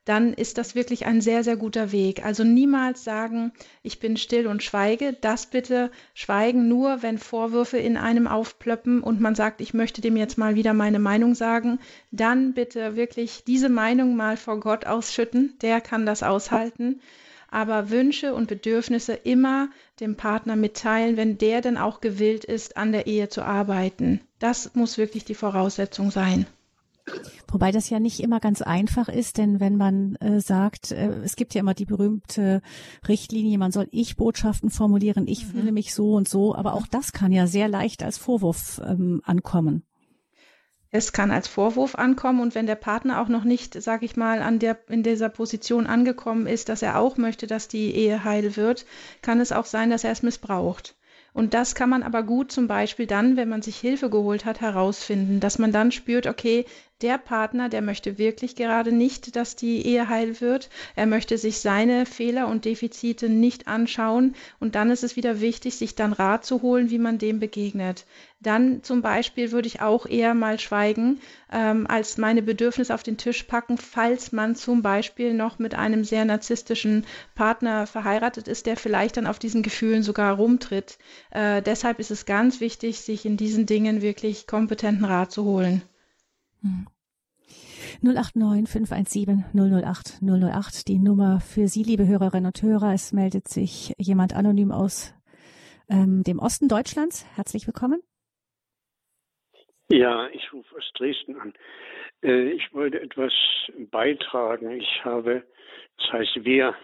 dann 0.05 0.33
ist 0.33 0.59
das 0.59 0.75
wirklich 0.75 1.07
ein 1.07 1.21
sehr, 1.21 1.45
sehr 1.45 1.57
guter 1.57 1.93
Weg. 1.93 2.25
Also 2.25 2.43
niemals 2.43 3.05
sagen, 3.05 3.53
ich 3.83 4.01
bin 4.01 4.17
still 4.17 4.49
und 4.49 4.62
schweige. 4.62 5.12
Das 5.21 5.47
bitte 5.47 5.93
schweigen 6.12 6.67
nur, 6.67 7.03
wenn 7.03 7.19
Vorwürfe 7.19 7.79
in 7.79 7.97
einem 7.97 8.27
aufplöppen 8.27 9.01
und 9.01 9.21
man 9.21 9.37
sagt, 9.37 9.61
ich 9.61 9.75
möchte 9.75 10.01
dem 10.01 10.17
jetzt 10.17 10.38
mal 10.38 10.57
wieder 10.57 10.75
meine 10.75 10.99
Meinung 10.99 11.37
sagen. 11.37 11.79
Dann 12.11 12.53
bitte 12.53 12.97
wirklich 12.97 13.45
diese 13.47 13.69
Meinung 13.69 14.17
mal 14.17 14.37
vor 14.37 14.59
Gott 14.59 14.87
ausschütten. 14.87 15.55
Der 15.62 15.81
kann 15.81 16.05
das 16.05 16.25
aushalten. 16.25 17.01
Aber 17.49 17.91
Wünsche 17.91 18.35
und 18.35 18.49
Bedürfnisse 18.49 19.12
immer 19.12 19.69
dem 20.01 20.17
Partner 20.17 20.57
mitteilen, 20.57 21.17
wenn 21.17 21.38
der 21.38 21.61
denn 21.61 21.77
auch 21.77 22.01
gewillt 22.01 22.45
ist, 22.45 22.77
an 22.77 22.91
der 22.93 23.07
Ehe 23.07 23.29
zu 23.29 23.43
arbeiten. 23.43 24.21
Das 24.41 24.75
muss 24.75 24.99
wirklich 24.99 25.25
die 25.25 25.35
Voraussetzung 25.35 26.11
sein. 26.11 26.47
Wobei 27.51 27.73
das 27.73 27.91
ja 27.91 28.01
nicht 28.01 28.21
immer 28.21 28.41
ganz 28.41 28.62
einfach 28.62 29.09
ist, 29.09 29.37
denn 29.38 29.61
wenn 29.61 29.77
man 29.77 30.15
äh, 30.17 30.41
sagt, 30.41 30.93
äh, 30.93 31.09
es 31.25 31.37
gibt 31.37 31.55
ja 31.55 31.61
immer 31.61 31.75
die 31.75 31.85
berühmte 31.85 32.62
Richtlinie, 33.09 33.59
man 33.59 33.73
soll 33.73 33.88
Ich-Botschaften 33.91 34.71
formulieren, 34.71 35.27
ich 35.27 35.47
mhm. 35.47 35.51
fühle 35.51 35.73
mich 35.73 35.95
so 35.95 36.15
und 36.15 36.29
so, 36.29 36.55
aber 36.55 36.75
auch 36.75 36.87
das 36.87 37.12
kann 37.12 37.33
ja 37.33 37.47
sehr 37.47 37.69
leicht 37.69 38.03
als 38.03 38.19
Vorwurf 38.19 38.81
ähm, 38.85 39.21
ankommen. 39.25 39.85
Es 40.95 41.12
kann 41.12 41.31
als 41.31 41.49
Vorwurf 41.49 41.95
ankommen 41.95 42.41
und 42.41 42.55
wenn 42.55 42.67
der 42.67 42.75
Partner 42.75 43.21
auch 43.23 43.29
noch 43.29 43.45
nicht, 43.45 43.83
sage 43.83 44.05
ich 44.05 44.17
mal, 44.17 44.43
an 44.43 44.59
der, 44.59 44.79
in 44.88 45.03
dieser 45.03 45.31
Position 45.31 45.87
angekommen 45.87 46.47
ist, 46.47 46.69
dass 46.69 46.83
er 46.83 46.99
auch 46.99 47.17
möchte, 47.17 47.47
dass 47.47 47.67
die 47.67 47.95
Ehe 47.95 48.25
heil 48.25 48.57
wird, 48.57 48.85
kann 49.23 49.41
es 49.41 49.53
auch 49.53 49.65
sein, 49.65 49.88
dass 49.88 50.05
er 50.05 50.12
es 50.12 50.23
missbraucht. 50.23 50.95
Und 51.33 51.55
das 51.55 51.75
kann 51.75 51.88
man 51.88 52.03
aber 52.03 52.23
gut 52.23 52.53
zum 52.53 52.67
Beispiel 52.67 53.07
dann, 53.07 53.37
wenn 53.38 53.49
man 53.49 53.62
sich 53.62 53.79
Hilfe 53.79 54.11
geholt 54.11 54.45
hat, 54.45 54.61
herausfinden, 54.61 55.41
dass 55.41 55.59
man 55.59 55.73
dann 55.73 55.93
spürt, 55.93 56.27
okay, 56.27 56.67
der 57.03 57.19
Partner, 57.19 57.69
der 57.69 57.83
möchte 57.83 58.19
wirklich 58.19 58.55
gerade 58.55 58.93
nicht, 58.93 59.37
dass 59.37 59.57
die 59.57 59.85
Ehe 59.87 60.09
heil 60.09 60.41
wird. 60.41 60.71
Er 60.95 61.07
möchte 61.07 61.37
sich 61.37 61.59
seine 61.59 62.07
Fehler 62.07 62.49
und 62.49 62.65
Defizite 62.65 63.29
nicht 63.29 63.67
anschauen. 63.67 64.35
Und 64.61 64.75
dann 64.75 64.91
ist 64.91 65.03
es 65.03 65.17
wieder 65.17 65.41
wichtig, 65.41 65.77
sich 65.77 65.95
dann 65.95 66.12
Rat 66.12 66.45
zu 66.45 66.62
holen, 66.62 66.91
wie 66.91 66.99
man 66.99 67.19
dem 67.19 67.41
begegnet. 67.41 68.05
Dann 68.41 68.83
zum 68.83 69.03
Beispiel 69.03 69.53
würde 69.53 69.69
ich 69.69 69.81
auch 69.81 70.05
eher 70.05 70.35
mal 70.35 70.59
schweigen, 70.59 71.21
ähm, 71.53 71.87
als 71.87 72.19
meine 72.19 72.43
Bedürfnisse 72.43 72.93
auf 72.93 73.05
den 73.05 73.17
Tisch 73.17 73.45
packen, 73.45 73.79
falls 73.79 74.33
man 74.33 74.57
zum 74.57 74.83
Beispiel 74.83 75.33
noch 75.33 75.61
mit 75.61 75.77
einem 75.77 76.03
sehr 76.03 76.25
narzisstischen 76.25 77.07
Partner 77.37 77.87
verheiratet 77.87 78.49
ist, 78.49 78.67
der 78.67 78.77
vielleicht 78.77 79.17
dann 79.17 79.29
auf 79.29 79.38
diesen 79.38 79.62
Gefühlen 79.62 80.03
sogar 80.03 80.35
rumtritt. 80.35 80.99
Äh, 81.31 81.62
deshalb 81.62 82.01
ist 82.01 82.11
es 82.11 82.27
ganz 82.27 82.61
wichtig, 82.61 83.01
sich 83.01 83.25
in 83.25 83.37
diesen 83.37 83.67
Dingen 83.67 84.03
wirklich 84.03 84.49
kompetenten 84.49 85.05
Rat 85.05 85.31
zu 85.31 85.45
holen. 85.45 85.83
089 88.03 88.68
517 88.68 89.44
008 89.53 90.20
008, 90.22 90.88
die 90.88 90.98
Nummer 90.98 91.40
für 91.40 91.68
Sie, 91.68 91.83
liebe 91.83 92.07
Hörerinnen 92.07 92.46
und 92.46 92.62
Hörer. 92.62 92.92
Es 92.92 93.12
meldet 93.12 93.48
sich 93.48 93.94
jemand 93.98 94.35
anonym 94.35 94.70
aus 94.70 95.14
ähm, 95.88 96.22
dem 96.22 96.38
Osten 96.38 96.68
Deutschlands. 96.68 97.27
Herzlich 97.37 97.66
willkommen. 97.66 98.03
Ja, 99.90 100.29
ich 100.29 100.53
rufe 100.53 100.77
aus 100.77 100.90
Dresden 100.94 101.37
an. 101.37 101.53
Äh, 102.22 102.53
ich 102.53 102.72
wollte 102.72 103.01
etwas 103.01 103.33
beitragen. 103.90 104.70
Ich 104.70 105.05
habe, 105.05 105.44
das 105.98 106.12
heißt 106.12 106.44
wir 106.44 106.75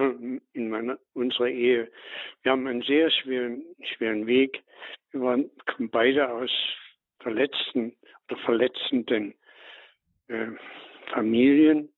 in 0.53 0.69
meiner, 0.69 0.99
unserer 1.15 1.49
Ehe, 1.49 1.91
wir 2.43 2.53
haben 2.53 2.67
einen 2.67 2.83
sehr 2.83 3.11
schweren, 3.11 3.63
schweren 3.97 4.27
Weg. 4.27 4.63
Wir 5.13 5.21
waren, 5.23 5.51
beide 5.79 6.31
aus 6.31 6.51
verletzten 7.21 7.97
oder 8.29 8.39
verletzenden 8.41 9.35
äh, 10.29 10.47
Familien. 11.13 11.93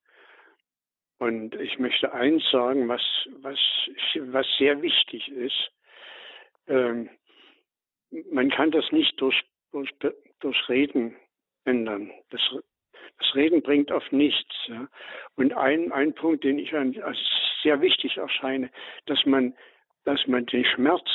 Und 1.18 1.54
ich 1.56 1.78
möchte 1.78 2.12
eins 2.12 2.42
sagen, 2.50 2.88
was, 2.88 3.02
was, 3.42 3.58
was 4.16 4.46
sehr 4.58 4.80
wichtig 4.80 5.28
ist. 5.28 5.70
Ähm, 6.66 7.10
man 8.32 8.50
kann 8.50 8.70
das 8.70 8.90
nicht 8.90 9.20
durch, 9.20 9.38
durch, 9.72 9.90
durch 10.40 10.68
Reden 10.68 11.14
ändern. 11.64 12.10
Das, 12.30 12.40
das 13.18 13.34
Reden 13.34 13.62
bringt 13.62 13.92
auf 13.92 14.10
nichts. 14.12 14.54
Ja. 14.66 14.88
Und 15.36 15.52
ein, 15.52 15.92
ein 15.92 16.14
Punkt, 16.14 16.44
den 16.44 16.58
ich 16.58 16.74
als 16.74 17.18
sehr 17.62 17.80
wichtig 17.82 18.16
erscheine, 18.16 18.70
dass 19.06 19.24
man, 19.26 19.54
dass 20.04 20.26
man 20.26 20.46
den 20.46 20.64
Schmerz, 20.64 21.08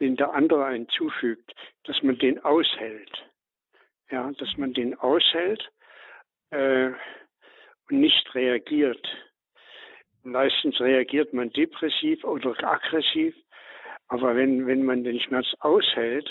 den 0.00 0.16
der 0.16 0.34
andere 0.34 0.66
einen 0.66 0.88
zufügt, 0.90 1.54
dass 1.84 2.02
man 2.02 2.18
den 2.18 2.38
aushält. 2.44 3.26
Ja, 4.10 4.30
dass 4.32 4.56
man 4.56 4.74
den 4.74 4.94
aushält 4.98 5.70
äh, 6.50 6.90
und 7.90 8.00
nicht 8.00 8.34
reagiert. 8.34 9.06
Meistens 10.22 10.78
reagiert 10.80 11.32
man 11.32 11.50
depressiv 11.50 12.22
oder 12.24 12.54
aggressiv, 12.62 13.34
aber 14.08 14.36
wenn, 14.36 14.66
wenn 14.66 14.84
man 14.84 15.02
den 15.04 15.20
Schmerz 15.20 15.46
aushält 15.60 16.30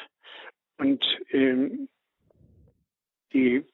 und 0.78 1.04
ähm, 1.32 1.90
die 3.34 3.66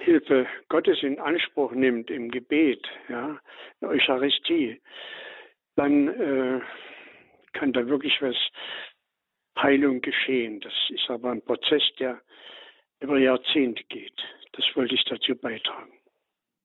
Hilfe 0.00 0.46
Gottes 0.68 1.02
in 1.02 1.18
Anspruch 1.18 1.72
nimmt 1.72 2.10
im 2.10 2.30
Gebet, 2.30 2.86
ja, 3.08 3.38
in 3.80 3.88
Eucharistie, 3.88 4.80
dann 5.76 6.08
äh, 6.08 6.60
kann 7.52 7.72
da 7.72 7.86
wirklich 7.86 8.20
was 8.22 8.36
Heilung 9.58 10.00
geschehen. 10.00 10.60
Das 10.60 10.72
ist 10.88 11.08
aber 11.10 11.32
ein 11.32 11.42
Prozess, 11.42 11.82
der 11.98 12.20
über 13.00 13.18
Jahrzehnte 13.18 13.82
geht. 13.84 14.20
Das 14.60 14.76
wollte 14.76 14.94
ich 14.94 15.04
dazu 15.04 15.34
beitragen. 15.36 15.92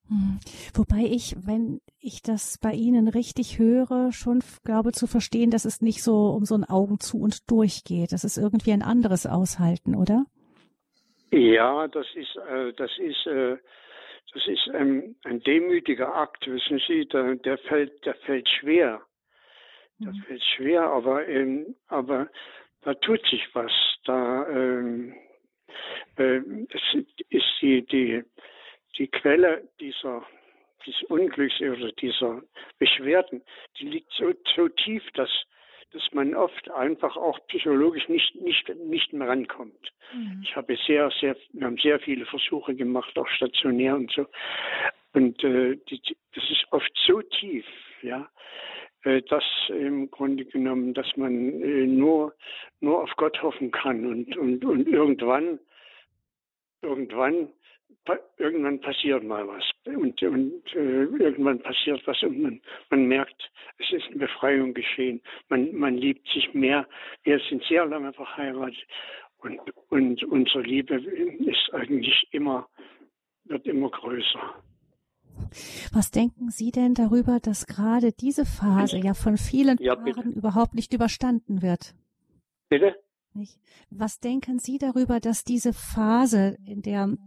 Hm. 0.08 0.40
Wobei 0.76 1.06
ich, 1.06 1.36
wenn 1.48 1.80
ich 2.00 2.22
das 2.22 2.60
bei 2.62 2.72
Ihnen 2.72 3.08
richtig 3.08 3.58
höre, 3.58 4.12
schon 4.12 4.44
glaube 4.64 4.92
zu 4.92 5.08
verstehen, 5.08 5.50
dass 5.50 5.66
es 5.66 5.82
nicht 5.82 6.04
so 6.04 6.28
um 6.28 6.46
so 6.46 6.56
ein 6.56 6.66
Augen 6.66 7.00
zu 7.00 7.20
und 7.20 7.50
durch 7.50 7.84
geht. 7.86 8.12
Das 8.12 8.24
ist 8.24 8.38
irgendwie 8.38 8.72
ein 8.72 8.84
anderes 8.84 9.26
Aushalten, 9.26 9.96
oder? 9.96 10.26
Ja, 11.32 11.88
das 11.88 12.06
ist, 12.16 12.36
äh, 12.36 12.74
das 12.74 12.92
ist, 13.00 13.26
äh, 13.28 13.58
das 14.34 14.48
ist 14.48 14.70
ein, 14.76 15.16
ein 15.24 15.40
demütiger 15.40 16.14
Akt. 16.14 16.46
Wissen 16.48 16.80
Sie, 16.88 17.08
der, 17.08 17.36
der 17.36 17.58
fällt, 17.60 18.06
der 18.06 18.16
fällt 18.26 18.48
schwer. 18.60 19.02
Der 20.00 20.12
mhm. 20.12 20.24
fällt 20.28 20.44
schwer, 20.44 20.84
aber, 20.84 21.28
ähm, 21.28 21.76
aber 21.88 22.30
da 22.82 22.94
tut 22.94 23.26
sich 23.30 23.48
was. 23.54 23.72
Da, 24.04 24.48
ähm, 24.50 25.16
äh, 26.18 26.38
es 26.70 27.06
ist 27.30 27.46
die, 27.62 27.86
die, 27.86 28.24
die 28.98 29.08
Quelle 29.08 29.68
dieser, 29.80 30.26
dieses 30.86 31.04
Unglücks 31.04 31.60
oder 31.62 31.92
dieser 31.94 32.42
Beschwerden, 32.80 33.42
die 33.80 33.90
liegt 33.90 34.12
so, 34.14 34.34
so 34.56 34.68
tief, 34.70 35.04
dass, 35.14 35.30
dass 35.92 36.04
man 36.12 36.34
oft 36.36 36.70
einfach 36.72 37.16
auch 37.18 37.40
psychologisch 37.48 38.08
nicht, 38.08 38.36
nicht, 38.36 38.70
nicht 38.76 39.14
mehr 39.14 39.28
rankommt. 39.28 39.94
Mhm. 40.14 40.42
Ich 40.44 40.56
habe 40.56 40.78
sehr, 40.88 41.12
sehr, 41.20 41.36
wir 41.54 41.66
haben 41.66 41.78
sehr 41.78 42.00
viele 42.00 42.26
Versuche 42.26 42.76
gemacht, 42.76 43.18
auch 43.18 43.28
stationär 43.30 43.96
und 43.96 44.12
so. 44.12 44.28
Und 45.14 45.44
äh, 45.44 45.78
die, 45.90 46.02
das 46.34 46.44
ist 46.50 46.66
oft 46.72 46.92
so 47.08 47.22
tief, 47.22 47.66
ja, 48.02 48.30
äh, 49.06 49.22
dass 49.24 49.44
im 49.70 50.12
Grunde 50.12 50.46
genommen, 50.46 50.94
dass 50.94 51.08
man 51.15 51.62
äh, 51.62 51.88
nur, 51.88 52.34
nur 52.82 53.04
auf 53.04 53.12
Gott 53.15 53.41
hoffen 53.41 53.72
kann 53.72 54.06
und, 54.06 54.36
und, 54.38 54.65
und 54.65 54.88
irgendwann 54.88 55.60
irgendwann, 56.86 57.50
irgendwann 58.38 58.80
passiert 58.80 59.24
mal 59.24 59.48
was. 59.48 59.63
Und, 59.86 60.22
und 60.22 60.76
äh, 60.76 61.04
irgendwann 61.04 61.60
passiert 61.60 62.02
was 62.06 62.22
und 62.24 62.41
man, 62.41 62.62
man 62.89 63.06
merkt, 63.06 63.52
es 63.80 63.91
ist 63.91 64.08
eine 64.08 64.18
Befreiung 64.18 64.74
geschehen. 64.74 65.22
Man, 65.50 65.76
man 65.76 65.98
liebt 65.98 66.28
sich 66.30 66.54
mehr. 66.54 66.88
Wir 67.24 67.39
sind 67.50 67.63
sehr 67.63 67.86
lange 67.86 68.13
verheiratet 68.13 68.86
und, 69.39 69.60
und 69.89 70.24
unsere 70.24 70.62
Liebe 70.62 70.96
ist 70.96 71.74
eigentlich 71.74 72.28
immer, 72.32 72.68
wird 73.46 73.65
immer 73.65 73.89
größer. 73.89 74.56
Was 75.91 76.12
denken 76.12 76.50
Sie 76.50 76.71
denn 76.71 76.93
darüber, 76.93 77.39
dass 77.39 77.67
gerade 77.67 78.12
diese 78.12 78.45
Phase 78.45 78.98
ja 78.98 79.13
von 79.13 79.38
vielen 79.38 79.78
ja, 79.80 79.95
Paaren 79.95 80.34
überhaupt 80.34 80.76
nicht 80.76 80.93
überstanden 80.93 81.62
wird? 81.62 81.95
Bitte? 82.69 82.95
Nicht? 83.34 83.60
Was 83.89 84.19
denken 84.19 84.60
Sie 84.60 84.78
darüber, 84.78 85.19
dass 85.19 85.43
diese 85.43 85.74
Phase, 85.74 86.58
in 86.65 86.82
der 86.82 87.17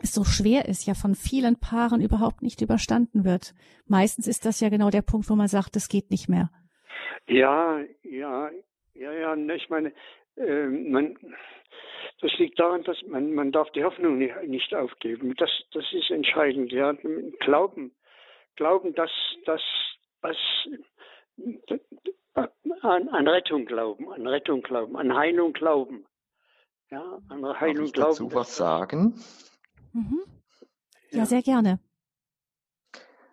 es 0.00 0.14
so 0.14 0.22
schwer 0.24 0.66
ist, 0.68 0.86
ja 0.86 0.94
von 0.94 1.14
vielen 1.14 1.58
Paaren 1.58 2.00
überhaupt 2.00 2.42
nicht 2.42 2.60
überstanden 2.60 3.24
wird? 3.24 3.54
Meistens 3.86 4.26
ist 4.28 4.44
das 4.44 4.60
ja 4.60 4.68
genau 4.68 4.90
der 4.90 5.02
Punkt, 5.02 5.28
wo 5.28 5.34
man 5.34 5.48
sagt, 5.48 5.74
es 5.76 5.88
geht 5.88 6.10
nicht 6.10 6.28
mehr. 6.28 6.50
Ja, 7.26 7.80
ja, 8.02 8.50
ja, 8.94 9.12
ja. 9.12 9.36
Ne, 9.36 9.56
ich 9.56 9.68
meine, 9.68 9.92
äh, 10.36 10.66
man, 10.66 11.16
das 12.20 12.32
liegt 12.38 12.58
daran, 12.58 12.82
dass 12.84 12.96
man, 13.06 13.32
man 13.32 13.52
darf 13.52 13.70
die 13.72 13.84
Hoffnung 13.84 14.18
nicht, 14.18 14.74
aufgeben. 14.74 15.34
Das, 15.36 15.50
das 15.72 15.84
ist 15.92 16.10
entscheidend. 16.10 16.72
Ja, 16.72 16.92
glauben, 17.40 17.94
glauben, 18.56 18.94
dass, 18.94 19.10
dass 19.44 19.62
was 20.20 20.36
an, 22.34 23.08
an 23.08 23.28
Rettung 23.28 23.66
glauben, 23.66 24.12
an 24.12 24.26
Rettung 24.26 24.62
glauben, 24.62 24.96
an 24.96 25.14
Heilung 25.14 25.52
glauben. 25.52 26.06
Ja, 26.90 27.18
an 27.28 27.44
Heilung 27.60 27.76
Darf 27.76 27.86
ich 27.86 27.92
glauben. 27.92 28.12
dazu 28.12 28.34
was 28.34 28.56
sagen? 28.56 29.22
Mhm. 29.92 30.22
Ja, 31.10 31.18
ja, 31.18 31.26
sehr 31.26 31.42
gerne. 31.42 31.78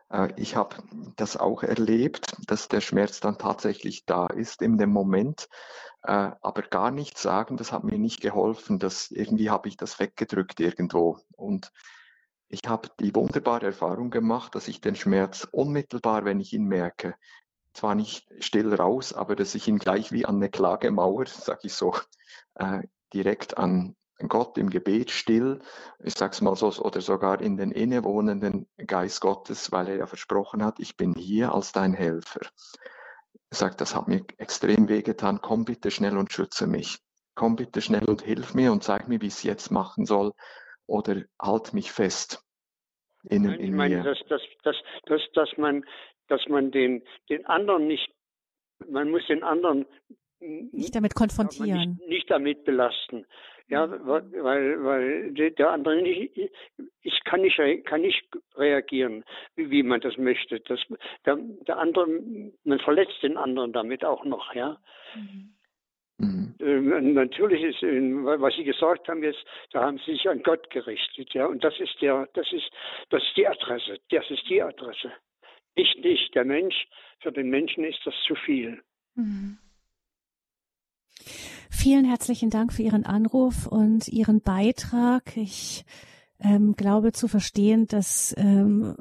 Äh, 0.10 0.30
ich 0.38 0.56
habe 0.56 0.76
das 1.16 1.38
auch 1.38 1.64
erlebt, 1.64 2.36
dass 2.48 2.68
der 2.68 2.82
Schmerz 2.82 3.20
dann 3.20 3.38
tatsächlich 3.38 4.06
da 4.06 4.28
ist 4.28 4.62
in 4.62 4.78
dem 4.78 4.92
Moment, 4.92 5.48
äh, 6.08 6.32
aber 6.42 6.62
gar 6.64 6.92
nicht 6.92 7.18
sagen, 7.18 7.58
das 7.58 7.72
hat 7.72 7.84
mir 7.84 7.98
nicht 7.98 8.22
geholfen. 8.22 8.80
Das, 8.80 9.12
irgendwie 9.12 9.50
habe 9.50 9.68
ich 9.68 9.78
das 9.78 10.00
weggedrückt 10.00 10.60
irgendwo. 10.60 11.20
Und 11.36 11.72
ich 12.48 12.62
habe 12.68 12.90
die 13.00 13.14
wunderbare 13.16 13.68
Erfahrung 13.68 14.12
gemacht, 14.12 14.56
dass 14.56 14.68
ich 14.68 14.82
den 14.82 14.96
Schmerz 14.96 15.48
unmittelbar, 15.52 16.26
wenn 16.26 16.40
ich 16.40 16.54
ihn 16.54 16.66
merke, 16.66 17.16
zwar 17.74 17.96
nicht 17.96 18.28
still 18.40 18.74
raus, 18.74 19.14
aber 19.14 19.36
dass 19.36 19.56
ich 19.56 19.68
ihn 19.68 19.80
gleich 19.80 20.12
wie 20.12 20.26
an 20.26 20.36
eine 20.36 20.50
Klagemauer, 20.50 21.26
sag 21.26 21.66
ich 21.66 21.74
so, 21.74 21.96
äh, 22.56 22.84
direkt 23.14 23.58
an 23.58 23.96
Gott 24.30 24.58
im 24.58 24.70
Gebet 24.70 25.12
still, 25.12 25.60
ich 26.00 26.14
sag's 26.14 26.40
mal 26.40 26.56
so, 26.56 26.72
oder 26.82 27.02
sogar 27.02 27.42
in 27.42 27.58
den 27.58 27.72
innewohnenden 27.72 28.68
Geist 28.88 29.20
Gottes, 29.20 29.72
weil 29.74 29.90
er 29.90 29.98
ja 29.98 30.08
versprochen 30.08 30.64
hat, 30.64 30.80
ich 30.80 30.96
bin 30.96 31.14
hier 31.16 31.54
als 31.54 31.74
dein 31.74 31.94
Helfer. 31.94 32.42
Er 33.56 33.60
sagt, 33.60 33.80
das 33.80 33.96
hat 33.96 34.10
mir 34.10 34.26
extrem 34.38 34.90
wehgetan, 34.90 35.40
komm 35.42 35.64
bitte 35.64 35.90
schnell 35.90 36.18
und 36.18 36.30
schütze 36.34 36.68
mich. 36.68 36.98
Komm 37.36 37.56
bitte 37.56 37.80
schnell 37.80 38.04
und 38.04 38.22
hilf 38.22 38.54
mir 38.54 38.74
und 38.74 38.84
zeig 38.84 39.08
mir, 39.08 39.22
wie 39.22 39.28
ich 39.28 39.36
es 39.36 39.44
jetzt 39.44 39.72
machen 39.72 40.06
soll. 40.06 40.34
oder 40.88 41.24
halt 41.42 41.74
mich 41.74 41.94
fest 41.94 42.44
innen 43.24 43.54
in 43.54 43.70
ich 43.70 43.72
meine, 43.72 43.96
mir. 43.96 44.04
dass, 44.04 44.20
dass, 44.28 44.42
dass, 44.64 44.76
dass, 45.06 45.22
dass 45.36 45.58
man, 45.58 45.86
dass 46.28 46.46
man 46.50 46.70
den, 46.72 47.02
den 47.30 47.46
anderen 47.46 47.88
nicht, 47.88 48.12
man 48.90 49.10
muss 49.10 49.26
den 49.28 49.42
anderen 49.42 49.86
Nicht 50.72 50.96
damit 50.96 51.16
konfrontieren. 51.16 51.98
nicht, 52.00 52.08
nicht 52.08 52.30
damit 52.32 52.64
belasten. 52.66 53.26
Ja, 53.68 53.88
Mhm. 53.88 54.06
weil, 54.08 54.84
weil, 54.84 55.32
der- 55.34 55.50
der 55.52 55.72
andere 55.72 56.00
nicht, 56.02 56.38
ich 57.02 57.24
kann 57.24 57.42
nicht, 57.42 57.58
kann 57.86 58.02
nicht 58.02 58.24
reagieren, 58.56 59.24
wie, 59.56 59.82
man 59.82 60.02
das 60.02 60.18
möchte. 60.18 60.60
Das, 60.60 60.80
der, 61.26 61.36
der 61.38 61.78
andere, 61.80 62.08
man 62.64 62.80
verletzt 62.80 63.24
den 63.24 63.38
anderen 63.38 63.74
damit 63.74 64.06
auch 64.06 64.24
noch, 64.24 64.54
ja. 64.54 64.78
Mhm. 65.16 66.56
Ähm, 66.62 67.14
Natürlich 67.14 67.62
ist, 67.64 67.84
ähm, 67.84 68.24
was 68.26 68.56
Sie 68.56 68.64
gesagt 68.64 69.10
haben 69.10 69.22
jetzt, 69.24 69.44
da 69.72 69.82
haben 69.84 69.98
Sie 70.06 70.14
sich 70.14 70.30
an 70.30 70.44
Gott 70.44 70.70
gerichtet, 70.70 71.34
ja, 71.34 71.46
und 71.48 71.64
das 71.64 71.78
ist 71.80 72.00
der, 72.02 72.30
das 72.34 72.50
ist, 72.54 72.70
das 73.10 73.22
ist 73.24 73.36
die 73.36 73.48
Adresse, 73.48 73.98
das 74.12 74.30
ist 74.30 74.48
die 74.50 74.62
Adresse. 74.62 75.12
Nicht, 75.76 75.98
nicht 76.04 76.34
der 76.36 76.46
Mensch, 76.46 76.88
für 77.20 77.32
den 77.34 77.50
Menschen 77.50 77.84
ist 77.84 78.00
das 78.06 78.14
zu 78.28 78.36
viel. 78.36 78.82
Mhm. 79.16 79.58
Vielen 81.70 82.06
herzlichen 82.06 82.50
Dank 82.50 82.74
für 82.74 82.84
Ihren 82.84 83.06
Anruf 83.06 83.68
und 83.68 84.08
Ihren 84.08 84.42
Beitrag. 84.42 85.36
Ich 85.38 85.86
ähm, 86.40 86.76
glaube 86.76 87.12
zu 87.12 87.28
verstehen, 87.28 87.88
dass 87.88 88.34
ähm, 88.38 88.96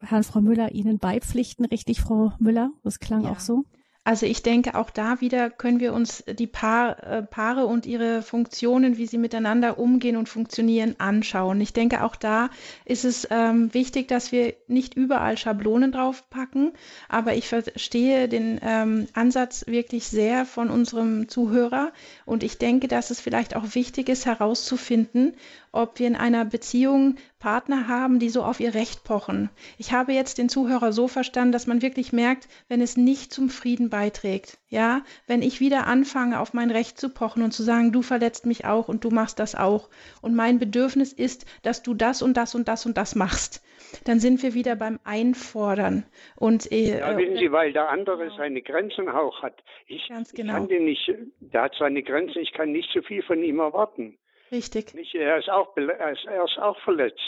Herrn 0.00 0.24
Frau 0.24 0.40
Müller 0.40 0.72
Ihnen 0.72 0.98
beipflichten, 0.98 1.64
richtig, 1.64 2.00
Frau 2.00 2.32
Müller? 2.38 2.70
Das 2.82 2.98
klang 3.00 3.24
Ja. 3.24 3.32
auch 3.32 3.40
so. 3.40 3.64
Also 4.06 4.24
ich 4.24 4.44
denke, 4.44 4.76
auch 4.76 4.90
da 4.90 5.20
wieder 5.20 5.50
können 5.50 5.80
wir 5.80 5.92
uns 5.92 6.22
die 6.28 6.46
Paar, 6.46 7.02
äh, 7.02 7.22
Paare 7.22 7.66
und 7.66 7.86
ihre 7.86 8.22
Funktionen, 8.22 8.98
wie 8.98 9.06
sie 9.06 9.18
miteinander 9.18 9.80
umgehen 9.80 10.16
und 10.16 10.28
funktionieren, 10.28 10.94
anschauen. 10.98 11.60
Ich 11.60 11.72
denke, 11.72 12.04
auch 12.04 12.14
da 12.14 12.50
ist 12.84 13.04
es 13.04 13.26
ähm, 13.32 13.74
wichtig, 13.74 14.06
dass 14.06 14.30
wir 14.30 14.54
nicht 14.68 14.94
überall 14.94 15.36
Schablonen 15.36 15.90
draufpacken, 15.90 16.70
aber 17.08 17.34
ich 17.34 17.48
verstehe 17.48 18.28
den 18.28 18.60
ähm, 18.62 19.08
Ansatz 19.12 19.66
wirklich 19.66 20.06
sehr 20.06 20.46
von 20.46 20.70
unserem 20.70 21.28
Zuhörer 21.28 21.90
und 22.24 22.44
ich 22.44 22.58
denke, 22.58 22.86
dass 22.86 23.10
es 23.10 23.20
vielleicht 23.20 23.56
auch 23.56 23.74
wichtig 23.74 24.08
ist, 24.08 24.24
herauszufinden, 24.24 25.34
ob 25.76 25.98
wir 25.98 26.06
in 26.06 26.16
einer 26.16 26.44
Beziehung 26.44 27.16
Partner 27.38 27.86
haben, 27.86 28.18
die 28.18 28.28
so 28.28 28.42
auf 28.42 28.60
ihr 28.60 28.74
Recht 28.74 29.04
pochen. 29.04 29.50
Ich 29.78 29.92
habe 29.92 30.12
jetzt 30.12 30.38
den 30.38 30.48
Zuhörer 30.48 30.92
so 30.92 31.06
verstanden, 31.06 31.52
dass 31.52 31.66
man 31.66 31.82
wirklich 31.82 32.12
merkt, 32.12 32.48
wenn 32.68 32.80
es 32.80 32.96
nicht 32.96 33.32
zum 33.32 33.50
Frieden 33.50 33.90
beiträgt, 33.90 34.58
ja, 34.68 35.02
wenn 35.26 35.42
ich 35.42 35.60
wieder 35.60 35.86
anfange, 35.86 36.40
auf 36.40 36.54
mein 36.54 36.70
Recht 36.70 36.98
zu 36.98 37.08
pochen 37.10 37.42
und 37.42 37.52
zu 37.52 37.62
sagen, 37.62 37.92
du 37.92 38.02
verletzt 38.02 38.46
mich 38.46 38.64
auch 38.64 38.88
und 38.88 39.04
du 39.04 39.10
machst 39.10 39.38
das 39.38 39.54
auch 39.54 39.88
und 40.22 40.34
mein 40.34 40.58
Bedürfnis 40.58 41.12
ist, 41.12 41.46
dass 41.62 41.82
du 41.82 41.94
das 41.94 42.22
und 42.22 42.36
das 42.36 42.54
und 42.54 42.66
das 42.68 42.86
und 42.86 42.96
das 42.96 43.14
machst, 43.14 43.62
dann 44.04 44.18
sind 44.18 44.42
wir 44.42 44.54
wieder 44.54 44.74
beim 44.74 44.98
Einfordern 45.04 46.04
und 46.36 46.72
äh, 46.72 46.98
Ja, 46.98 47.16
wissen 47.16 47.36
Sie, 47.36 47.52
weil 47.52 47.72
der 47.72 47.90
andere 47.90 48.24
Genau. 48.24 48.36
seine 48.38 48.62
Grenzen 48.62 49.08
auch 49.08 49.42
hat. 49.42 49.62
Ich, 49.86 50.08
Ganz 50.08 50.30
ich 50.32 50.36
genau. 50.36 50.54
kann 50.54 50.68
den 50.68 50.86
nicht, 50.86 51.12
der 51.40 51.62
hat 51.62 51.74
seine 51.78 52.02
Grenzen, 52.02 52.40
ich 52.40 52.52
kann 52.52 52.72
nicht 52.72 52.88
so 52.92 53.02
viel 53.02 53.22
von 53.22 53.42
ihm 53.42 53.60
erwarten. 53.60 54.18
Richtig, 54.52 54.94
Nicht, 54.94 55.14
er, 55.14 55.38
ist 55.38 55.48
auch, 55.50 55.76
er, 55.76 56.12
ist, 56.12 56.24
er 56.24 56.44
ist 56.44 56.58
auch 56.58 56.78
verletzt. 56.80 57.20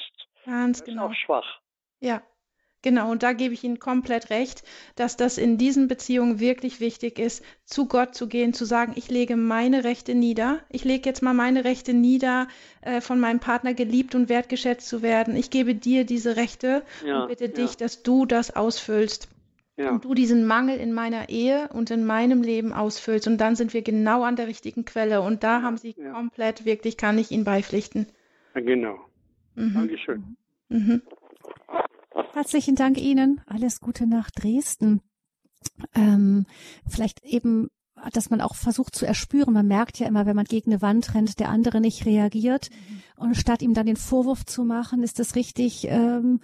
ganz 0.45 0.81
Er 0.81 0.87
ist 0.87 0.87
genau. 0.87 1.07
auch 1.07 1.15
schwach. 1.15 1.61
Ja, 2.01 2.23
genau. 2.83 3.11
Und 3.11 3.23
da 3.23 3.33
gebe 3.33 3.55
ich 3.55 3.65
Ihnen 3.65 3.79
komplett 3.79 4.31
recht, 4.31 4.63
dass 4.97 5.17
das 5.17 5.39
in 5.39 5.59
diesen 5.59 5.89
Beziehungen 5.89 6.41
wirklich 6.41 6.81
wichtig 6.81 7.19
ist, 7.19 7.45
zu 7.65 7.87
Gott 7.87 8.15
zu 8.15 8.29
gehen, 8.29 8.53
zu 8.55 8.65
sagen, 8.65 8.93
ich 8.97 9.11
lege 9.11 9.37
meine 9.37 9.85
Rechte 9.85 10.15
nieder. 10.15 10.61
Ich 10.71 10.85
lege 10.85 11.09
jetzt 11.09 11.23
mal 11.23 11.35
meine 11.35 11.65
Rechte 11.65 11.93
nieder, 11.95 12.49
äh, 12.83 13.01
von 13.01 13.21
meinem 13.21 13.41
Partner 13.41 13.75
geliebt 13.75 14.15
und 14.15 14.29
wertgeschätzt 14.29 14.89
zu 14.89 15.03
werden. 15.03 15.37
Ich 15.37 15.51
gebe 15.51 15.75
dir 15.75 16.05
diese 16.05 16.37
Rechte 16.37 16.85
Ja, 17.05 17.23
und 17.23 17.29
bitte 17.29 17.47
ja. 17.47 17.51
dich, 17.53 17.77
dass 17.77 18.03
du 18.03 18.27
das 18.27 18.55
ausfüllst. 18.57 19.29
Ja. 19.79 19.93
Und 19.93 20.05
du 20.05 20.13
diesen 20.13 20.45
Mangel 20.45 20.77
in 20.79 20.93
meiner 20.93 21.29
Ehe 21.29 21.69
und 21.73 21.93
in 21.93 22.05
meinem 22.05 22.43
Leben 22.43 22.73
ausfüllst. 22.73 23.29
Und 23.29 23.39
dann 23.39 23.55
sind 23.55 23.73
wir 23.75 23.83
genau 23.83 24.25
an 24.25 24.35
der 24.35 24.49
richtigen 24.49 24.85
Quelle. 24.85 25.23
Und 25.23 25.45
da 25.45 25.63
haben 25.63 25.77
Sie 25.77 25.95
ja. 25.97 26.13
komplett, 26.13 26.65
wirklich, 26.65 26.97
kann 26.97 27.17
ich 27.17 27.31
Ihnen 27.31 27.45
beipflichten. 27.45 28.09
ja, 28.57 28.61
genau. 28.61 28.99
Mhm. 29.55 29.75
Dankeschön. 29.75 30.37
Mhm. 30.69 31.03
Herzlichen 32.33 32.75
Dank 32.75 32.99
Ihnen. 33.01 33.41
Alles 33.47 33.81
Gute 33.81 34.09
nach 34.09 34.31
Dresden. 34.33 35.01
Ähm, 35.95 36.47
vielleicht 36.89 37.25
eben, 37.25 37.69
dass 38.13 38.31
man 38.31 38.41
auch 38.41 38.57
versucht 38.57 38.97
zu 38.97 39.07
erspüren. 39.07 39.55
Man 39.55 39.69
merkt 39.69 40.01
ja 40.01 40.09
immer, 40.09 40.27
wenn 40.27 40.37
man 40.37 40.45
gegen 40.45 40.73
eine 40.73 40.83
Wand 40.83 41.15
rennt, 41.15 41.39
der 41.39 41.51
andere 41.51 41.81
nicht 41.81 42.05
reagiert. 42.05 42.71
Und 43.17 43.37
statt 43.37 43.63
ihm 43.63 43.75
dann 43.75 43.87
den 43.87 43.97
Vorwurf 43.97 44.45
zu 44.45 44.65
machen, 44.65 45.05
ist 45.05 45.21
es 45.21 45.37
richtig, 45.37 45.87
ähm, 45.89 46.41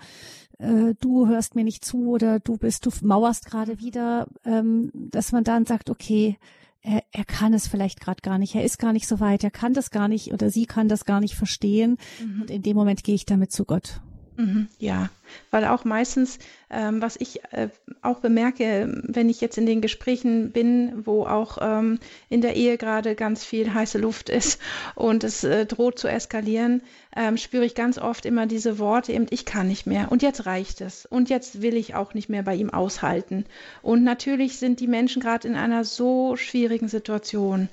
äh, 0.59 0.95
du 1.01 1.27
hörst 1.27 1.55
mir 1.55 1.65
nicht 1.65 1.85
zu 1.85 2.09
oder 2.09 2.41
du 2.41 2.57
bist, 2.57 2.87
du 2.87 2.91
mauerst 3.03 3.47
gerade 3.47 3.81
wieder, 3.81 4.27
ähm, 4.45 4.91
dass 4.93 5.33
man 5.33 5.45
dann 5.45 5.67
sagt, 5.67 5.91
okay, 5.91 6.39
er, 6.83 7.03
er 7.13 7.25
kann 7.25 7.55
es 7.55 7.67
vielleicht 7.67 8.01
gerade 8.01 8.21
gar 8.21 8.39
nicht, 8.39 8.55
er 8.55 8.65
ist 8.65 8.79
gar 8.79 8.93
nicht 8.93 9.09
so 9.09 9.19
weit, 9.21 9.43
er 9.43 9.51
kann 9.51 9.75
das 9.75 9.91
gar 9.91 10.09
nicht 10.09 10.33
oder 10.33 10.51
sie 10.51 10.67
kann 10.67 10.89
das 10.89 11.05
gar 11.05 11.21
nicht 11.21 11.35
verstehen. 11.35 11.97
Mhm. 12.23 12.43
Und 12.43 12.51
in 12.51 12.63
dem 12.63 12.77
Moment 12.77 13.05
gehe 13.05 13.15
ich 13.15 13.27
damit 13.27 13.53
zu 13.53 13.65
Gott. 13.65 14.01
Mhm, 14.37 14.67
Ja, 14.81 15.11
weil 15.53 15.65
auch 15.65 15.85
meistens, 15.85 16.41
ähm, 16.69 17.01
was 17.01 17.15
ich 17.17 17.45
äh, 17.53 17.69
auch 18.03 18.19
bemerke, 18.19 19.01
wenn 19.07 19.29
ich 19.29 19.41
jetzt 19.41 19.59
in 19.59 19.67
den 19.67 19.81
Gesprächen 19.81 20.51
bin, 20.51 21.07
wo 21.07 21.25
auch 21.25 21.59
ähm, 21.61 22.01
in 22.29 22.41
der 22.41 22.57
Ehe 22.57 22.77
gerade 22.77 23.15
ganz 23.15 23.45
viel 23.45 23.73
heiße 23.73 23.99
Luft 23.99 24.31
ist 24.31 24.61
und 24.97 25.23
es 25.23 25.45
äh, 25.45 25.67
droht 25.67 26.01
zu 26.01 26.09
eskalieren, 26.09 26.83
ähm, 27.15 27.37
spüre 27.37 27.65
ich 27.65 27.77
ganz 27.77 27.97
oft 27.97 28.27
immer 28.27 28.47
diese 28.47 28.81
Worte 28.81 29.13
eben, 29.13 29.29
ich 29.31 29.45
kann 29.45 29.69
nicht 29.69 29.87
mehr 29.87 30.11
und 30.11 30.21
jetzt 30.23 30.47
reicht 30.47 30.81
es 30.81 31.07
und 31.07 31.31
jetzt 31.31 31.63
will 31.63 31.77
ich 31.77 31.95
auch 31.95 32.13
nicht 32.15 32.29
mehr 32.29 32.43
bei 32.43 32.57
ihm 32.57 32.71
aushalten. 32.71 33.45
Und 33.83 34.03
natürlich 34.03 34.59
sind 34.59 34.81
die 34.81 34.89
Menschen 34.89 35.23
gerade 35.23 35.47
in 35.47 35.55
einer 35.55 35.85
so 35.85 36.35
schwierigen 36.37 36.89
Situation. 36.89 37.69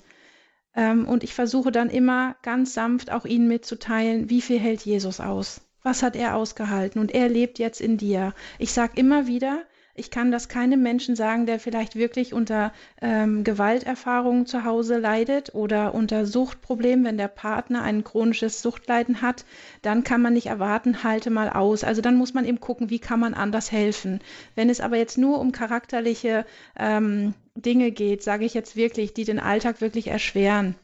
Ähm, 0.75 1.07
und 1.07 1.23
ich 1.23 1.33
versuche 1.33 1.71
dann 1.71 1.89
immer 1.89 2.35
ganz 2.43 2.75
sanft 2.75 3.11
auch 3.11 3.25
ihnen 3.25 3.47
mitzuteilen, 3.47 4.29
wie 4.29 4.41
viel 4.41 4.59
hält 4.59 4.81
Jesus 4.81 5.19
aus? 5.19 5.61
Was 5.83 6.03
hat 6.03 6.15
er 6.15 6.35
ausgehalten? 6.35 6.99
Und 6.99 7.13
er 7.13 7.29
lebt 7.29 7.59
jetzt 7.59 7.81
in 7.81 7.97
dir. 7.97 8.33
Ich 8.59 8.71
sage 8.71 8.93
immer 8.95 9.27
wieder, 9.27 9.63
ich 9.93 10.09
kann 10.09 10.31
das 10.31 10.47
keinem 10.47 10.81
Menschen 10.81 11.15
sagen, 11.15 11.45
der 11.45 11.59
vielleicht 11.59 11.95
wirklich 11.95 12.33
unter 12.33 12.71
ähm, 13.01 13.43
Gewalterfahrungen 13.43 14.45
zu 14.45 14.63
Hause 14.63 14.97
leidet 14.97 15.53
oder 15.53 15.93
unter 15.93 16.25
Suchtproblemen, 16.25 17.05
wenn 17.05 17.17
der 17.17 17.27
Partner 17.27 17.83
ein 17.83 18.03
chronisches 18.03 18.61
Suchtleiden 18.61 19.21
hat, 19.21 19.45
dann 19.81 20.03
kann 20.03 20.21
man 20.21 20.33
nicht 20.33 20.47
erwarten, 20.47 21.03
halte 21.03 21.29
mal 21.29 21.49
aus. 21.49 21.83
Also 21.83 22.01
dann 22.01 22.15
muss 22.15 22.33
man 22.33 22.45
eben 22.45 22.59
gucken, 22.59 22.89
wie 22.89 22.99
kann 22.99 23.19
man 23.19 23.33
anders 23.33 23.71
helfen. 23.71 24.21
Wenn 24.55 24.69
es 24.69 24.79
aber 24.79 24.97
jetzt 24.97 25.17
nur 25.17 25.39
um 25.39 25.51
charakterliche 25.51 26.45
ähm, 26.77 27.33
Dinge 27.55 27.91
geht, 27.91 28.23
sage 28.23 28.45
ich 28.45 28.53
jetzt 28.53 28.75
wirklich, 28.77 29.13
die 29.13 29.25
den 29.25 29.39
Alltag 29.39 29.81
wirklich 29.81 30.07
erschweren, 30.07 30.75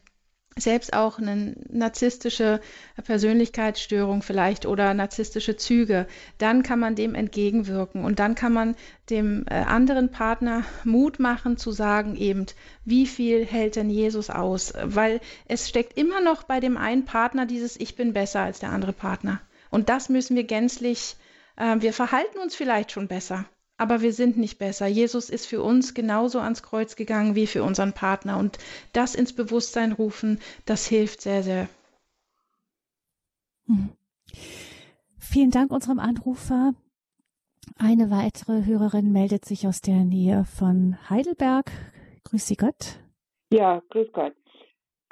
selbst 0.58 0.94
auch 0.94 1.20
eine 1.20 1.56
narzisstische 1.70 2.60
Persönlichkeitsstörung 3.04 4.22
vielleicht 4.22 4.66
oder 4.66 4.94
narzisstische 4.94 5.56
Züge, 5.56 6.08
dann 6.38 6.64
kann 6.64 6.80
man 6.80 6.96
dem 6.96 7.16
entgegenwirken 7.16 8.04
und 8.04 8.20
dann 8.20 8.36
kann 8.36 8.54
man 8.54 8.76
dem 9.10 9.46
äh, 9.50 9.54
anderen 9.54 10.12
Partner 10.12 10.64
Mut 10.84 11.20
machen 11.20 11.58
zu 11.58 11.72
sagen 11.72 12.16
eben, 12.16 12.46
wie 12.86 13.08
viel 13.08 13.46
hält 13.46 13.76
denn 13.76 13.90
Jesus 13.90 14.30
aus? 14.30 14.74
Weil 14.84 15.22
es 15.48 15.70
steckt 15.70 15.98
immer 15.98 16.22
noch 16.22 16.44
bei 16.44 16.60
dem 16.60 16.78
einen 16.78 17.06
Partner 17.06 17.46
dieses 17.46 17.80
Ich 17.80 17.96
bin 17.96 18.14
besser 18.14 18.42
als 18.42 18.60
der 18.60 18.72
andere 18.72 18.94
Partner. 18.94 19.42
Und 19.70 19.90
das 19.90 20.10
müssen 20.10 20.36
wir 20.36 20.44
gänzlich, 20.44 21.16
äh, 21.56 21.76
wir 21.80 21.94
verhalten 21.94 22.40
uns 22.40 22.56
vielleicht 22.56 22.92
schon 22.92 23.08
besser, 23.08 23.46
aber 23.78 24.02
wir 24.02 24.12
sind 24.12 24.38
nicht 24.38 24.58
besser. 24.58 24.88
Jesus 24.88 25.30
ist 25.30 25.46
für 25.46 25.62
uns 25.62 25.94
genauso 25.94 26.40
ans 26.40 26.64
Kreuz 26.64 26.96
gegangen 26.96 27.36
wie 27.36 27.48
für 27.48 27.64
unseren 27.64 27.94
Partner. 27.94 28.38
Und 28.38 28.58
das 28.92 29.16
ins 29.16 29.34
Bewusstsein 29.34 29.92
rufen, 29.92 30.40
das 30.66 30.88
hilft 30.88 31.22
sehr, 31.22 31.44
sehr. 31.44 31.70
Mhm. 33.68 33.90
Vielen 35.20 35.52
Dank 35.52 35.72
unserem 35.72 36.00
Anrufer. 36.00 36.74
Eine 37.78 38.10
weitere 38.10 38.66
Hörerin 38.66 39.12
meldet 39.12 39.46
sich 39.46 39.68
aus 39.68 39.82
der 39.82 40.04
Nähe 40.04 40.46
von 40.46 40.98
Heidelberg. 41.10 41.72
Grüß 42.24 42.48
Sie 42.48 42.56
Gott. 42.56 43.00
Ja, 43.52 43.82
grüß 43.90 44.12
Gott. 44.14 44.34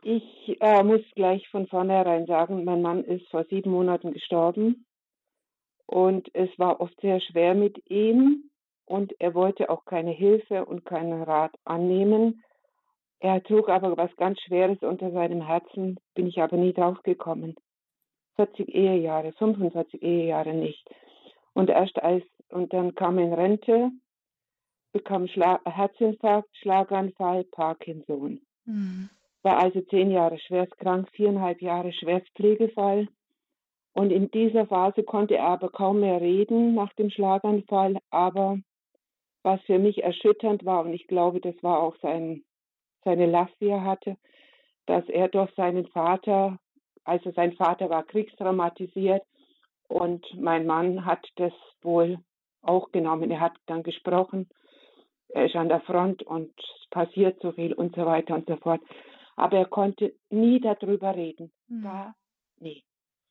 Ich 0.02 0.58
äh, 0.60 0.84
muss 0.84 1.02
gleich 1.16 1.48
von 1.50 1.68
vornherein 1.68 2.26
sagen, 2.28 2.64
mein 2.64 2.82
Mann 2.82 3.04
ist 3.04 3.28
vor 3.30 3.46
sieben 3.50 3.72
Monaten 3.72 4.14
gestorben 4.14 4.86
und 5.86 6.30
es 6.34 6.50
war 6.58 6.80
oft 6.80 7.00
sehr 7.02 7.20
schwer 7.22 7.56
mit 7.56 7.90
ihm 7.90 8.50
und 8.86 9.20
er 9.20 9.34
wollte 9.34 9.70
auch 9.70 9.86
keine 9.86 10.12
Hilfe 10.12 10.66
und 10.66 10.86
keinen 10.86 11.24
Rat 11.24 11.54
annehmen. 11.64 12.44
Er 13.20 13.42
trug 13.44 13.70
aber 13.70 13.98
was 13.98 14.16
ganz 14.18 14.40
Schweres 14.42 14.78
unter 14.82 15.12
seinem 15.12 15.42
Herzen, 15.42 16.00
bin 16.14 16.28
ich 16.28 16.42
aber 16.42 16.58
nie 16.58 16.74
drauf 16.74 17.02
gekommen. 17.04 17.56
40 18.36 18.70
Ehejahre, 18.70 19.32
45 19.34 20.02
Ehejahre 20.02 20.54
nicht. 20.54 20.88
Und 21.54 21.70
erst 21.70 22.02
als, 22.02 22.24
und 22.50 22.74
dann 22.74 22.96
kam 22.96 23.18
er 23.18 23.26
in 23.26 23.34
Rente, 23.34 23.92
bekam 24.92 25.28
Schla 25.28 25.60
Herzinfarkt, 25.66 26.50
Schlaganfall, 26.58 27.46
Parkinson. 27.46 28.42
Mhm. 28.66 29.10
War 29.44 29.58
also 29.58 29.82
zehn 29.82 30.12
Jahre 30.12 30.40
schwerst 30.40 30.78
krank, 30.78 31.10
viereinhalb 31.12 31.62
Jahre 31.62 31.94
schwerst 31.94 32.28
Pflegefall. 32.36 33.08
Und 33.94 34.12
in 34.12 34.30
dieser 34.32 34.68
Phase 34.68 35.04
konnte 35.04 35.38
er 35.38 35.48
aber 35.48 35.70
kaum 35.70 36.02
mehr 36.02 36.20
reden 36.20 36.76
nach 36.76 36.92
dem 36.94 37.10
Schlaganfall. 37.10 37.98
Aber 38.10 38.60
was 39.46 39.62
für 39.62 39.78
mich 39.78 40.04
erschütternd 40.04 40.66
war, 40.66 40.84
und 40.84 40.94
ich 40.94 41.06
glaube, 41.06 41.40
das 41.40 41.56
war 41.62 41.80
auch 41.80 41.96
sein, 42.02 42.44
seine 43.04 43.28
Last, 43.28 43.54
die 43.62 43.68
er 43.68 43.84
hatte, 43.84 44.18
dass 44.88 45.08
er 45.08 45.28
durch 45.28 45.54
seinen 45.54 45.86
Vater, 45.88 46.58
also 47.04 47.32
sein 47.32 47.54
Vater 47.54 47.92
war 47.92 48.04
kriegstraumatisiert 48.04 49.22
und 49.88 50.26
mein 50.34 50.66
Mann 50.66 51.06
hat 51.06 51.24
das 51.36 51.54
wohl 51.84 52.18
auch 52.64 52.92
genommen. 52.92 53.30
Er 53.30 53.40
hat 53.40 53.54
dann 53.68 53.84
gesprochen, 53.84 54.50
er 55.30 55.46
ist 55.46 55.56
an 55.56 55.70
der 55.70 55.82
Front 55.82 56.24
und 56.24 56.52
es 56.58 56.90
passiert 56.90 57.40
so 57.42 57.52
viel 57.52 57.74
und 57.74 57.96
so 57.96 58.04
weiter 58.04 58.34
und 58.34 58.48
so 58.48 58.56
fort. 58.58 58.82
Aber 59.36 59.58
er 59.58 59.66
konnte 59.66 60.16
nie 60.32 60.60
darüber 60.60 61.16
reden. 61.16 61.52
Mhm. 61.68 61.84
Gar 61.84 62.16
nie. 62.60 62.84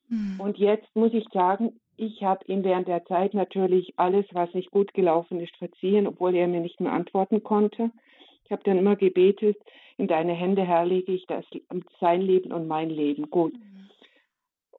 Mhm. 0.08 0.38
Und 0.38 0.58
jetzt 0.58 0.94
muss 0.94 1.12
ich 1.12 1.26
sagen, 1.32 1.80
ich 1.96 2.22
habe 2.22 2.44
ihm 2.46 2.64
während 2.64 2.88
der 2.88 3.04
Zeit 3.04 3.34
natürlich 3.34 3.94
alles, 3.96 4.26
was 4.32 4.52
nicht 4.54 4.70
gut 4.70 4.94
gelaufen 4.94 5.40
ist, 5.40 5.56
verziehen, 5.56 6.06
obwohl 6.06 6.34
er 6.34 6.48
mir 6.48 6.60
nicht 6.60 6.80
mehr 6.80 6.92
antworten 6.92 7.42
konnte. 7.42 7.90
Ich 8.44 8.50
habe 8.50 8.62
dann 8.64 8.78
immer 8.78 8.96
gebetet, 8.96 9.56
in 9.96 10.08
deine 10.08 10.32
Hände, 10.32 10.62
Herr, 10.62 10.84
lege 10.84 11.12
ich 11.12 11.26
das, 11.26 11.44
sein 12.00 12.20
Leben 12.20 12.52
und 12.52 12.66
mein 12.66 12.90
Leben. 12.90 13.30
Gut. 13.30 13.54
Mhm. 13.54 13.88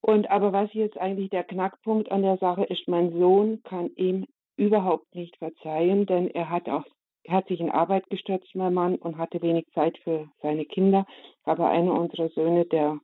Und 0.02 0.30
aber 0.30 0.54
was 0.54 0.74
jetzt 0.74 0.98
eigentlich 0.98 1.30
der 1.30 1.44
Knackpunkt 1.44 2.12
an 2.12 2.22
der 2.22 2.38
Sache 2.38 2.64
ist, 2.66 2.88
mein 2.88 3.18
Sohn 3.18 3.64
kann 3.64 3.90
ihm 3.96 4.28
überhaupt 4.56 5.16
nicht 5.16 5.36
verzeihen, 5.38 6.06
denn 6.06 6.30
er 6.30 6.50
hat 6.50 6.70
auch 6.70 6.86
er 7.28 7.38
hat 7.38 7.48
sich 7.48 7.60
in 7.60 7.72
Arbeit 7.72 8.08
gestürzt, 8.12 8.54
mein 8.54 8.76
Mann, 8.76 8.98
und 8.98 9.18
hatte 9.18 9.42
wenig 9.42 9.66
Zeit 9.74 9.98
für 10.04 10.30
seine 10.44 10.64
Kinder. 10.64 11.08
Aber 11.44 11.70
einer 11.70 11.92
unserer 11.94 12.30
Söhne, 12.30 12.66
der 12.66 13.00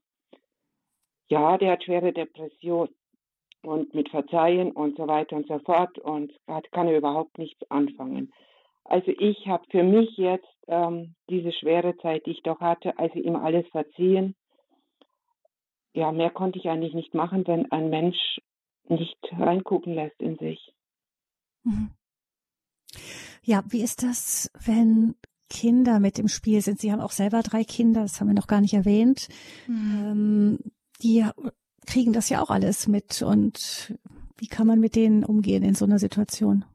ja, 1.28 1.58
der 1.58 1.72
hat 1.72 1.84
schwere 1.84 2.14
Depression 2.14 2.90
und 3.64 3.94
mit 3.94 4.10
Verzeihen 4.10 4.72
und 4.72 4.98
so 4.98 5.08
weiter 5.08 5.36
und 5.36 5.48
so 5.48 5.60
fort 5.60 5.98
und 6.00 6.32
hat, 6.48 6.72
kann 6.72 6.88
er 6.88 6.98
überhaupt 6.98 7.38
nichts 7.38 7.60
anfangen. 7.70 8.32
Also 8.84 9.12
ich 9.20 9.48
habe 9.48 9.64
für 9.70 9.84
mich 9.84 10.18
jetzt 10.18 10.48
ähm, 10.68 11.16
diese 11.30 11.52
schwere 11.52 11.96
Zeit, 11.98 12.26
die 12.26 12.32
ich 12.32 12.44
doch 12.44 12.60
hatte, 12.60 12.98
also 12.98 13.20
ihm 13.20 13.36
alles 13.36 13.68
verziehen. 13.68 14.36
Ja, 15.94 16.12
mehr 16.12 16.30
konnte 16.30 16.58
ich 16.58 16.68
eigentlich 16.70 16.94
nicht 16.94 17.14
machen, 17.14 17.46
wenn 17.48 17.72
ein 17.72 17.90
Mensch 17.90 18.40
nicht 18.88 19.18
reingucken 19.32 19.94
lässt 19.94 20.20
in 20.20 20.38
sich. 20.38 20.74
Mhm. 21.64 21.92
Ja, 23.44 23.64
wie 23.70 23.82
ist 23.82 24.04
das, 24.04 24.52
wenn 24.66 25.16
Kinder 25.50 26.00
mit 26.00 26.20
im 26.20 26.28
Spiel 26.28 26.62
sind? 26.62 26.80
Sie 26.80 26.92
haben 26.92 27.02
auch 27.02 27.12
selber 27.12 27.42
drei 27.42 27.64
Kinder, 27.64 28.02
das 28.02 28.20
haben 28.20 28.28
wir 28.28 28.34
noch 28.34 28.48
gar 28.48 28.62
nicht 28.62 28.74
erwähnt. 28.74 29.28
Mhm. 29.68 30.06
Ähm, 30.06 30.60
die 31.02 31.26
kriegen 31.86 32.14
das 32.14 32.30
ja 32.30 32.42
auch 32.42 32.50
alles 32.50 32.88
mit. 32.88 33.22
Und 33.22 33.96
wie 34.38 34.48
kann 34.48 34.68
man 34.68 34.80
mit 34.80 34.96
denen 34.96 35.24
umgehen 35.24 35.64
in 35.64 35.76
so 35.76 35.86
einer 35.86 36.00
Situation? 36.00 36.66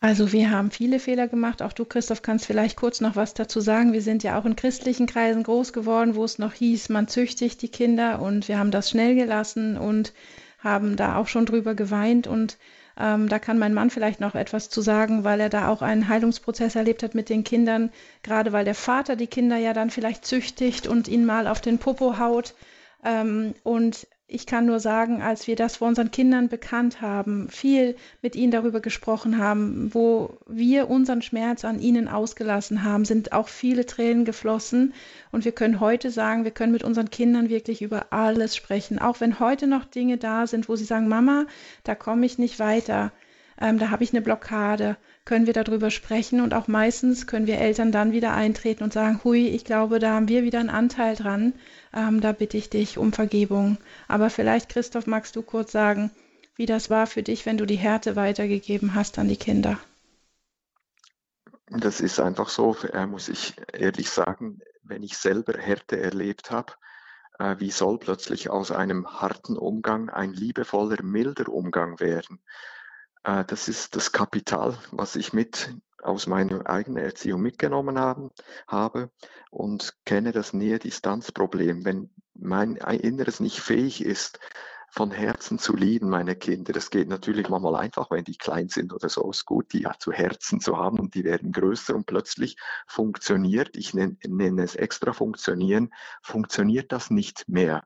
Also 0.00 0.30
wir 0.30 0.50
haben 0.50 0.70
viele 0.70 1.00
Fehler 1.00 1.26
gemacht. 1.26 1.60
Auch 1.60 1.72
du, 1.72 1.84
Christoph, 1.84 2.22
kannst 2.22 2.46
vielleicht 2.46 2.76
kurz 2.76 3.00
noch 3.00 3.16
was 3.16 3.34
dazu 3.34 3.60
sagen. 3.60 3.92
Wir 3.92 4.02
sind 4.02 4.22
ja 4.22 4.38
auch 4.38 4.44
in 4.44 4.54
christlichen 4.54 5.06
Kreisen 5.06 5.42
groß 5.42 5.72
geworden, 5.72 6.14
wo 6.14 6.24
es 6.24 6.38
noch 6.38 6.52
hieß, 6.52 6.88
man 6.88 7.08
züchtigt 7.08 7.60
die 7.62 7.68
Kinder 7.68 8.22
und 8.22 8.46
wir 8.46 8.58
haben 8.58 8.70
das 8.70 8.90
schnell 8.90 9.16
gelassen 9.16 9.76
und 9.76 10.12
haben 10.60 10.96
da 10.96 11.16
auch 11.16 11.26
schon 11.26 11.46
drüber 11.46 11.74
geweint 11.74 12.28
und 12.28 12.58
ähm, 12.96 13.28
da 13.28 13.38
kann 13.38 13.58
mein 13.58 13.74
Mann 13.74 13.90
vielleicht 13.90 14.20
noch 14.20 14.34
etwas 14.34 14.70
zu 14.70 14.82
sagen, 14.82 15.22
weil 15.22 15.40
er 15.40 15.48
da 15.48 15.68
auch 15.68 15.82
einen 15.82 16.08
Heilungsprozess 16.08 16.74
erlebt 16.74 17.02
hat 17.02 17.14
mit 17.14 17.28
den 17.28 17.44
Kindern, 17.44 17.90
gerade 18.22 18.52
weil 18.52 18.64
der 18.64 18.74
Vater 18.74 19.14
die 19.16 19.28
Kinder 19.28 19.56
ja 19.56 19.72
dann 19.72 19.90
vielleicht 19.90 20.24
züchtigt 20.24 20.86
und 20.86 21.08
ihn 21.08 21.24
mal 21.24 21.46
auf 21.46 21.60
den 21.60 21.78
Popo 21.78 22.18
haut. 22.18 22.54
Ähm, 23.04 23.54
und 23.62 24.06
ich 24.30 24.44
kann 24.44 24.66
nur 24.66 24.78
sagen, 24.78 25.22
als 25.22 25.46
wir 25.46 25.56
das 25.56 25.76
vor 25.76 25.88
unseren 25.88 26.10
Kindern 26.10 26.50
bekannt 26.50 27.00
haben, 27.00 27.48
viel 27.48 27.96
mit 28.20 28.36
ihnen 28.36 28.52
darüber 28.52 28.80
gesprochen 28.80 29.38
haben, 29.38 29.92
wo 29.94 30.38
wir 30.46 30.90
unseren 30.90 31.22
Schmerz 31.22 31.64
an 31.64 31.80
ihnen 31.80 32.08
ausgelassen 32.08 32.84
haben, 32.84 33.06
sind 33.06 33.32
auch 33.32 33.48
viele 33.48 33.86
Tränen 33.86 34.26
geflossen. 34.26 34.92
Und 35.32 35.46
wir 35.46 35.52
können 35.52 35.80
heute 35.80 36.10
sagen, 36.10 36.44
wir 36.44 36.50
können 36.50 36.72
mit 36.72 36.84
unseren 36.84 37.08
Kindern 37.08 37.48
wirklich 37.48 37.80
über 37.80 38.12
alles 38.12 38.54
sprechen. 38.54 38.98
Auch 38.98 39.20
wenn 39.20 39.40
heute 39.40 39.66
noch 39.66 39.86
Dinge 39.86 40.18
da 40.18 40.46
sind, 40.46 40.68
wo 40.68 40.76
sie 40.76 40.84
sagen, 40.84 41.08
Mama, 41.08 41.46
da 41.84 41.94
komme 41.94 42.26
ich 42.26 42.36
nicht 42.36 42.58
weiter, 42.58 43.12
ähm, 43.58 43.78
da 43.78 43.90
habe 43.90 44.04
ich 44.04 44.12
eine 44.12 44.20
Blockade, 44.20 44.98
können 45.24 45.46
wir 45.46 45.54
darüber 45.54 45.90
sprechen. 45.90 46.42
Und 46.42 46.52
auch 46.52 46.68
meistens 46.68 47.26
können 47.26 47.46
wir 47.46 47.58
Eltern 47.58 47.92
dann 47.92 48.12
wieder 48.12 48.34
eintreten 48.34 48.84
und 48.84 48.92
sagen, 48.92 49.20
hui, 49.24 49.48
ich 49.48 49.64
glaube, 49.64 50.00
da 50.00 50.12
haben 50.12 50.28
wir 50.28 50.42
wieder 50.42 50.60
einen 50.60 50.68
Anteil 50.68 51.16
dran 51.16 51.54
ähm, 51.94 52.20
da 52.20 52.32
bitte 52.32 52.56
ich 52.56 52.70
dich 52.70 52.98
um 52.98 53.12
Vergebung. 53.12 53.78
Aber 54.06 54.30
vielleicht, 54.30 54.68
Christoph, 54.68 55.06
magst 55.06 55.36
du 55.36 55.42
kurz 55.42 55.72
sagen, 55.72 56.10
wie 56.56 56.66
das 56.66 56.90
war 56.90 57.06
für 57.06 57.22
dich, 57.22 57.46
wenn 57.46 57.58
du 57.58 57.66
die 57.66 57.76
Härte 57.76 58.16
weitergegeben 58.16 58.94
hast 58.94 59.18
an 59.18 59.28
die 59.28 59.36
Kinder? 59.36 59.78
Das 61.70 62.00
ist 62.00 62.18
einfach 62.18 62.48
so, 62.48 62.76
äh, 62.92 63.06
muss 63.06 63.28
ich 63.28 63.54
ehrlich 63.72 64.10
sagen, 64.10 64.60
wenn 64.82 65.02
ich 65.02 65.18
selber 65.18 65.58
Härte 65.58 66.00
erlebt 66.00 66.50
habe, 66.50 66.72
äh, 67.38 67.56
wie 67.58 67.70
soll 67.70 67.98
plötzlich 67.98 68.50
aus 68.50 68.72
einem 68.72 69.06
harten 69.06 69.56
Umgang 69.56 70.10
ein 70.10 70.32
liebevoller, 70.32 71.02
milder 71.02 71.48
Umgang 71.48 72.00
werden? 72.00 72.40
Äh, 73.24 73.44
das 73.44 73.68
ist 73.68 73.96
das 73.96 74.12
Kapital, 74.12 74.78
was 74.90 75.16
ich 75.16 75.32
mit 75.32 75.74
aus 76.08 76.26
meiner 76.26 76.68
eigenen 76.68 77.04
Erziehung 77.04 77.42
mitgenommen 77.42 77.98
haben, 77.98 78.30
habe 78.66 79.10
und 79.50 79.94
kenne 80.04 80.32
das 80.32 80.52
Nähe-Distanz-Problem. 80.52 81.84
Wenn 81.84 82.10
mein 82.34 82.76
Inneres 82.76 83.40
nicht 83.40 83.60
fähig 83.60 84.04
ist, 84.04 84.40
von 84.90 85.10
Herzen 85.10 85.58
zu 85.58 85.76
lieben, 85.76 86.08
meine 86.08 86.34
Kinder. 86.34 86.72
Das 86.72 86.90
geht 86.90 87.08
natürlich 87.08 87.48
manchmal 87.48 87.76
einfach, 87.76 88.10
wenn 88.10 88.24
die 88.24 88.38
klein 88.38 88.68
sind 88.68 88.92
oder 88.92 89.08
so, 89.08 89.28
ist 89.30 89.44
gut, 89.44 89.72
die 89.72 89.82
ja 89.82 89.94
zu 89.98 90.12
Herzen 90.12 90.60
zu 90.60 90.78
haben 90.78 90.98
und 90.98 91.14
die 91.14 91.24
werden 91.24 91.52
größer 91.52 91.94
und 91.94 92.06
plötzlich 92.06 92.56
funktioniert, 92.86 93.76
ich 93.76 93.92
nenne, 93.92 94.16
nenne 94.26 94.62
es 94.62 94.74
extra 94.76 95.12
funktionieren, 95.12 95.92
funktioniert 96.22 96.90
das 96.90 97.10
nicht 97.10 97.48
mehr. 97.48 97.84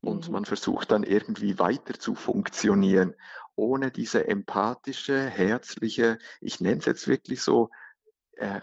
Und 0.00 0.26
mhm. 0.26 0.32
man 0.32 0.44
versucht 0.44 0.90
dann 0.90 1.04
irgendwie 1.04 1.58
weiter 1.58 1.98
zu 1.98 2.14
funktionieren 2.14 3.14
ohne 3.60 3.90
diese 3.90 4.26
empathische, 4.26 5.20
herzliche, 5.28 6.18
ich 6.40 6.60
nenne 6.60 6.78
es 6.78 6.86
jetzt 6.86 7.06
wirklich 7.06 7.42
so, 7.42 7.70
äh, 8.32 8.60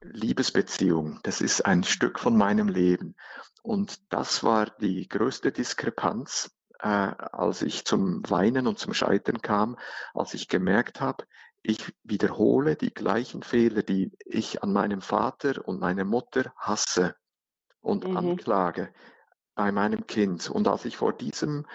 Liebesbeziehung. 0.00 1.18
Das 1.24 1.40
ist 1.40 1.66
ein 1.66 1.82
Stück 1.82 2.20
von 2.20 2.36
meinem 2.36 2.68
Leben. 2.68 3.16
Und 3.62 4.00
das 4.12 4.44
war 4.44 4.66
die 4.80 5.08
größte 5.08 5.50
Diskrepanz, 5.50 6.50
äh, 6.78 6.86
als 6.86 7.62
ich 7.62 7.84
zum 7.84 8.22
Weinen 8.30 8.68
und 8.68 8.78
zum 8.78 8.94
Scheitern 8.94 9.42
kam, 9.42 9.76
als 10.14 10.34
ich 10.34 10.46
gemerkt 10.48 11.00
habe, 11.00 11.24
ich 11.62 11.92
wiederhole 12.04 12.76
die 12.76 12.94
gleichen 12.94 13.42
Fehler, 13.42 13.82
die 13.82 14.12
ich 14.24 14.62
an 14.62 14.72
meinem 14.72 15.00
Vater 15.00 15.66
und 15.66 15.80
meiner 15.80 16.04
Mutter 16.04 16.52
hasse 16.56 17.16
und 17.80 18.06
mhm. 18.06 18.16
anklage 18.16 18.92
bei 19.56 19.72
meinem 19.72 20.06
Kind. 20.06 20.48
Und 20.48 20.68
als 20.68 20.84
ich 20.84 20.96
vor 20.96 21.12
diesem, 21.12 21.66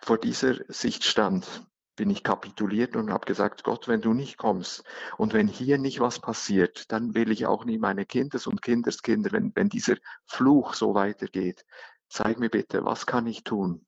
vor 0.00 0.18
dieser 0.18 0.54
Sicht 0.68 1.02
stand, 1.02 1.66
bin 1.96 2.10
ich 2.10 2.22
kapituliert 2.22 2.94
und 2.94 3.10
habe 3.10 3.26
gesagt, 3.26 3.64
Gott, 3.64 3.88
wenn 3.88 4.02
du 4.02 4.12
nicht 4.12 4.36
kommst 4.36 4.84
und 5.16 5.32
wenn 5.32 5.48
hier 5.48 5.78
nicht 5.78 5.98
was 6.00 6.20
passiert, 6.20 6.92
dann 6.92 7.14
will 7.14 7.32
ich 7.32 7.46
auch 7.46 7.64
nie 7.64 7.78
meine 7.78 8.06
Kindes- 8.06 8.46
und 8.46 8.62
Kindeskinder, 8.62 9.32
wenn, 9.32 9.52
wenn 9.54 9.68
dieser 9.68 9.96
Fluch 10.26 10.74
so 10.74 10.94
weitergeht, 10.94 11.64
zeig 12.08 12.38
mir 12.38 12.50
bitte, 12.50 12.84
was 12.84 13.06
kann 13.06 13.26
ich 13.26 13.42
tun, 13.42 13.86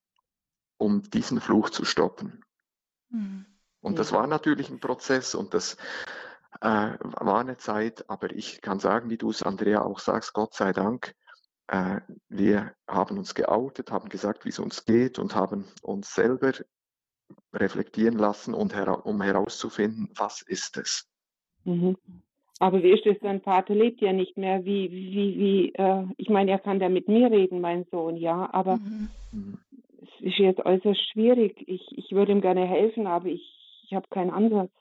um 0.79 1.03
diesen 1.03 1.41
Fluch 1.41 1.71
zu 1.71 1.85
stoppen. 1.85 2.43
Mhm. 3.11 3.47
Und 3.81 3.99
das 3.99 4.13
war 4.13 4.27
natürlich 4.27 4.71
ein 4.71 4.81
Prozess 4.81 5.35
und 5.35 5.55
das 5.55 5.77
äh, 6.61 6.97
war 7.01 7.41
eine 7.41 7.59
Zeit, 7.59 8.09
aber 8.11 8.31
ich 8.31 8.61
kann 8.61 8.81
sagen, 8.81 9.11
wie 9.11 9.19
du 9.19 9.31
es, 9.31 9.43
Andrea, 9.43 9.83
auch 9.83 10.01
sagst, 10.01 10.33
Gott 10.33 10.55
sei 10.55 10.73
Dank, 10.73 11.15
äh, 11.69 12.01
wir 12.29 12.75
haben 12.89 13.19
uns 13.19 13.35
geoutet, 13.35 13.93
haben 13.93 14.09
gesagt, 14.09 14.45
wie 14.45 14.49
es 14.49 14.59
uns 14.59 14.85
geht 14.85 15.19
und 15.19 15.35
haben 15.35 15.67
uns 15.83 16.15
selber 16.15 16.53
reflektieren 17.53 18.19
lassen 18.19 18.55
und 18.55 18.75
hera 18.75 18.93
um 18.93 19.23
herauszufinden, 19.23 20.11
was 20.15 20.43
ist 20.43 20.77
es. 20.77 21.09
Mhm. 21.65 21.97
Aber 22.61 22.83
wie 22.83 22.91
ist 22.91 23.07
es, 23.07 23.17
dein 23.21 23.41
Vater 23.41 23.75
lebt 23.75 24.01
ja 24.01 24.13
nicht 24.13 24.37
mehr. 24.37 24.65
Wie, 24.65 24.91
wie, 24.91 25.39
wie, 25.39 25.73
äh, 25.75 26.05
ich 26.17 26.29
meine, 26.29 26.51
er 26.51 26.59
kann 26.59 26.81
da 26.81 26.89
mit 26.89 27.07
mir 27.07 27.31
reden, 27.31 27.61
mein 27.61 27.85
Sohn, 27.91 28.17
ja, 28.17 28.49
aber 28.53 28.79
mhm. 28.79 29.09
mhm. 29.33 29.59
es 30.03 30.27
ist 30.27 30.39
jetzt 30.39 30.65
äußerst 30.65 31.01
schwierig. 31.13 31.63
Ich, 31.67 31.87
ich 31.97 32.11
würde 32.11 32.33
ihm 32.33 32.41
gerne 32.41 32.67
helfen, 32.67 33.07
aber 33.07 33.27
ich, 33.27 33.43
ich 33.85 33.95
habe 33.95 34.09
keinen 34.11 34.31
Ansatz. 34.31 34.73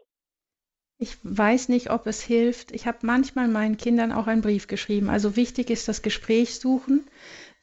Ich 0.99 1.17
weiß 1.21 1.69
nicht, 1.69 1.91
ob 1.91 2.07
es 2.07 2.23
hilft. 2.23 2.71
Ich 2.71 2.87
habe 2.87 2.97
manchmal 3.03 3.47
meinen 3.47 3.77
Kindern 3.77 4.11
auch 4.11 4.25
einen 4.25 4.41
Brief 4.41 4.65
geschrieben. 4.65 5.09
Also 5.09 5.35
wichtig 5.35 5.69
ist 5.69 5.87
das 5.87 6.01
Gespräch 6.01 6.59
suchen. 6.59 7.05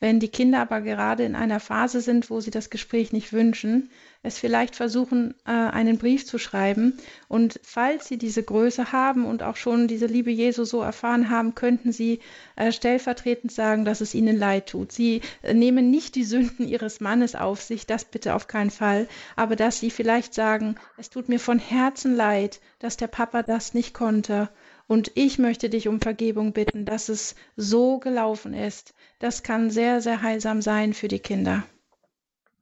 Wenn 0.01 0.21
die 0.21 0.29
Kinder 0.29 0.61
aber 0.61 0.81
gerade 0.81 1.25
in 1.25 1.35
einer 1.35 1.61
Phase 1.61 2.01
sind, 2.01 2.29
wo 2.31 2.41
sie 2.41 2.51
das 2.51 2.69
Gespräch 2.69 3.13
nicht 3.13 3.33
wünschen, 3.33 3.91
es 4.25 4.39
vielleicht 4.39 4.75
versuchen, 4.75 5.35
äh, 5.47 5.51
einen 5.51 5.99
Brief 5.99 6.27
zu 6.27 6.39
schreiben. 6.39 6.99
Und 7.29 7.61
falls 7.63 8.09
sie 8.09 8.17
diese 8.17 8.43
Größe 8.43 8.91
haben 8.91 9.27
und 9.27 9.43
auch 9.43 9.57
schon 9.57 9.87
diese 9.87 10.07
Liebe 10.07 10.31
Jesu 10.31 10.65
so 10.65 10.81
erfahren 10.81 11.31
haben, 11.31 11.55
könnten 11.55 11.93
sie 11.93 12.21
äh, 12.57 12.73
stellvertretend 12.73 13.53
sagen, 13.53 13.85
dass 13.85 14.01
es 14.01 14.15
ihnen 14.15 14.39
leid 14.39 14.71
tut. 14.71 14.93
Sie 14.93 15.21
äh, 15.43 15.53
nehmen 15.53 15.91
nicht 15.91 16.15
die 16.15 16.25
Sünden 16.25 16.67
ihres 16.67 17.01
Mannes 17.01 17.35
auf 17.35 17.63
sich, 17.63 17.87
das 17.87 18.07
bitte 18.07 18.35
auf 18.35 18.47
keinen 18.47 18.71
Fall, 18.71 19.09
aber 19.37 19.57
dass 19.57 19.79
sie 19.79 19.91
vielleicht 19.91 20.33
sagen, 20.35 20.77
es 20.97 21.11
tut 21.11 21.29
mir 21.29 21.39
von 21.39 21.59
Herzen 21.59 22.17
leid, 22.17 22.61
dass 22.79 22.97
der 22.97 23.09
Papa 23.09 23.43
das 23.43 23.75
nicht 23.75 23.93
konnte. 23.93 24.49
Und 24.87 25.13
ich 25.15 25.39
möchte 25.39 25.71
dich 25.71 25.89
um 25.89 26.01
Vergebung 26.01 26.53
bitten, 26.53 26.85
dass 26.85 27.09
es 27.09 27.35
so 27.57 27.99
gelaufen 27.99 28.53
ist. 28.53 28.95
Das 29.19 29.43
kann 29.43 29.71
sehr, 29.71 30.01
sehr 30.01 30.23
heilsam 30.23 30.61
sein 30.61 30.93
für 30.93 31.09
die 31.09 31.21
Kinder. 31.21 31.65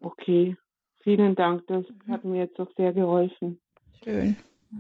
Okay, 0.01 0.57
vielen 1.03 1.35
Dank. 1.35 1.67
Das 1.67 1.85
mhm. 1.89 2.13
hat 2.13 2.25
mir 2.25 2.39
jetzt 2.39 2.59
auch 2.61 2.71
sehr 2.77 2.93
geholfen. 2.93 3.61
Schön. 4.05 4.37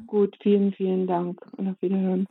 Gut, 0.07 0.37
vielen, 0.41 0.73
vielen 0.73 1.07
Dank 1.07 1.41
und 1.57 1.69
auf 1.69 1.77
Wiederhören. 1.81 2.27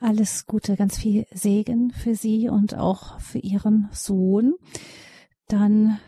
Alles 0.00 0.46
Gute, 0.46 0.76
ganz 0.76 0.98
viel 0.98 1.26
Segen 1.32 1.90
für 1.90 2.14
Sie 2.14 2.48
und 2.48 2.76
auch 2.76 3.18
für 3.20 3.38
Ihren 3.38 3.88
Sohn. 3.90 4.54
Dann 5.48 5.98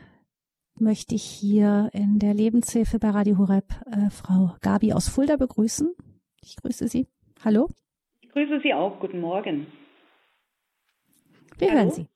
möchte 0.76 1.14
ich 1.14 1.24
hier 1.24 1.90
in 1.92 2.18
der 2.18 2.34
Lebenshilfe 2.34 2.98
bei 2.98 3.10
Radio 3.10 3.38
Horeb 3.38 3.72
äh, 3.86 4.10
Frau 4.10 4.54
Gabi 4.60 4.92
aus 4.92 5.08
Fulda 5.08 5.36
begrüßen. 5.36 5.92
Ich 6.42 6.56
grüße 6.56 6.88
Sie. 6.88 7.08
Hallo? 7.42 7.70
Ich 8.20 8.28
grüße 8.32 8.60
Sie 8.62 8.74
auch. 8.74 9.00
Guten 9.00 9.20
Morgen. 9.20 9.66
Wir 11.58 11.68
Hallo? 11.70 11.80
hören 11.80 11.90
Sie. 11.90 12.06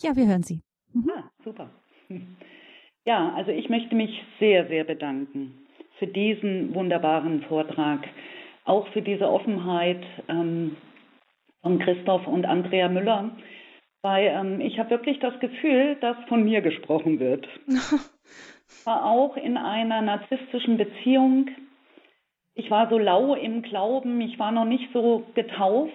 Ja, 0.00 0.16
wir 0.16 0.26
hören 0.26 0.42
Sie. 0.42 0.62
Mhm. 0.94 1.10
Ah, 1.14 1.30
super. 1.44 1.68
Ja, 3.04 3.34
also 3.34 3.50
ich 3.50 3.68
möchte 3.68 3.94
mich 3.94 4.24
sehr, 4.38 4.66
sehr 4.68 4.84
bedanken 4.84 5.66
für 5.98 6.06
diesen 6.06 6.74
wunderbaren 6.74 7.42
Vortrag, 7.42 8.08
auch 8.64 8.88
für 8.88 9.02
diese 9.02 9.28
Offenheit 9.28 10.02
ähm, 10.28 10.76
von 11.60 11.78
Christoph 11.78 12.26
und 12.26 12.46
Andrea 12.46 12.88
Müller, 12.88 13.36
weil 14.00 14.28
ähm, 14.28 14.60
ich 14.62 14.78
habe 14.78 14.88
wirklich 14.90 15.18
das 15.18 15.38
Gefühl, 15.40 15.96
dass 16.00 16.16
von 16.28 16.44
mir 16.44 16.62
gesprochen 16.62 17.20
wird. 17.20 17.46
war 18.84 19.04
auch 19.04 19.36
in 19.36 19.58
einer 19.58 20.00
narzisstischen 20.00 20.78
Beziehung 20.78 21.50
ich 22.54 22.70
war 22.70 22.88
so 22.88 22.98
lau 22.98 23.34
im 23.34 23.62
Glauben, 23.62 24.20
ich 24.20 24.38
war 24.38 24.52
noch 24.52 24.64
nicht 24.64 24.92
so 24.92 25.24
getauft. 25.34 25.92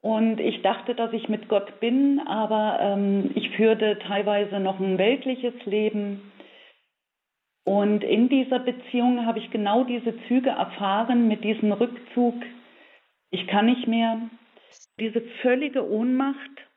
Und 0.00 0.38
ich 0.38 0.62
dachte, 0.62 0.94
dass 0.94 1.12
ich 1.12 1.28
mit 1.28 1.48
Gott 1.48 1.80
bin, 1.80 2.20
aber 2.20 2.78
ähm, 2.80 3.32
ich 3.34 3.50
führte 3.50 3.98
teilweise 4.06 4.60
noch 4.60 4.78
ein 4.78 4.96
weltliches 4.96 5.54
Leben. 5.64 6.32
Und 7.64 8.04
in 8.04 8.28
dieser 8.28 8.60
Beziehung 8.60 9.26
habe 9.26 9.40
ich 9.40 9.50
genau 9.50 9.84
diese 9.84 10.14
Züge 10.26 10.50
erfahren 10.50 11.28
mit 11.28 11.44
diesem 11.44 11.72
Rückzug. 11.72 12.34
Ich 13.30 13.46
kann 13.48 13.66
nicht 13.66 13.86
mehr. 13.86 14.18
Diese 15.00 15.20
völlige 15.42 15.86
Ohnmacht, 15.88 16.67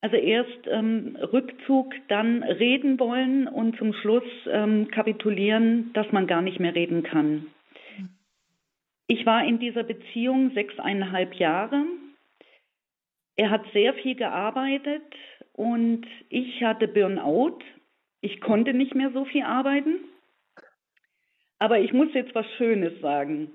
also 0.00 0.16
erst 0.16 0.66
ähm, 0.66 1.16
Rückzug, 1.32 1.94
dann 2.08 2.42
reden 2.42 2.98
wollen 2.98 3.46
und 3.48 3.76
zum 3.76 3.92
Schluss 3.92 4.24
ähm, 4.46 4.88
kapitulieren, 4.88 5.92
dass 5.92 6.10
man 6.10 6.26
gar 6.26 6.40
nicht 6.40 6.58
mehr 6.58 6.74
reden 6.74 7.02
kann. 7.02 7.46
Ich 9.06 9.26
war 9.26 9.44
in 9.44 9.58
dieser 9.58 9.82
Beziehung 9.82 10.52
sechseinhalb 10.52 11.34
Jahre. 11.34 11.84
Er 13.36 13.50
hat 13.50 13.64
sehr 13.72 13.92
viel 13.94 14.14
gearbeitet 14.14 15.02
und 15.52 16.06
ich 16.28 16.62
hatte 16.62 16.88
Burnout. 16.88 17.58
Ich 18.22 18.40
konnte 18.40 18.72
nicht 18.72 18.94
mehr 18.94 19.10
so 19.12 19.24
viel 19.24 19.42
arbeiten. 19.42 20.00
Aber 21.58 21.78
ich 21.80 21.92
muss 21.92 22.08
jetzt 22.14 22.34
was 22.34 22.46
Schönes 22.56 22.98
sagen. 23.00 23.50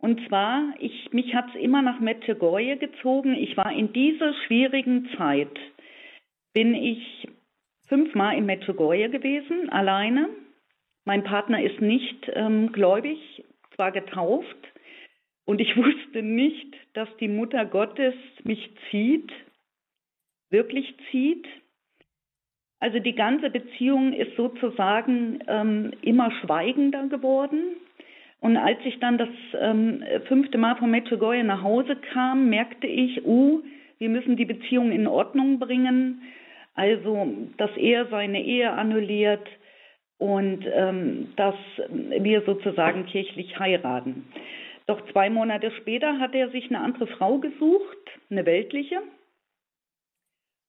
Und 0.00 0.26
zwar, 0.28 0.74
ich, 0.80 1.12
mich 1.12 1.34
hat 1.34 1.48
es 1.54 1.60
immer 1.60 1.82
nach 1.82 2.00
Medjugorje 2.00 2.76
gezogen. 2.76 3.34
Ich 3.34 3.56
war 3.56 3.72
in 3.72 3.92
dieser 3.92 4.34
schwierigen 4.46 5.08
Zeit, 5.16 5.58
bin 6.52 6.74
ich 6.74 7.28
fünfmal 7.88 8.36
in 8.36 8.46
Medjugorje 8.46 9.08
gewesen, 9.08 9.70
alleine. 9.70 10.28
Mein 11.04 11.24
Partner 11.24 11.62
ist 11.62 11.80
nicht 11.80 12.30
ähm, 12.34 12.72
gläubig, 12.72 13.44
zwar 13.74 13.92
getauft. 13.92 14.56
Und 15.44 15.60
ich 15.60 15.76
wusste 15.76 16.22
nicht, 16.22 16.74
dass 16.94 17.08
die 17.18 17.28
Mutter 17.28 17.64
Gottes 17.66 18.14
mich 18.42 18.70
zieht, 18.90 19.30
wirklich 20.50 20.94
zieht. 21.10 21.46
Also 22.80 22.98
die 22.98 23.14
ganze 23.14 23.50
Beziehung 23.50 24.12
ist 24.12 24.36
sozusagen 24.36 25.40
ähm, 25.46 25.92
immer 26.02 26.30
schweigender 26.42 27.08
geworden. 27.08 27.76
Und 28.44 28.58
als 28.58 28.78
ich 28.84 29.00
dann 29.00 29.16
das 29.16 29.30
ähm, 29.58 30.04
fünfte 30.28 30.58
Mal 30.58 30.76
von 30.76 30.90
Medjugorje 30.90 31.42
nach 31.42 31.62
Hause 31.62 31.96
kam, 31.96 32.50
merkte 32.50 32.86
ich, 32.86 33.24
uh, 33.24 33.62
wir 33.96 34.10
müssen 34.10 34.36
die 34.36 34.44
Beziehung 34.44 34.92
in 34.92 35.06
Ordnung 35.06 35.58
bringen. 35.58 36.20
Also, 36.74 37.26
dass 37.56 37.74
er 37.78 38.04
seine 38.08 38.44
Ehe 38.44 38.70
annulliert 38.70 39.48
und 40.18 40.62
ähm, 40.70 41.32
dass 41.36 41.54
wir 41.88 42.42
sozusagen 42.42 43.06
kirchlich 43.06 43.58
heiraten. 43.58 44.26
Doch 44.86 45.00
zwei 45.12 45.30
Monate 45.30 45.70
später 45.80 46.18
hat 46.18 46.34
er 46.34 46.50
sich 46.50 46.68
eine 46.68 46.80
andere 46.80 47.06
Frau 47.06 47.38
gesucht, 47.38 48.10
eine 48.28 48.44
weltliche. 48.44 48.98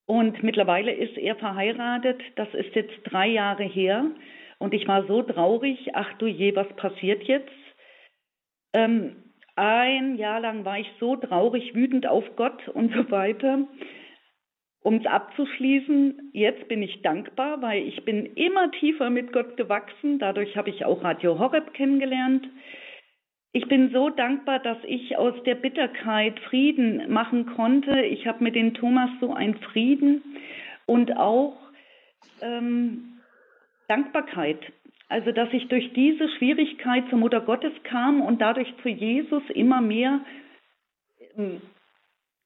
Und 0.06 0.44
mittlerweile 0.44 0.94
ist 0.94 1.18
er 1.18 1.36
verheiratet. 1.36 2.22
Das 2.38 2.48
ist 2.54 2.74
jetzt 2.74 2.96
drei 3.04 3.28
Jahre 3.28 3.64
her. 3.64 4.06
Und 4.60 4.74
ich 4.74 4.88
war 4.88 5.06
so 5.08 5.24
traurig. 5.24 5.90
Ach 5.92 6.14
du 6.20 6.26
je, 6.26 6.56
was 6.56 6.70
passiert 6.78 7.24
jetzt? 7.24 7.65
Ähm, 8.76 9.16
ein 9.56 10.18
Jahr 10.18 10.42
lang 10.42 10.66
war 10.66 10.80
ich 10.80 10.92
so 11.00 11.16
traurig, 11.16 11.74
wütend 11.74 12.08
auf 12.08 12.26
Gott 12.36 12.68
und 12.68 12.94
so 12.94 13.10
weiter. 13.10 13.60
Um 14.82 14.96
es 14.96 15.06
abzuschließen, 15.06 16.32
jetzt 16.34 16.68
bin 16.68 16.84
ich 16.84 17.02
dankbar, 17.02 17.62
weil 17.62 17.88
ich 17.88 18.04
bin 18.04 18.26
immer 18.36 18.70
tiefer 18.72 19.10
mit 19.10 19.32
Gott 19.32 19.56
gewachsen. 19.56 20.20
Dadurch 20.20 20.58
habe 20.58 20.70
ich 20.70 20.84
auch 20.84 21.04
Radio 21.04 21.40
Horeb 21.40 21.74
kennengelernt. 21.74 22.48
Ich 23.54 23.68
bin 23.70 23.92
so 23.94 24.10
dankbar, 24.10 24.60
dass 24.60 24.78
ich 24.86 25.18
aus 25.18 25.34
der 25.46 25.56
Bitterkeit 25.56 26.38
Frieden 26.50 27.10
machen 27.10 27.46
konnte. 27.56 28.02
Ich 28.02 28.28
habe 28.28 28.44
mit 28.44 28.56
dem 28.56 28.74
Thomas 28.74 29.10
so 29.22 29.34
einen 29.34 29.56
Frieden 29.56 30.22
und 30.86 31.16
auch 31.16 31.56
ähm, 32.42 33.22
Dankbarkeit. 33.88 34.60
Also, 35.08 35.32
dass 35.32 35.52
ich 35.54 35.68
durch 35.68 35.94
diese 35.94 36.28
Schwierigkeit 36.38 37.08
zur 37.10 37.20
Mutter 37.20 37.42
Gottes 37.42 37.74
kam 37.84 38.22
und 38.22 38.42
dadurch 38.42 38.74
zu 38.82 38.90
Jesus 38.90 39.44
immer 39.54 39.82
mehr. 39.82 40.22
Ähm, 41.38 41.62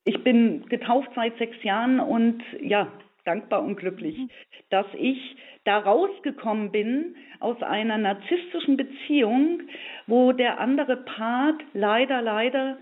ich 0.04 0.24
bin 0.24 0.66
getauft 0.68 1.10
seit 1.16 1.38
sechs 1.38 1.62
Jahren 1.64 2.00
und 2.00 2.42
ja, 2.62 2.92
dankbar 3.26 3.64
und 3.64 3.76
glücklich, 3.76 4.18
mhm. 4.18 4.30
dass 4.70 4.88
ich 4.98 5.38
da 5.64 5.78
rausgekommen 5.78 6.72
bin 6.72 7.16
aus 7.40 7.62
einer 7.62 7.98
narzisstischen 7.98 8.76
Beziehung, 8.76 9.62
wo 10.08 10.32
der 10.32 10.60
andere 10.60 10.98
Part 10.98 11.62
leider, 11.74 12.22
leider 12.22 12.78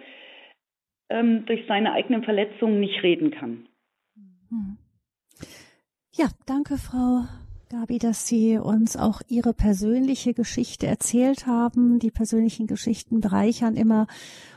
ähm, 1.09 1.45
durch 1.45 1.65
seine 1.67 1.93
eigenen 1.93 2.23
Verletzungen 2.23 2.79
nicht 2.79 3.03
reden 3.03 3.31
kann. 3.31 3.67
Mhm. 4.49 4.77
Ja, 6.13 6.27
danke, 6.45 6.77
Frau 6.77 7.25
Gabi, 7.69 7.97
dass 7.97 8.25
Sie 8.25 8.57
uns 8.57 8.95
auch 8.95 9.21
Ihre 9.27 9.53
persönliche 9.53 10.33
Geschichte 10.33 10.87
erzählt 10.87 11.47
haben. 11.47 11.99
Die 11.99 12.11
persönlichen 12.11 12.65
Geschichten 12.65 13.19
bereichern 13.19 13.75
immer 13.75 14.07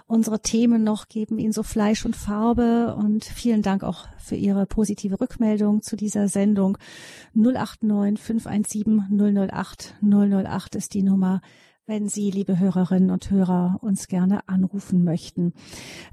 unsere 0.07 0.41
Themen 0.41 0.85
noch, 0.85 1.09
geben 1.09 1.39
ihnen 1.39 1.53
so 1.53 1.65
Fleisch 1.65 2.05
und 2.05 2.15
Farbe. 2.15 2.95
Und 2.95 3.25
vielen 3.25 3.63
Dank 3.63 3.83
auch 3.83 4.07
für 4.19 4.37
Ihre 4.37 4.65
positive 4.67 5.21
Rückmeldung 5.21 5.83
zu 5.83 5.97
dieser 5.97 6.29
Sendung. 6.29 6.79
089 7.35 8.23
517 8.23 9.49
008 9.51 9.97
008 10.03 10.77
ist 10.77 10.95
die 10.95 11.03
Nummer 11.03 11.41
wenn 11.87 12.09
Sie, 12.09 12.31
liebe 12.31 12.61
Hörerinnen 12.61 13.11
und 13.11 13.33
Hörer, 13.33 13.81
uns 13.83 14.07
gerne 14.07 14.49
anrufen 14.49 15.03
möchten. 15.03 15.55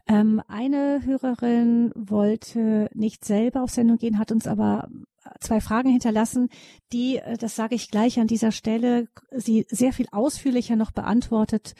Ähm, 0.07 0.41
eine 0.47 1.01
Hörerin 1.05 1.91
wollte 1.93 2.89
nicht 2.95 3.23
selber 3.23 3.61
auf 3.61 3.69
Sendung 3.69 3.97
gehen, 3.99 4.17
hat 4.17 4.31
uns 4.31 4.47
aber 4.47 4.89
zwei 5.39 5.61
Fragen 5.61 5.89
hinterlassen, 5.89 6.49
die, 6.93 7.17
äh, 7.17 7.38
das 7.38 7.55
sage 7.55 7.75
ich 7.75 7.91
gleich 7.91 8.19
an 8.19 8.28
dieser 8.28 8.51
Stelle, 8.51 9.07
sie 9.32 9.65
sehr 9.69 9.93
viel 9.93 10.07
ausführlicher 10.11 10.75
noch 10.75 10.91
beantwortet 10.91 11.75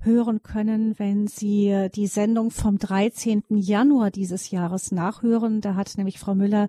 hören 0.00 0.42
können, 0.42 0.98
wenn 0.98 1.26
Sie 1.26 1.88
die 1.94 2.06
Sendung 2.06 2.50
vom 2.50 2.78
13. 2.78 3.44
Januar 3.48 4.10
dieses 4.10 4.50
Jahres 4.50 4.92
nachhören. 4.92 5.62
Da 5.62 5.74
hat 5.74 5.96
nämlich 5.96 6.18
Frau 6.18 6.34
Müller 6.34 6.68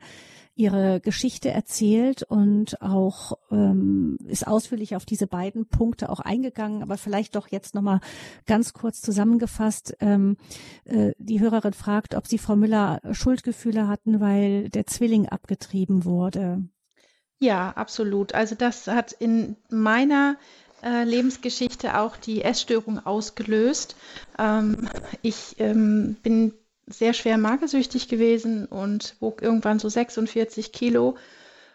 ihre 0.58 1.00
Geschichte 1.00 1.50
erzählt 1.50 2.24
und 2.24 2.82
auch 2.82 3.38
ähm, 3.52 4.18
ist 4.28 4.48
ausführlich 4.48 4.96
auf 4.96 5.06
diese 5.06 5.28
beiden 5.28 5.68
Punkte 5.68 6.10
auch 6.10 6.20
eingegangen. 6.20 6.82
Aber 6.82 6.98
vielleicht 6.98 7.36
doch 7.36 7.48
jetzt 7.50 7.76
nochmal 7.76 8.02
ganz 8.46 8.74
kurz 8.74 9.02
zusammengefasst. 9.02 9.96
Ähm, 10.00 10.38
äh, 10.86 11.12
die 11.18 11.40
Hörerin 11.40 11.74
fragt, 11.74 12.16
ob 12.16 12.28
Sie 12.28 12.38
Frau 12.38 12.56
Müller 12.56 13.02
Schuldgefühle 13.12 13.88
hatten, 13.88 14.20
weil 14.20 14.70
der 14.70 14.88
Zwilling 14.88 15.30
abgetrieben 15.30 16.06
wurde. 16.06 16.64
Ja, 17.40 17.70
absolut. 17.72 18.34
Also 18.34 18.56
das 18.56 18.88
hat 18.88 19.12
in 19.12 19.58
meiner 19.70 20.38
äh, 20.84 21.04
Lebensgeschichte 21.04 22.00
auch 22.00 22.18
die 22.18 22.42
Essstörung 22.42 23.06
ausgelöst. 23.06 23.96
Ähm, 24.40 24.90
ich 25.22 25.56
ähm, 25.60 26.18
bin 26.24 26.54
sehr 26.88 27.14
schwer 27.14 27.38
magersüchtig 27.38 28.08
gewesen 28.08 28.66
und 28.66 29.16
wog 29.20 29.42
irgendwann 29.42 29.80
so 29.80 29.90
46 29.90 30.72
Kilo 30.72 31.18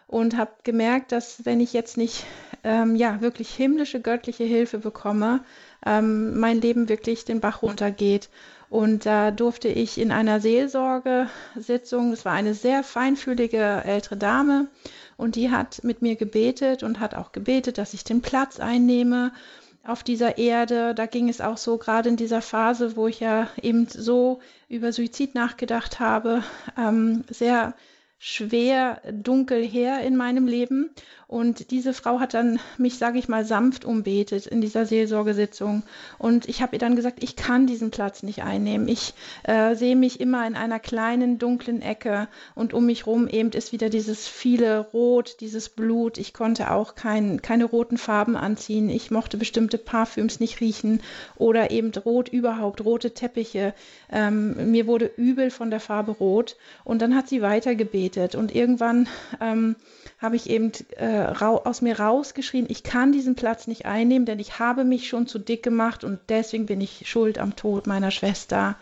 und 0.07 0.37
habe 0.37 0.51
gemerkt, 0.63 1.11
dass 1.11 1.45
wenn 1.45 1.59
ich 1.59 1.73
jetzt 1.73 1.97
nicht 1.97 2.25
ähm, 2.63 2.95
ja 2.95 3.21
wirklich 3.21 3.49
himmlische 3.49 4.01
göttliche 4.01 4.43
Hilfe 4.43 4.79
bekomme, 4.79 5.43
ähm, 5.85 6.39
mein 6.39 6.61
Leben 6.61 6.89
wirklich 6.89 7.25
den 7.25 7.39
Bach 7.39 7.61
runtergeht. 7.61 8.29
Und 8.69 9.05
da 9.05 9.29
durfte 9.29 9.67
ich 9.67 9.99
in 9.99 10.11
einer 10.11 10.39
Seelsorgesitzung, 10.39 12.11
es 12.11 12.25
war 12.25 12.33
eine 12.33 12.55
sehr 12.55 12.83
feinfühlige 12.83 13.83
ältere 13.85 14.17
Dame, 14.17 14.67
und 15.15 15.35
die 15.35 15.51
hat 15.51 15.83
mit 15.83 16.01
mir 16.01 16.15
gebetet 16.15 16.81
und 16.81 16.99
hat 16.99 17.15
auch 17.15 17.31
gebetet, 17.31 17.77
dass 17.77 17.93
ich 17.93 18.03
den 18.03 18.21
Platz 18.21 18.59
einnehme 18.59 19.31
auf 19.83 20.03
dieser 20.03 20.37
Erde. 20.37 20.95
Da 20.95 21.05
ging 21.05 21.29
es 21.29 21.41
auch 21.41 21.57
so 21.57 21.77
gerade 21.77 22.09
in 22.09 22.17
dieser 22.17 22.41
Phase, 22.41 22.95
wo 22.95 23.07
ich 23.07 23.19
ja 23.19 23.49
eben 23.61 23.87
so 23.87 24.39
über 24.69 24.91
Suizid 24.91 25.35
nachgedacht 25.35 25.99
habe, 25.99 26.43
ähm, 26.77 27.23
sehr 27.29 27.75
schwer 28.17 29.01
dunkel 29.11 29.61
her 29.65 30.01
in 30.01 30.15
meinem 30.15 30.47
Leben. 30.47 30.91
Und 31.33 31.71
diese 31.71 31.93
Frau 31.93 32.19
hat 32.19 32.35
dann 32.35 32.59
mich, 32.77 32.99
sage 32.99 33.17
ich 33.17 33.27
mal, 33.27 33.43
sanft 33.43 33.85
umbetet 33.85 34.45
in 34.45 34.61
dieser 34.61 34.85
Seelsorgesitzung. 34.85 35.81
Und 36.19 36.47
ich 36.47 36.61
habe 36.61 36.75
ihr 36.75 36.79
dann 36.79 36.95
gesagt, 36.95 37.23
ich 37.23 37.35
kann 37.35 37.65
diesen 37.65 37.89
Platz 37.89 38.21
nicht 38.21 38.43
einnehmen. 38.43 38.87
Ich 38.87 39.15
äh, 39.41 39.73
sehe 39.73 39.95
mich 39.95 40.19
immer 40.19 40.45
in 40.45 40.53
einer 40.55 40.77
kleinen, 40.77 41.39
dunklen 41.39 41.81
Ecke. 41.81 42.27
Und 42.53 42.75
um 42.75 42.85
mich 42.85 43.07
rum 43.07 43.27
eben 43.27 43.49
ist 43.49 43.71
wieder 43.71 43.89
dieses 43.89 44.27
viele 44.27 44.77
Rot, 44.77 45.37
dieses 45.39 45.69
Blut. 45.69 46.19
Ich 46.19 46.35
konnte 46.35 46.69
auch 46.69 46.93
kein, 46.93 47.41
keine 47.41 47.65
roten 47.65 47.97
Farben 47.97 48.37
anziehen. 48.37 48.87
Ich 48.87 49.09
mochte 49.09 49.37
bestimmte 49.37 49.79
Parfüms 49.79 50.39
nicht 50.39 50.61
riechen 50.61 51.01
oder 51.35 51.71
eben 51.71 51.91
rot 52.05 52.29
überhaupt, 52.29 52.85
rote 52.85 53.15
Teppiche. 53.15 53.73
Ähm, 54.11 54.69
mir 54.69 54.85
wurde 54.85 55.09
übel 55.17 55.49
von 55.49 55.71
der 55.71 55.79
Farbe 55.79 56.11
rot. 56.11 56.57
Und 56.83 57.01
dann 57.01 57.15
hat 57.15 57.27
sie 57.27 57.41
weiter 57.41 57.73
gebetet. 57.73 58.35
Und 58.35 58.53
irgendwann 58.53 59.07
ähm, 59.41 59.75
habe 60.19 60.35
ich 60.35 60.47
eben 60.47 60.71
äh, 60.97 61.22
aus 61.23 61.81
mir 61.81 61.99
rausgeschrien, 61.99 62.65
ich 62.69 62.83
kann 62.83 63.11
diesen 63.11 63.35
Platz 63.35 63.67
nicht 63.67 63.85
einnehmen, 63.85 64.25
denn 64.25 64.39
ich 64.39 64.59
habe 64.59 64.83
mich 64.83 65.07
schon 65.07 65.27
zu 65.27 65.39
dick 65.39 65.63
gemacht 65.63 66.03
und 66.03 66.19
deswegen 66.29 66.65
bin 66.65 66.81
ich 66.81 67.09
schuld 67.09 67.37
am 67.37 67.55
Tod 67.55 67.87
meiner 67.87 68.11
Schwester. 68.11 68.75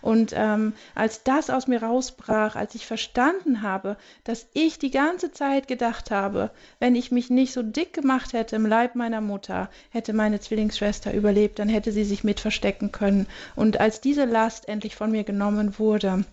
Und 0.00 0.32
ähm, 0.34 0.74
als 0.94 1.24
das 1.24 1.50
aus 1.50 1.66
mir 1.66 1.82
rausbrach, 1.82 2.56
als 2.56 2.74
ich 2.74 2.86
verstanden 2.86 3.62
habe, 3.62 3.96
dass 4.24 4.46
ich 4.54 4.78
die 4.78 4.90
ganze 4.90 5.32
Zeit 5.32 5.68
gedacht 5.68 6.10
habe, 6.10 6.50
wenn 6.78 6.94
ich 6.94 7.10
mich 7.10 7.30
nicht 7.30 7.52
so 7.52 7.62
dick 7.62 7.92
gemacht 7.92 8.32
hätte 8.32 8.56
im 8.56 8.66
Leib 8.66 8.94
meiner 8.94 9.20
Mutter, 9.20 9.70
hätte 9.90 10.12
meine 10.12 10.40
Zwillingsschwester 10.40 11.12
überlebt, 11.12 11.58
dann 11.58 11.68
hätte 11.68 11.92
sie 11.92 12.04
sich 12.04 12.24
mit 12.24 12.40
verstecken 12.40 12.92
können. 12.92 13.26
Und 13.56 13.80
als 13.80 14.00
diese 14.00 14.24
Last 14.24 14.68
endlich 14.68 14.94
von 14.94 15.10
mir 15.10 15.24
genommen 15.24 15.78
wurde, 15.78 16.24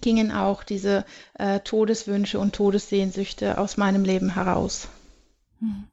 gingen 0.00 0.32
auch 0.32 0.62
diese 0.62 1.04
äh, 1.34 1.60
Todeswünsche 1.60 2.38
und 2.38 2.54
Todessehnsüchte 2.54 3.58
aus 3.58 3.76
meinem 3.76 4.04
Leben 4.04 4.34
heraus. 4.34 4.88
Hm. 5.60 5.84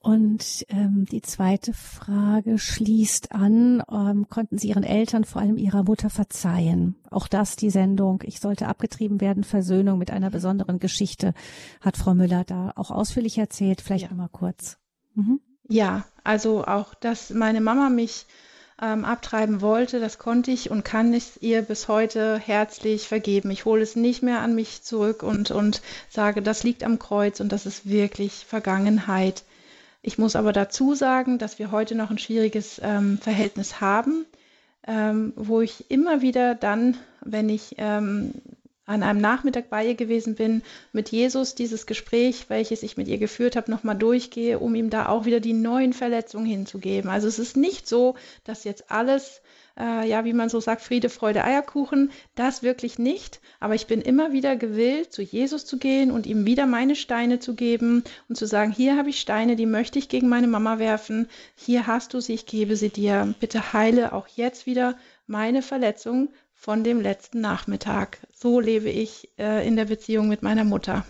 Und 0.00 0.64
ähm, 0.68 1.04
die 1.10 1.20
zweite 1.20 1.74
Frage 1.74 2.58
schließt 2.58 3.32
an, 3.32 3.82
ähm, 3.90 4.26
konnten 4.30 4.56
Sie 4.56 4.68
Ihren 4.68 4.84
Eltern, 4.84 5.24
vor 5.24 5.42
allem 5.42 5.58
Ihrer 5.58 5.82
Mutter, 5.82 6.08
verzeihen? 6.08 6.94
Auch 7.10 7.28
das, 7.28 7.56
die 7.56 7.68
Sendung, 7.68 8.22
ich 8.24 8.40
sollte 8.40 8.68
abgetrieben 8.68 9.20
werden, 9.20 9.44
Versöhnung 9.44 9.98
mit 9.98 10.10
einer 10.10 10.30
besonderen 10.30 10.78
Geschichte, 10.78 11.34
hat 11.82 11.96
Frau 11.96 12.14
Müller 12.14 12.44
da 12.44 12.72
auch 12.76 12.90
ausführlich 12.90 13.36
erzählt. 13.36 13.82
Vielleicht 13.82 14.04
ja. 14.04 14.10
nochmal 14.10 14.30
kurz. 14.30 14.78
Mhm. 15.14 15.40
Ja, 15.68 16.06
also 16.24 16.64
auch, 16.64 16.94
dass 16.94 17.28
meine 17.30 17.60
Mama 17.60 17.90
mich 17.90 18.24
ähm, 18.80 19.04
abtreiben 19.04 19.60
wollte, 19.60 20.00
das 20.00 20.18
konnte 20.18 20.50
ich 20.50 20.70
und 20.70 20.84
kann 20.84 21.12
es 21.12 21.36
ihr 21.40 21.62
bis 21.62 21.88
heute 21.88 22.38
herzlich 22.38 23.08
vergeben. 23.08 23.50
Ich 23.50 23.64
hole 23.64 23.82
es 23.82 23.96
nicht 23.96 24.22
mehr 24.22 24.40
an 24.40 24.54
mich 24.54 24.82
zurück 24.82 25.22
und, 25.22 25.50
und 25.50 25.82
sage, 26.08 26.42
das 26.42 26.62
liegt 26.62 26.84
am 26.84 26.98
Kreuz 26.98 27.40
und 27.40 27.50
das 27.50 27.66
ist 27.66 27.88
wirklich 27.88 28.44
Vergangenheit. 28.46 29.42
Ich 30.02 30.16
muss 30.16 30.36
aber 30.36 30.52
dazu 30.52 30.94
sagen, 30.94 31.38
dass 31.38 31.58
wir 31.58 31.72
heute 31.72 31.94
noch 31.94 32.10
ein 32.10 32.18
schwieriges 32.18 32.80
ähm, 32.82 33.18
Verhältnis 33.18 33.80
haben, 33.80 34.26
ähm, 34.86 35.32
wo 35.34 35.60
ich 35.60 35.90
immer 35.90 36.22
wieder 36.22 36.54
dann, 36.54 36.96
wenn 37.20 37.48
ich 37.48 37.74
ähm, 37.78 38.32
an 38.88 39.02
einem 39.02 39.20
Nachmittag 39.20 39.68
bei 39.68 39.86
ihr 39.86 39.94
gewesen 39.94 40.34
bin, 40.34 40.62
mit 40.92 41.10
Jesus 41.10 41.54
dieses 41.54 41.86
Gespräch, 41.86 42.46
welches 42.48 42.82
ich 42.82 42.96
mit 42.96 43.06
ihr 43.06 43.18
geführt 43.18 43.54
habe, 43.54 43.70
nochmal 43.70 43.96
durchgehe, 43.96 44.58
um 44.58 44.74
ihm 44.74 44.88
da 44.88 45.08
auch 45.08 45.26
wieder 45.26 45.40
die 45.40 45.52
neuen 45.52 45.92
Verletzungen 45.92 46.46
hinzugeben. 46.46 47.10
Also 47.10 47.28
es 47.28 47.38
ist 47.38 47.56
nicht 47.56 47.86
so, 47.86 48.14
dass 48.44 48.64
jetzt 48.64 48.90
alles, 48.90 49.42
äh, 49.78 50.08
ja, 50.08 50.24
wie 50.24 50.32
man 50.32 50.48
so 50.48 50.58
sagt, 50.58 50.80
Friede, 50.80 51.10
Freude, 51.10 51.44
Eierkuchen, 51.44 52.10
das 52.34 52.62
wirklich 52.62 52.98
nicht. 52.98 53.40
Aber 53.60 53.74
ich 53.74 53.86
bin 53.86 54.00
immer 54.00 54.32
wieder 54.32 54.56
gewillt, 54.56 55.12
zu 55.12 55.20
Jesus 55.20 55.66
zu 55.66 55.76
gehen 55.76 56.10
und 56.10 56.24
ihm 56.24 56.46
wieder 56.46 56.66
meine 56.66 56.96
Steine 56.96 57.40
zu 57.40 57.54
geben 57.54 58.04
und 58.30 58.36
zu 58.36 58.46
sagen, 58.46 58.72
hier 58.72 58.96
habe 58.96 59.10
ich 59.10 59.20
Steine, 59.20 59.54
die 59.54 59.66
möchte 59.66 59.98
ich 59.98 60.08
gegen 60.08 60.30
meine 60.30 60.48
Mama 60.48 60.78
werfen. 60.78 61.28
Hier 61.56 61.86
hast 61.86 62.14
du 62.14 62.20
sie, 62.20 62.32
ich 62.32 62.46
gebe 62.46 62.74
sie 62.74 62.88
dir. 62.88 63.34
Bitte 63.38 63.74
heile 63.74 64.14
auch 64.14 64.28
jetzt 64.28 64.64
wieder 64.64 64.96
meine 65.26 65.60
Verletzung 65.60 66.30
von 66.58 66.82
dem 66.82 67.00
letzten 67.00 67.40
Nachmittag. 67.40 68.18
So 68.34 68.60
lebe 68.60 68.90
ich 68.90 69.30
äh, 69.38 69.66
in 69.66 69.76
der 69.76 69.86
Beziehung 69.86 70.28
mit 70.28 70.42
meiner 70.42 70.64
Mutter. 70.64 71.04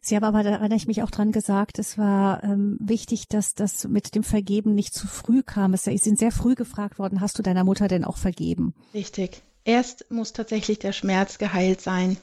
Sie 0.00 0.16
haben 0.16 0.24
aber, 0.24 0.42
da 0.42 0.50
erinnere 0.50 0.76
ich 0.76 0.86
mich 0.86 1.02
auch 1.02 1.10
dran 1.10 1.32
gesagt, 1.32 1.78
es 1.78 1.98
war 1.98 2.42
ähm, 2.44 2.78
wichtig, 2.80 3.28
dass 3.28 3.54
das 3.54 3.86
mit 3.86 4.14
dem 4.14 4.22
Vergeben 4.22 4.74
nicht 4.74 4.94
zu 4.94 5.06
früh 5.06 5.42
kam. 5.42 5.74
Es 5.74 5.84
sind 5.84 6.18
sehr 6.18 6.32
früh 6.32 6.54
gefragt 6.54 6.98
worden, 6.98 7.20
hast 7.20 7.38
du 7.38 7.42
deiner 7.42 7.64
Mutter 7.64 7.88
denn 7.88 8.04
auch 8.04 8.16
vergeben? 8.16 8.74
Richtig. 8.94 9.42
Erst 9.64 10.10
muss 10.10 10.32
tatsächlich 10.32 10.78
der 10.78 10.92
Schmerz 10.92 11.36
geheilt 11.36 11.80
sein. 11.82 12.16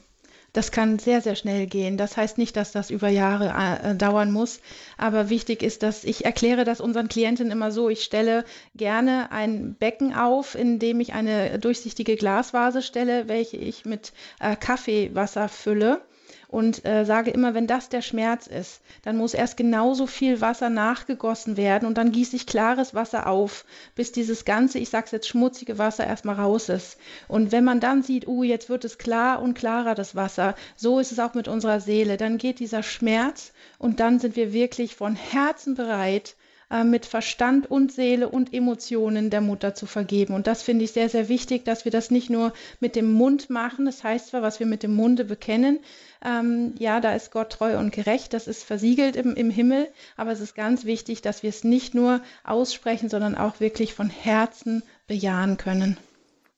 Das 0.52 0.72
kann 0.72 0.98
sehr, 0.98 1.20
sehr 1.20 1.36
schnell 1.36 1.66
gehen. 1.66 1.96
Das 1.96 2.16
heißt 2.16 2.38
nicht, 2.38 2.56
dass 2.56 2.72
das 2.72 2.90
über 2.90 3.08
Jahre 3.08 3.52
äh, 3.82 3.94
dauern 3.94 4.32
muss. 4.32 4.60
Aber 4.96 5.28
wichtig 5.28 5.62
ist, 5.62 5.82
dass 5.82 6.04
ich 6.04 6.24
erkläre 6.24 6.64
das 6.64 6.80
unseren 6.80 7.08
Klienten 7.08 7.50
immer 7.50 7.70
so. 7.70 7.88
Ich 7.88 8.02
stelle 8.02 8.44
gerne 8.74 9.30
ein 9.30 9.74
Becken 9.74 10.14
auf, 10.14 10.54
in 10.54 10.78
dem 10.78 11.00
ich 11.00 11.12
eine 11.12 11.58
durchsichtige 11.58 12.16
Glasvase 12.16 12.82
stelle, 12.82 13.28
welche 13.28 13.58
ich 13.58 13.84
mit 13.84 14.12
äh, 14.40 14.56
Kaffeewasser 14.56 15.48
fülle 15.48 16.00
und 16.48 16.86
äh, 16.86 17.04
sage 17.04 17.30
immer, 17.30 17.52
wenn 17.52 17.66
das 17.66 17.90
der 17.90 18.00
Schmerz 18.00 18.46
ist, 18.46 18.80
dann 19.02 19.18
muss 19.18 19.34
erst 19.34 19.58
genauso 19.58 20.06
viel 20.06 20.40
Wasser 20.40 20.70
nachgegossen 20.70 21.58
werden 21.58 21.86
und 21.86 21.98
dann 21.98 22.10
gieße 22.10 22.34
ich 22.36 22.46
klares 22.46 22.94
Wasser 22.94 23.26
auf, 23.26 23.66
bis 23.94 24.12
dieses 24.12 24.46
ganze, 24.46 24.78
ich 24.78 24.88
sag's 24.88 25.10
jetzt 25.10 25.28
schmutzige 25.28 25.76
Wasser 25.76 26.06
erstmal 26.06 26.36
raus 26.36 26.70
ist. 26.70 26.96
Und 27.28 27.52
wenn 27.52 27.64
man 27.64 27.80
dann 27.80 28.02
sieht, 28.02 28.26
uh, 28.26 28.42
jetzt 28.42 28.70
wird 28.70 28.86
es 28.86 28.96
klar 28.96 29.42
und 29.42 29.54
klarer 29.54 29.94
das 29.94 30.16
Wasser, 30.16 30.54
so 30.74 30.98
ist 30.98 31.12
es 31.12 31.18
auch 31.18 31.34
mit 31.34 31.48
unserer 31.48 31.80
Seele, 31.80 32.16
dann 32.16 32.38
geht 32.38 32.60
dieser 32.60 32.82
Schmerz 32.82 33.52
und 33.78 34.00
dann 34.00 34.18
sind 34.18 34.34
wir 34.34 34.54
wirklich 34.54 34.96
von 34.96 35.16
Herzen 35.16 35.74
bereit, 35.74 36.34
äh, 36.70 36.84
mit 36.84 37.06
Verstand 37.06 37.70
und 37.70 37.92
Seele 37.92 38.28
und 38.28 38.52
Emotionen 38.52 39.30
der 39.30 39.40
Mutter 39.40 39.74
zu 39.74 39.86
vergeben. 39.86 40.34
Und 40.34 40.46
das 40.46 40.62
finde 40.62 40.84
ich 40.84 40.92
sehr, 40.92 41.08
sehr 41.08 41.28
wichtig, 41.28 41.64
dass 41.64 41.84
wir 41.84 41.92
das 41.92 42.10
nicht 42.10 42.30
nur 42.30 42.52
mit 42.80 42.96
dem 42.96 43.12
Mund 43.12 43.50
machen. 43.50 43.86
Das 43.86 44.04
heißt 44.04 44.28
zwar, 44.28 44.42
was 44.42 44.60
wir 44.60 44.66
mit 44.66 44.82
dem 44.82 44.94
Munde 44.94 45.24
bekennen, 45.24 45.80
ähm, 46.24 46.74
ja, 46.78 47.00
da 47.00 47.14
ist 47.14 47.30
Gott 47.30 47.50
treu 47.50 47.78
und 47.78 47.92
gerecht, 47.92 48.34
das 48.34 48.48
ist 48.48 48.64
versiegelt 48.64 49.16
im, 49.16 49.34
im 49.34 49.50
Himmel, 49.50 49.88
aber 50.16 50.32
es 50.32 50.40
ist 50.40 50.54
ganz 50.54 50.84
wichtig, 50.84 51.22
dass 51.22 51.42
wir 51.42 51.50
es 51.50 51.64
nicht 51.64 51.94
nur 51.94 52.20
aussprechen, 52.44 53.08
sondern 53.08 53.36
auch 53.36 53.60
wirklich 53.60 53.94
von 53.94 54.10
Herzen 54.10 54.82
bejahen 55.06 55.56
können. 55.56 55.96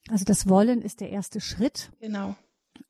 Also 0.09 0.25
das 0.25 0.49
Wollen 0.49 0.83
ist 0.83 1.01
der 1.01 1.11
erste 1.11 1.41
Schritt. 1.41 1.91
Genau. 2.01 2.35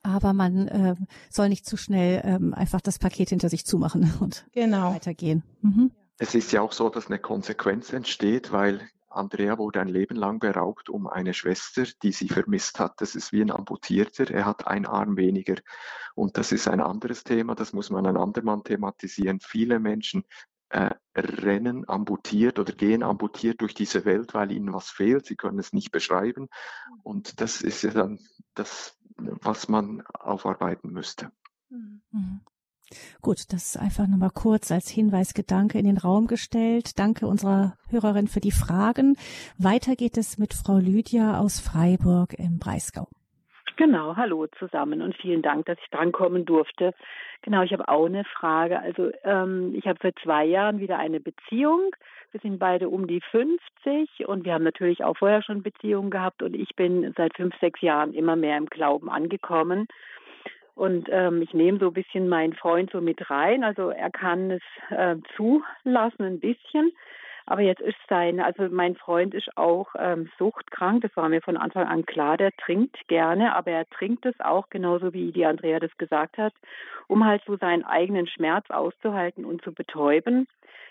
Aber 0.03 0.33
man 0.33 0.69
äh, 0.69 0.95
soll 1.29 1.49
nicht 1.49 1.67
zu 1.67 1.77
schnell 1.77 2.23
ähm, 2.25 2.55
einfach 2.55 2.81
das 2.81 2.99
Paket 2.99 3.31
hinter 3.31 3.49
sich 3.49 3.67
zumachen 3.67 4.15
und 4.21 4.47
genau. 4.53 4.95
weitergehen. 4.95 5.43
Mhm. 5.61 5.91
Es 6.23 6.35
ist 6.35 6.53
ja 6.53 6.61
auch 6.61 6.73
so, 6.73 6.91
dass 6.91 7.07
eine 7.07 7.19
Konsequenz 7.19 7.95
entsteht, 7.95 8.53
weil 8.53 8.87
Andrea 9.09 9.57
wurde 9.57 9.81
ein 9.81 9.89
Leben 9.89 10.17
lang 10.17 10.39
beraubt 10.39 10.91
um 10.91 11.07
eine 11.07 11.33
Schwester, 11.33 11.85
die 12.03 12.13
sie 12.13 12.29
vermisst 12.29 12.79
hat. 12.79 13.01
Das 13.01 13.15
ist 13.15 13.33
wie 13.33 13.41
ein 13.41 13.51
Amputierter. 13.51 14.31
Er 14.31 14.45
hat 14.45 14.67
einen 14.67 14.85
Arm 14.85 15.17
weniger. 15.17 15.55
Und 16.15 16.37
das 16.37 16.53
ist 16.53 16.69
ein 16.69 16.83
anderes 16.83 17.25
Thema. 17.25 17.55
Das 17.55 17.73
muss 17.73 17.89
man 17.89 18.05
ein 18.05 18.19
andermal 18.19 18.61
thematisieren. 18.63 19.41
Viele 19.41 19.81
Menschen 19.81 20.25
äh, 20.69 20.91
rennen 21.17 21.89
amputiert 21.89 22.59
oder 22.59 22.75
gehen 22.75 23.03
amputiert 23.03 23.63
durch 23.63 23.73
diese 23.73 24.05
Welt, 24.05 24.35
weil 24.35 24.53
ihnen 24.53 24.75
was 24.75 24.91
fehlt. 24.91 25.25
Sie 25.25 25.37
können 25.37 25.59
es 25.59 25.73
nicht 25.73 25.91
beschreiben. 25.91 26.49
Und 27.03 27.41
das 27.41 27.63
ist 27.63 27.81
ja 27.81 27.93
dann 27.93 28.19
das, 28.55 28.95
was 29.17 29.71
man 29.71 30.03
aufarbeiten 30.03 30.93
müsste. 30.93 31.33
Mhm. 31.71 32.43
Gut, 33.23 33.53
das 33.53 33.75
ist 33.75 33.77
einfach 33.77 34.07
nochmal 34.07 34.31
kurz 34.35 34.71
als 34.71 34.89
Hinweisgedanke 34.89 35.79
in 35.79 35.85
den 35.85 35.99
Raum 35.99 36.27
gestellt. 36.27 36.99
Danke 36.99 37.27
unserer 37.27 37.75
Hörerin 37.91 38.29
für 38.29 38.41
die 38.41 38.53
Fragen. 38.53 39.17
Weiter 39.59 39.97
geht 39.97 40.17
es 40.17 40.39
mit 40.39 40.55
Frau 40.55 40.79
Lydia 40.79 41.39
aus 41.39 41.61
Freiburg 41.61 42.35
im 42.35 42.59
Breisgau. 42.59 43.09
Genau, 43.77 44.15
hallo 44.17 44.47
zusammen 44.59 45.01
und 45.01 45.17
vielen 45.17 45.41
Dank, 45.41 45.65
dass 45.65 45.79
ich 45.83 45.89
drankommen 45.91 46.45
durfte. 46.45 46.93
Genau, 47.41 47.63
ich 47.63 47.73
habe 47.73 47.89
auch 47.89 48.05
eine 48.05 48.25
Frage. 48.25 48.79
Also 48.79 49.11
ähm, 49.25 49.75
ich 49.75 49.87
habe 49.87 49.99
seit 50.03 50.19
zwei 50.23 50.45
Jahren 50.45 50.81
wieder 50.81 50.99
eine 50.99 51.19
Beziehung. 51.19 51.91
Wir 52.33 52.41
sind 52.41 52.59
beide 52.59 52.91
um 52.91 53.07
die 53.07 53.23
50 53.31 54.29
und 54.29 54.45
wir 54.45 54.53
haben 54.53 54.65
natürlich 54.65 55.03
auch 55.03 55.17
vorher 55.17 55.43
schon 55.43 55.63
Beziehungen 55.63 56.11
gehabt 56.11 56.43
und 56.43 56.55
ich 56.55 56.77
bin 56.77 57.15
seit 57.17 57.35
fünf, 57.35 57.55
sechs 57.59 57.81
Jahren 57.81 58.13
immer 58.13 58.37
mehr 58.37 58.59
im 58.59 58.67
Glauben 58.67 59.09
angekommen. 59.09 59.89
Und 60.81 61.11
ähm, 61.13 61.43
ich 61.43 61.53
nehme 61.53 61.79
so 61.79 61.89
ein 61.89 61.93
bisschen 61.93 62.27
meinen 62.27 62.55
Freund 62.55 62.91
so 62.91 63.03
mit 63.03 63.29
rein. 63.29 63.65
Also 63.65 63.91
er 63.91 64.11
kann 64.11 64.51
es 64.51 64.63
äh, 64.89 65.17
zulassen 65.37 66.25
ein 66.25 66.41
bisschen. 66.41 66.93
Aber 67.47 67.63
jetzt 67.63 67.81
ist 67.81 67.99
sein, 68.09 68.41
also 68.41 68.69
mein 68.71 68.97
Freund 68.97 69.35
ist 69.35 69.57
auch 69.57 69.89
ähm, 69.99 70.31
suchtkrank, 70.39 71.03
das 71.03 71.17
war 71.17 71.29
mir 71.29 71.43
von 71.43 71.57
Anfang 71.57 71.87
an 71.87 72.07
klar, 72.07 72.37
der 72.37 72.53
trinkt 72.57 72.97
gerne, 73.09 73.55
aber 73.55 73.71
er 73.71 73.89
trinkt 73.89 74.27
es 74.27 74.39
auch, 74.41 74.69
genauso 74.71 75.13
wie 75.13 75.33
die 75.33 75.47
Andrea 75.47 75.81
das 75.81 75.97
gesagt 75.99 76.39
hat, 76.39 76.53
um 77.09 77.25
halt 77.25 77.43
so 77.47 77.57
seinen 77.57 77.85
eigenen 77.85 78.27
Schmerz 78.27 78.71
auszuhalten 78.71 79.45
und 79.45 79.63
zu 79.63 79.73
betäuben. 79.73 80.47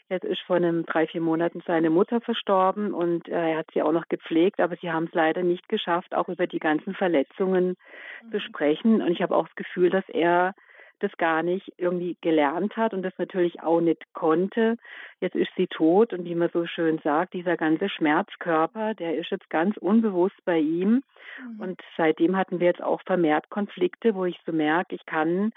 Jetzt 0.10 0.26
ist 0.26 0.42
vor 0.42 0.56
einem 0.56 0.88
drei, 0.88 1.06
vier 1.06 1.22
Monaten 1.22 1.62
seine 1.68 1.92
Mutter 1.92 2.20
verstorben 2.20 2.96
und 2.96 3.28
äh, 3.28 3.52
er 3.52 3.58
hat 3.60 3.68
sie 3.74 3.84
auch 3.84 3.92
noch 3.92 4.08
gepflegt, 4.10 4.60
aber 4.60 4.76
sie 4.78 4.92
haben 4.92 5.06
es 5.06 5.14
leider 5.14 5.44
nicht 5.44 5.70
geschafft, 5.70 6.16
auch 6.16 6.30
über 6.30 6.48
die 6.48 6.58
ganzen 6.58 6.96
Verletzungen 6.96 7.78
mhm. 8.24 8.32
zu 8.32 8.40
sprechen. 8.40 9.04
Und 9.04 9.12
ich 9.12 9.22
habe 9.22 9.36
auch 9.36 9.48
das 9.48 9.56
Gefühl, 9.56 9.92
dass 9.92 10.08
er 10.10 10.56
das 11.00 11.16
gar 11.18 11.44
nicht 11.44 11.74
irgendwie 11.78 12.18
gelernt 12.22 12.76
hat 12.78 12.94
und 12.94 13.04
das 13.04 13.14
natürlich 13.18 13.62
auch 13.62 13.82
nicht 13.82 14.14
konnte. 14.14 14.78
Jetzt 15.20 15.36
ist 15.36 15.52
sie 15.58 15.68
tot 15.68 16.14
und 16.14 16.26
wie 16.26 16.36
man 16.36 16.50
so 16.54 16.66
schön 16.66 17.00
sagt, 17.04 17.34
dieser 17.34 17.58
ganze 17.58 17.90
Schmerzkörper, 17.90 18.94
der 18.94 19.16
ist 19.18 19.32
jetzt 19.32 19.50
ganz 19.50 19.78
unbewusst 19.78 20.38
bei 20.46 20.60
ihm. 20.60 21.04
Mhm. 21.42 21.60
Und 21.60 21.82
seitdem 21.98 22.38
hatten 22.38 22.60
wir 22.60 22.68
jetzt 22.68 22.84
auch 22.84 23.02
vermehrt 23.06 23.50
Konflikte, 23.50 24.16
wo 24.16 24.26
ich 24.26 24.40
so 24.46 24.52
merke, 24.52 24.96
ich 24.96 25.06
kann 25.06 25.52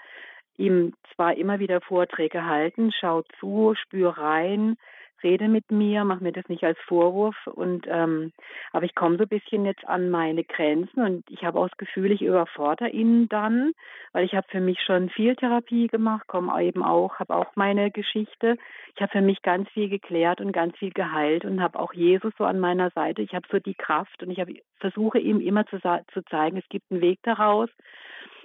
ihm 0.57 0.93
zwar 1.15 1.35
immer 1.35 1.59
wieder 1.59 1.81
Vorträge 1.81 2.45
halten, 2.45 2.91
schau 2.91 3.23
zu, 3.39 3.73
spür 3.75 4.17
rein, 4.17 4.77
rede 5.23 5.47
mit 5.47 5.71
mir, 5.71 6.03
mach 6.03 6.19
mir 6.19 6.31
das 6.31 6.47
nicht 6.49 6.63
als 6.63 6.77
Vorwurf 6.87 7.35
und 7.47 7.85
ähm, 7.87 8.31
aber 8.71 8.85
ich 8.85 8.95
komme 8.95 9.17
so 9.17 9.23
ein 9.23 9.29
bisschen 9.29 9.65
jetzt 9.65 9.87
an 9.87 10.09
meine 10.09 10.43
Grenzen 10.43 11.03
und 11.03 11.23
ich 11.29 11.43
habe 11.43 11.59
auch 11.59 11.67
das 11.69 11.77
Gefühl, 11.77 12.11
ich 12.11 12.21
überfordere 12.21 12.89
ihn 12.89 13.29
dann, 13.29 13.73
weil 14.11 14.25
ich 14.25 14.33
habe 14.35 14.47
für 14.49 14.61
mich 14.61 14.79
schon 14.81 15.09
viel 15.09 15.35
Therapie 15.35 15.87
gemacht, 15.87 16.27
komme 16.27 16.63
eben 16.63 16.83
auch, 16.83 17.19
habe 17.19 17.35
auch 17.35 17.55
meine 17.55 17.91
Geschichte. 17.91 18.57
Ich 18.95 19.01
habe 19.01 19.11
für 19.11 19.21
mich 19.21 19.41
ganz 19.41 19.69
viel 19.69 19.89
geklärt 19.89 20.41
und 20.41 20.51
ganz 20.51 20.77
viel 20.77 20.91
geheilt 20.91 21.45
und 21.45 21.61
habe 21.61 21.79
auch 21.79 21.93
Jesus 21.93 22.33
so 22.37 22.45
an 22.45 22.59
meiner 22.59 22.91
Seite. 22.91 23.21
Ich 23.21 23.33
habe 23.33 23.47
so 23.51 23.59
die 23.59 23.75
Kraft 23.75 24.21
und 24.21 24.29
ich 24.29 24.39
habe 24.39 24.53
versuche 24.79 25.19
ihm 25.19 25.39
immer 25.39 25.65
zu, 25.67 25.79
zu 25.79 26.25
zeigen, 26.29 26.57
es 26.57 26.69
gibt 26.69 26.91
einen 26.91 27.01
Weg 27.01 27.19
daraus. 27.23 27.69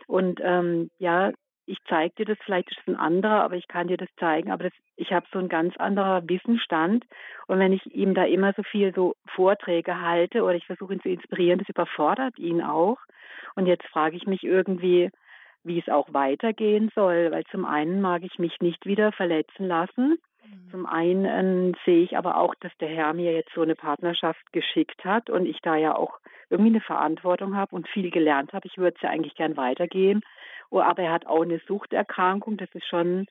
Und 0.06 0.40
ähm, 0.42 0.90
ja, 0.98 1.32
ich 1.68 1.78
zeige 1.86 2.14
dir 2.16 2.24
das, 2.24 2.38
vielleicht 2.44 2.70
ist 2.70 2.78
es 2.80 2.88
ein 2.88 2.96
anderer, 2.96 3.42
aber 3.42 3.56
ich 3.56 3.68
kann 3.68 3.88
dir 3.88 3.98
das 3.98 4.08
zeigen. 4.18 4.50
Aber 4.50 4.64
das, 4.64 4.72
ich 4.96 5.12
habe 5.12 5.26
so 5.32 5.38
einen 5.38 5.50
ganz 5.50 5.76
anderer 5.76 6.22
Wissensstand. 6.26 7.04
Und 7.46 7.58
wenn 7.58 7.72
ich 7.72 7.84
ihm 7.94 8.14
da 8.14 8.24
immer 8.24 8.54
so 8.54 8.62
viel 8.62 8.94
so 8.94 9.14
Vorträge 9.26 10.00
halte 10.00 10.42
oder 10.42 10.54
ich 10.54 10.66
versuche 10.66 10.94
ihn 10.94 11.02
zu 11.02 11.10
inspirieren, 11.10 11.58
das 11.58 11.68
überfordert 11.68 12.38
ihn 12.38 12.62
auch. 12.62 12.98
Und 13.54 13.66
jetzt 13.66 13.86
frage 13.86 14.16
ich 14.16 14.26
mich 14.26 14.44
irgendwie, 14.44 15.10
wie 15.62 15.78
es 15.78 15.88
auch 15.88 16.12
weitergehen 16.12 16.90
soll, 16.94 17.30
weil 17.30 17.44
zum 17.50 17.66
einen 17.66 18.00
mag 18.00 18.22
ich 18.24 18.38
mich 18.38 18.58
nicht 18.60 18.86
wieder 18.86 19.12
verletzen 19.12 19.66
lassen. 19.66 20.18
Mhm. 20.44 20.70
Zum 20.70 20.86
einen 20.86 21.74
äh, 21.74 21.78
sehe 21.84 22.02
ich 22.02 22.16
aber 22.16 22.38
auch, 22.38 22.54
dass 22.60 22.72
der 22.80 22.88
Herr 22.88 23.12
mir 23.12 23.32
jetzt 23.32 23.52
so 23.54 23.60
eine 23.60 23.74
Partnerschaft 23.74 24.52
geschickt 24.52 25.04
hat 25.04 25.28
und 25.28 25.44
ich 25.44 25.60
da 25.60 25.76
ja 25.76 25.94
auch 25.94 26.18
irgendwie 26.50 26.70
eine 26.70 26.80
Verantwortung 26.80 27.56
habe 27.56 27.74
und 27.74 27.88
viel 27.88 28.10
gelernt 28.10 28.52
habe. 28.52 28.66
Ich 28.66 28.78
würde 28.78 28.96
es 28.96 29.02
ja 29.02 29.10
eigentlich 29.10 29.34
gern 29.34 29.56
weitergehen. 29.56 30.22
Oh, 30.70 30.80
aber 30.80 31.02
er 31.02 31.12
hat 31.12 31.26
auch 31.26 31.42
eine 31.42 31.60
Suchterkrankung. 31.66 32.56
Das 32.56 32.68
ist 32.74 32.86
schon 32.86 33.26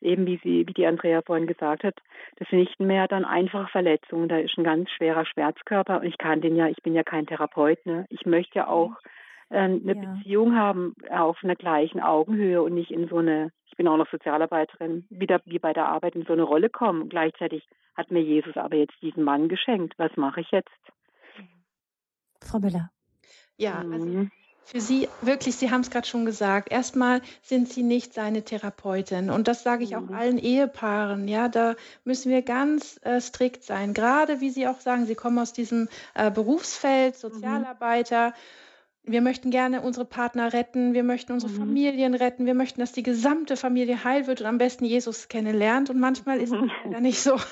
eben, 0.00 0.26
wie 0.26 0.38
sie, 0.42 0.66
wie 0.66 0.72
die 0.72 0.86
Andrea 0.86 1.22
vorhin 1.22 1.46
gesagt 1.46 1.84
hat, 1.84 1.96
das 2.36 2.48
sind 2.48 2.60
nicht 2.60 2.80
mehr 2.80 3.08
dann 3.08 3.24
einfach 3.24 3.70
Verletzungen. 3.70 4.28
Da 4.28 4.38
ist 4.38 4.56
ein 4.56 4.64
ganz 4.64 4.90
schwerer 4.90 5.24
Schmerzkörper. 5.24 6.00
Und 6.00 6.06
ich 6.06 6.18
kann 6.18 6.40
den 6.40 6.56
ja, 6.56 6.68
ich 6.68 6.82
bin 6.82 6.94
ja 6.94 7.02
kein 7.02 7.26
Therapeut, 7.26 7.84
ne? 7.86 8.06
Ich 8.10 8.26
möchte 8.26 8.60
ja 8.60 8.68
auch 8.68 8.92
äh, 9.50 9.58
eine 9.58 9.80
ja. 9.80 9.94
Beziehung 9.94 10.56
haben 10.56 10.94
auf 11.10 11.38
einer 11.42 11.56
gleichen 11.56 12.00
Augenhöhe 12.00 12.62
und 12.62 12.74
nicht 12.74 12.90
in 12.90 13.08
so 13.08 13.18
eine, 13.18 13.50
ich 13.66 13.76
bin 13.76 13.88
auch 13.88 13.96
noch 13.96 14.10
Sozialarbeiterin, 14.10 15.06
wieder 15.10 15.40
wie 15.44 15.58
bei 15.58 15.72
der 15.72 15.88
Arbeit 15.88 16.14
in 16.14 16.24
so 16.24 16.32
eine 16.32 16.42
Rolle 16.42 16.70
kommen. 16.70 17.08
Gleichzeitig 17.08 17.66
hat 17.96 18.10
mir 18.10 18.22
Jesus 18.22 18.56
aber 18.56 18.76
jetzt 18.76 19.00
diesen 19.02 19.24
Mann 19.24 19.48
geschenkt. 19.48 19.94
Was 19.98 20.16
mache 20.16 20.40
ich 20.40 20.50
jetzt? 20.52 20.70
Frau 22.48 22.58
Müller. 22.58 22.90
Ja, 23.56 23.78
also 23.78 24.06
mhm 24.06 24.30
für 24.68 24.82
Sie 24.82 25.08
wirklich, 25.22 25.56
Sie 25.56 25.70
haben 25.70 25.80
es 25.80 25.88
gerade 25.88 26.06
schon 26.06 26.26
gesagt, 26.26 26.70
erstmal 26.70 27.22
sind 27.42 27.70
Sie 27.72 27.82
nicht 27.82 28.12
seine 28.12 28.42
Therapeutin. 28.42 29.30
Und 29.30 29.48
das 29.48 29.62
sage 29.62 29.82
ich 29.82 29.96
auch 29.96 30.02
mhm. 30.02 30.14
allen 30.14 30.38
Ehepaaren. 30.38 31.26
Ja, 31.26 31.48
da 31.48 31.74
müssen 32.04 32.30
wir 32.30 32.42
ganz 32.42 33.00
äh, 33.02 33.18
strikt 33.18 33.64
sein. 33.64 33.94
Gerade 33.94 34.42
wie 34.42 34.50
Sie 34.50 34.68
auch 34.68 34.80
sagen, 34.80 35.06
Sie 35.06 35.14
kommen 35.14 35.38
aus 35.38 35.54
diesem 35.54 35.88
äh, 36.14 36.30
Berufsfeld, 36.30 37.14
mhm. 37.14 37.18
Sozialarbeiter. 37.18 38.28
Mhm 38.28 38.34
wir 39.10 39.22
möchten 39.22 39.50
gerne 39.50 39.80
unsere 39.80 40.04
Partner 40.04 40.52
retten, 40.52 40.92
wir 40.92 41.02
möchten 41.02 41.32
unsere 41.32 41.52
mhm. 41.52 41.56
Familien 41.56 42.14
retten, 42.14 42.46
wir 42.46 42.54
möchten, 42.54 42.80
dass 42.80 42.92
die 42.92 43.02
gesamte 43.02 43.56
Familie 43.56 44.04
heil 44.04 44.26
wird 44.26 44.40
und 44.40 44.46
am 44.46 44.58
besten 44.58 44.84
Jesus 44.84 45.28
kennenlernt. 45.28 45.90
Und 45.90 45.98
manchmal 45.98 46.40
ist 46.40 46.52
es 46.52 46.60
leider 46.84 47.00
nicht 47.00 47.20
so. 47.20 47.36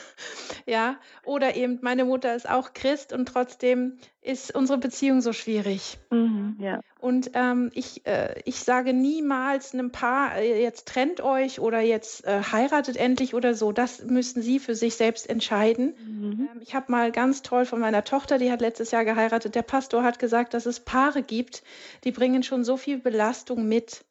Ja, 0.68 0.96
oder 1.24 1.54
eben 1.54 1.78
meine 1.82 2.04
Mutter 2.04 2.34
ist 2.34 2.50
auch 2.50 2.72
Christ 2.72 3.12
und 3.12 3.26
trotzdem 3.26 3.98
ist 4.26 4.54
unsere 4.54 4.78
Beziehung 4.78 5.20
so 5.20 5.32
schwierig. 5.32 5.98
Mhm, 6.10 6.56
ja. 6.58 6.80
Und 6.98 7.30
ähm, 7.34 7.70
ich, 7.74 8.04
äh, 8.06 8.40
ich 8.44 8.56
sage 8.56 8.92
niemals 8.92 9.72
einem 9.72 9.92
Paar, 9.92 10.36
äh, 10.38 10.60
jetzt 10.60 10.88
trennt 10.88 11.20
euch 11.20 11.60
oder 11.60 11.80
jetzt 11.80 12.24
äh, 12.26 12.42
heiratet 12.42 12.96
endlich 12.96 13.34
oder 13.34 13.54
so. 13.54 13.70
Das 13.70 14.02
müssen 14.04 14.42
sie 14.42 14.58
für 14.58 14.74
sich 14.74 14.96
selbst 14.96 15.30
entscheiden. 15.30 15.94
Mhm. 16.04 16.48
Ähm, 16.52 16.60
ich 16.60 16.74
habe 16.74 16.90
mal 16.90 17.12
ganz 17.12 17.42
toll 17.42 17.66
von 17.66 17.78
meiner 17.78 18.02
Tochter, 18.02 18.38
die 18.38 18.50
hat 18.50 18.60
letztes 18.60 18.90
Jahr 18.90 19.04
geheiratet, 19.04 19.54
der 19.54 19.62
Pastor 19.62 20.02
hat 20.02 20.18
gesagt, 20.18 20.54
dass 20.54 20.66
es 20.66 20.80
Paare 20.80 21.22
gibt, 21.22 21.62
die 22.02 22.10
bringen 22.10 22.42
schon 22.42 22.64
so 22.64 22.76
viel 22.76 22.98
Belastung 22.98 23.68
mit. 23.68 24.05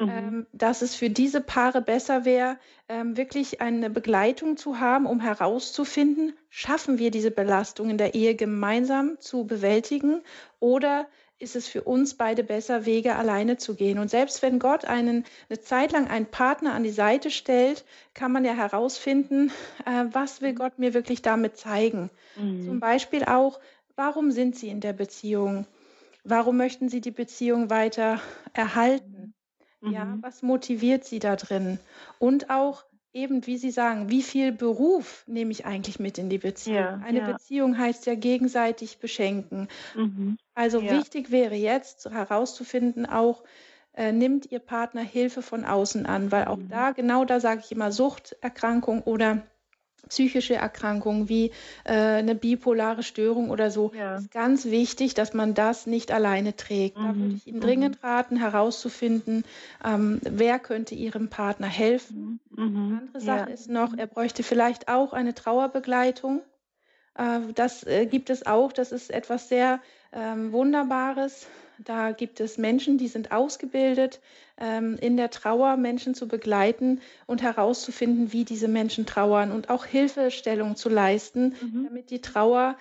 Mhm. 0.00 0.08
Ähm, 0.08 0.46
dass 0.52 0.82
es 0.82 0.94
für 0.94 1.10
diese 1.10 1.40
Paare 1.40 1.82
besser 1.82 2.24
wäre, 2.24 2.58
ähm, 2.88 3.16
wirklich 3.16 3.60
eine 3.60 3.90
Begleitung 3.90 4.56
zu 4.56 4.78
haben, 4.78 5.06
um 5.06 5.20
herauszufinden, 5.20 6.34
schaffen 6.50 6.98
wir 6.98 7.10
diese 7.10 7.32
Belastung 7.32 7.90
in 7.90 7.98
der 7.98 8.14
Ehe 8.14 8.36
gemeinsam 8.36 9.18
zu 9.18 9.44
bewältigen 9.44 10.22
oder 10.60 11.08
ist 11.40 11.56
es 11.56 11.68
für 11.68 11.82
uns 11.82 12.14
beide 12.14 12.42
besser, 12.42 12.84
Wege 12.84 13.14
alleine 13.16 13.56
zu 13.56 13.74
gehen. 13.74 13.98
Und 13.98 14.08
selbst 14.10 14.42
wenn 14.42 14.58
Gott 14.58 14.84
einen 14.84 15.24
eine 15.48 15.60
Zeit 15.60 15.92
lang 15.92 16.08
einen 16.08 16.26
Partner 16.26 16.74
an 16.74 16.82
die 16.82 16.90
Seite 16.90 17.30
stellt, 17.30 17.84
kann 18.14 18.32
man 18.32 18.44
ja 18.44 18.52
herausfinden, 18.52 19.52
äh, 19.86 20.04
was 20.10 20.42
will 20.42 20.54
Gott 20.54 20.78
mir 20.78 20.94
wirklich 20.94 21.22
damit 21.22 21.56
zeigen. 21.56 22.10
Mhm. 22.36 22.64
Zum 22.64 22.80
Beispiel 22.80 23.24
auch, 23.24 23.60
warum 23.96 24.32
sind 24.32 24.56
Sie 24.56 24.68
in 24.68 24.80
der 24.80 24.92
Beziehung? 24.92 25.66
Warum 26.24 26.56
möchten 26.56 26.88
Sie 26.88 27.00
die 27.00 27.12
Beziehung 27.12 27.70
weiter 27.70 28.20
erhalten? 28.52 29.07
Mhm. 29.80 29.92
Ja, 29.92 30.18
was 30.20 30.42
motiviert 30.42 31.04
Sie 31.04 31.18
da 31.18 31.36
drin? 31.36 31.78
Und 32.18 32.50
auch, 32.50 32.84
eben, 33.12 33.46
wie 33.46 33.56
Sie 33.56 33.70
sagen, 33.70 34.10
wie 34.10 34.22
viel 34.22 34.52
Beruf 34.52 35.24
nehme 35.26 35.50
ich 35.50 35.66
eigentlich 35.66 35.98
mit 35.98 36.18
in 36.18 36.28
die 36.28 36.38
Beziehung? 36.38 36.76
Ja, 36.76 37.00
Eine 37.04 37.20
ja. 37.20 37.32
Beziehung 37.32 37.78
heißt 37.78 38.06
ja 38.06 38.14
gegenseitig 38.14 38.98
beschenken. 38.98 39.68
Mhm. 39.94 40.36
Also 40.54 40.80
ja. 40.80 40.98
wichtig 40.98 41.30
wäre 41.30 41.54
jetzt 41.54 42.06
herauszufinden, 42.10 43.06
auch 43.06 43.44
äh, 43.94 44.12
nimmt 44.12 44.50
Ihr 44.50 44.60
Partner 44.60 45.02
Hilfe 45.02 45.42
von 45.42 45.64
außen 45.64 46.06
an, 46.06 46.30
weil 46.30 46.46
auch 46.46 46.56
mhm. 46.56 46.68
da, 46.68 46.92
genau 46.92 47.24
da 47.24 47.40
sage 47.40 47.62
ich 47.64 47.72
immer 47.72 47.92
Suchterkrankung 47.92 49.02
oder 49.02 49.42
psychische 50.08 50.54
Erkrankungen 50.54 51.28
wie 51.28 51.52
äh, 51.84 51.92
eine 51.92 52.34
bipolare 52.34 53.02
Störung 53.02 53.50
oder 53.50 53.70
so, 53.70 53.92
ja. 53.94 54.16
ist 54.16 54.30
ganz 54.30 54.66
wichtig, 54.66 55.14
dass 55.14 55.34
man 55.34 55.54
das 55.54 55.86
nicht 55.86 56.12
alleine 56.12 56.56
trägt. 56.56 56.98
Mhm. 56.98 57.02
Da 57.02 57.16
würde 57.16 57.34
ich 57.34 57.46
Ihnen 57.46 57.60
dringend 57.60 58.02
mhm. 58.02 58.08
raten, 58.08 58.36
herauszufinden, 58.36 59.44
ähm, 59.84 60.20
wer 60.22 60.58
könnte 60.58 60.94
Ihrem 60.94 61.28
Partner 61.28 61.66
helfen. 61.66 62.40
Mhm. 62.50 62.76
Eine 62.76 62.98
andere 62.98 63.20
Sache 63.20 63.48
ja. 63.48 63.54
ist 63.54 63.68
noch, 63.68 63.96
er 63.96 64.06
bräuchte 64.06 64.42
vielleicht 64.42 64.88
auch 64.88 65.12
eine 65.12 65.34
Trauerbegleitung. 65.34 66.42
Äh, 67.14 67.40
das 67.54 67.84
äh, 67.84 68.06
gibt 68.06 68.30
es 68.30 68.46
auch. 68.46 68.72
Das 68.72 68.92
ist 68.92 69.10
etwas 69.10 69.48
sehr 69.48 69.80
ähm, 70.12 70.52
Wunderbares. 70.52 71.46
Da 71.84 72.12
gibt 72.12 72.40
es 72.40 72.58
Menschen, 72.58 72.98
die 72.98 73.08
sind 73.08 73.30
ausgebildet, 73.32 74.20
ähm, 74.58 74.96
in 75.00 75.16
der 75.16 75.30
Trauer 75.30 75.76
Menschen 75.76 76.14
zu 76.14 76.26
begleiten 76.26 77.00
und 77.26 77.42
herauszufinden, 77.42 78.32
wie 78.32 78.44
diese 78.44 78.68
Menschen 78.68 79.06
trauern 79.06 79.52
und 79.52 79.70
auch 79.70 79.84
Hilfestellung 79.84 80.76
zu 80.76 80.88
leisten, 80.88 81.54
mhm. 81.60 81.84
damit 81.84 82.10
die 82.10 82.20
Trauer 82.20 82.76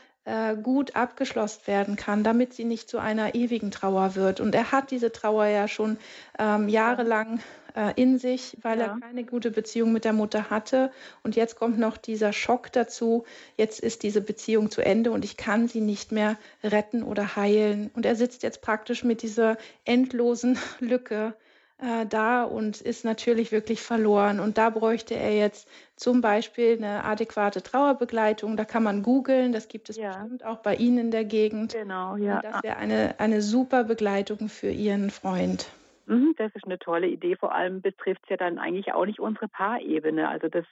gut 0.62 0.96
abgeschlossen 0.96 1.62
werden 1.68 1.96
kann, 1.96 2.24
damit 2.24 2.54
sie 2.54 2.66
nicht 2.66 2.90
zu 2.90 3.00
einer 3.00 3.34
ewigen 3.36 3.72
Trauer 3.72 4.16
wird. 4.16 4.40
Und 4.42 4.56
er 4.56 4.72
hat 4.72 4.92
diese 4.92 5.12
Trauer 5.12 5.46
ja 5.46 5.68
schon 5.68 5.98
ähm, 6.38 6.68
jahrelang 6.68 7.40
äh, 7.78 7.94
in 7.96 8.18
sich, 8.18 8.58
weil 8.62 8.80
ja. 8.80 8.86
er 8.88 9.00
keine 9.00 9.24
gute 9.24 9.52
Beziehung 9.52 9.94
mit 9.94 10.04
der 10.04 10.14
Mutter 10.14 10.50
hatte. 10.50 10.92
Und 11.24 11.36
jetzt 11.36 11.58
kommt 11.58 11.78
noch 11.78 11.96
dieser 11.96 12.34
Schock 12.34 12.72
dazu. 12.72 13.24
Jetzt 13.56 13.80
ist 13.80 14.04
diese 14.04 14.20
Beziehung 14.20 14.72
zu 14.72 14.84
Ende 14.84 15.12
und 15.12 15.24
ich 15.24 15.38
kann 15.38 15.68
sie 15.68 15.82
nicht 15.82 16.12
mehr 16.12 16.38
retten 16.64 17.04
oder 17.04 17.36
heilen. 17.36 17.92
Und 17.94 18.06
er 18.06 18.16
sitzt 18.16 18.44
jetzt 18.44 18.62
praktisch 18.62 19.04
mit 19.04 19.22
dieser 19.22 19.58
endlosen 19.86 20.58
Lücke 20.80 21.36
äh, 21.80 22.06
da 22.06 22.44
und 22.44 22.82
ist 22.82 23.06
natürlich 23.06 23.52
wirklich 23.52 23.82
verloren. 23.82 24.40
Und 24.40 24.58
da 24.58 24.70
bräuchte 24.70 25.16
er 25.16 25.36
jetzt 25.36 25.70
zum 25.96 26.22
Beispiel 26.22 26.78
eine 26.78 27.04
adäquate 27.04 27.62
Trauerbegleitung. 27.62 28.58
Da 28.58 28.66
kann 28.66 28.84
man 28.84 29.04
googeln, 29.04 29.52
das 29.52 29.68
gibt 29.68 29.90
es 29.90 29.98
ja. 29.98 30.18
bestimmt 30.18 30.44
auch 30.44 30.58
bei 30.58 30.76
Ihnen 30.76 30.98
in 30.98 31.12
der 31.12 31.26
Gegend. 31.26 31.74
Genau, 31.74 32.16
ja. 32.16 32.38
Und 32.38 32.46
das 32.46 32.64
wäre 32.64 32.78
eine, 32.78 33.20
eine 33.20 33.42
super 33.42 33.84
Begleitung 33.84 34.50
für 34.50 34.70
Ihren 34.70 35.10
Freund. 35.10 35.70
Mhm, 36.08 36.34
das 36.38 36.52
ist 36.56 36.66
eine 36.66 36.80
tolle 36.80 37.08
Idee. 37.08 37.36
Vor 37.36 37.54
allem 37.54 37.82
betrifft 37.82 38.22
es 38.24 38.30
ja 38.30 38.38
dann 38.38 38.58
eigentlich 38.58 38.94
auch 38.94 39.06
nicht 39.06 39.20
unsere 39.20 39.48
Paarebene. 39.48 40.28
Also 40.28 40.48
das, 40.48 40.66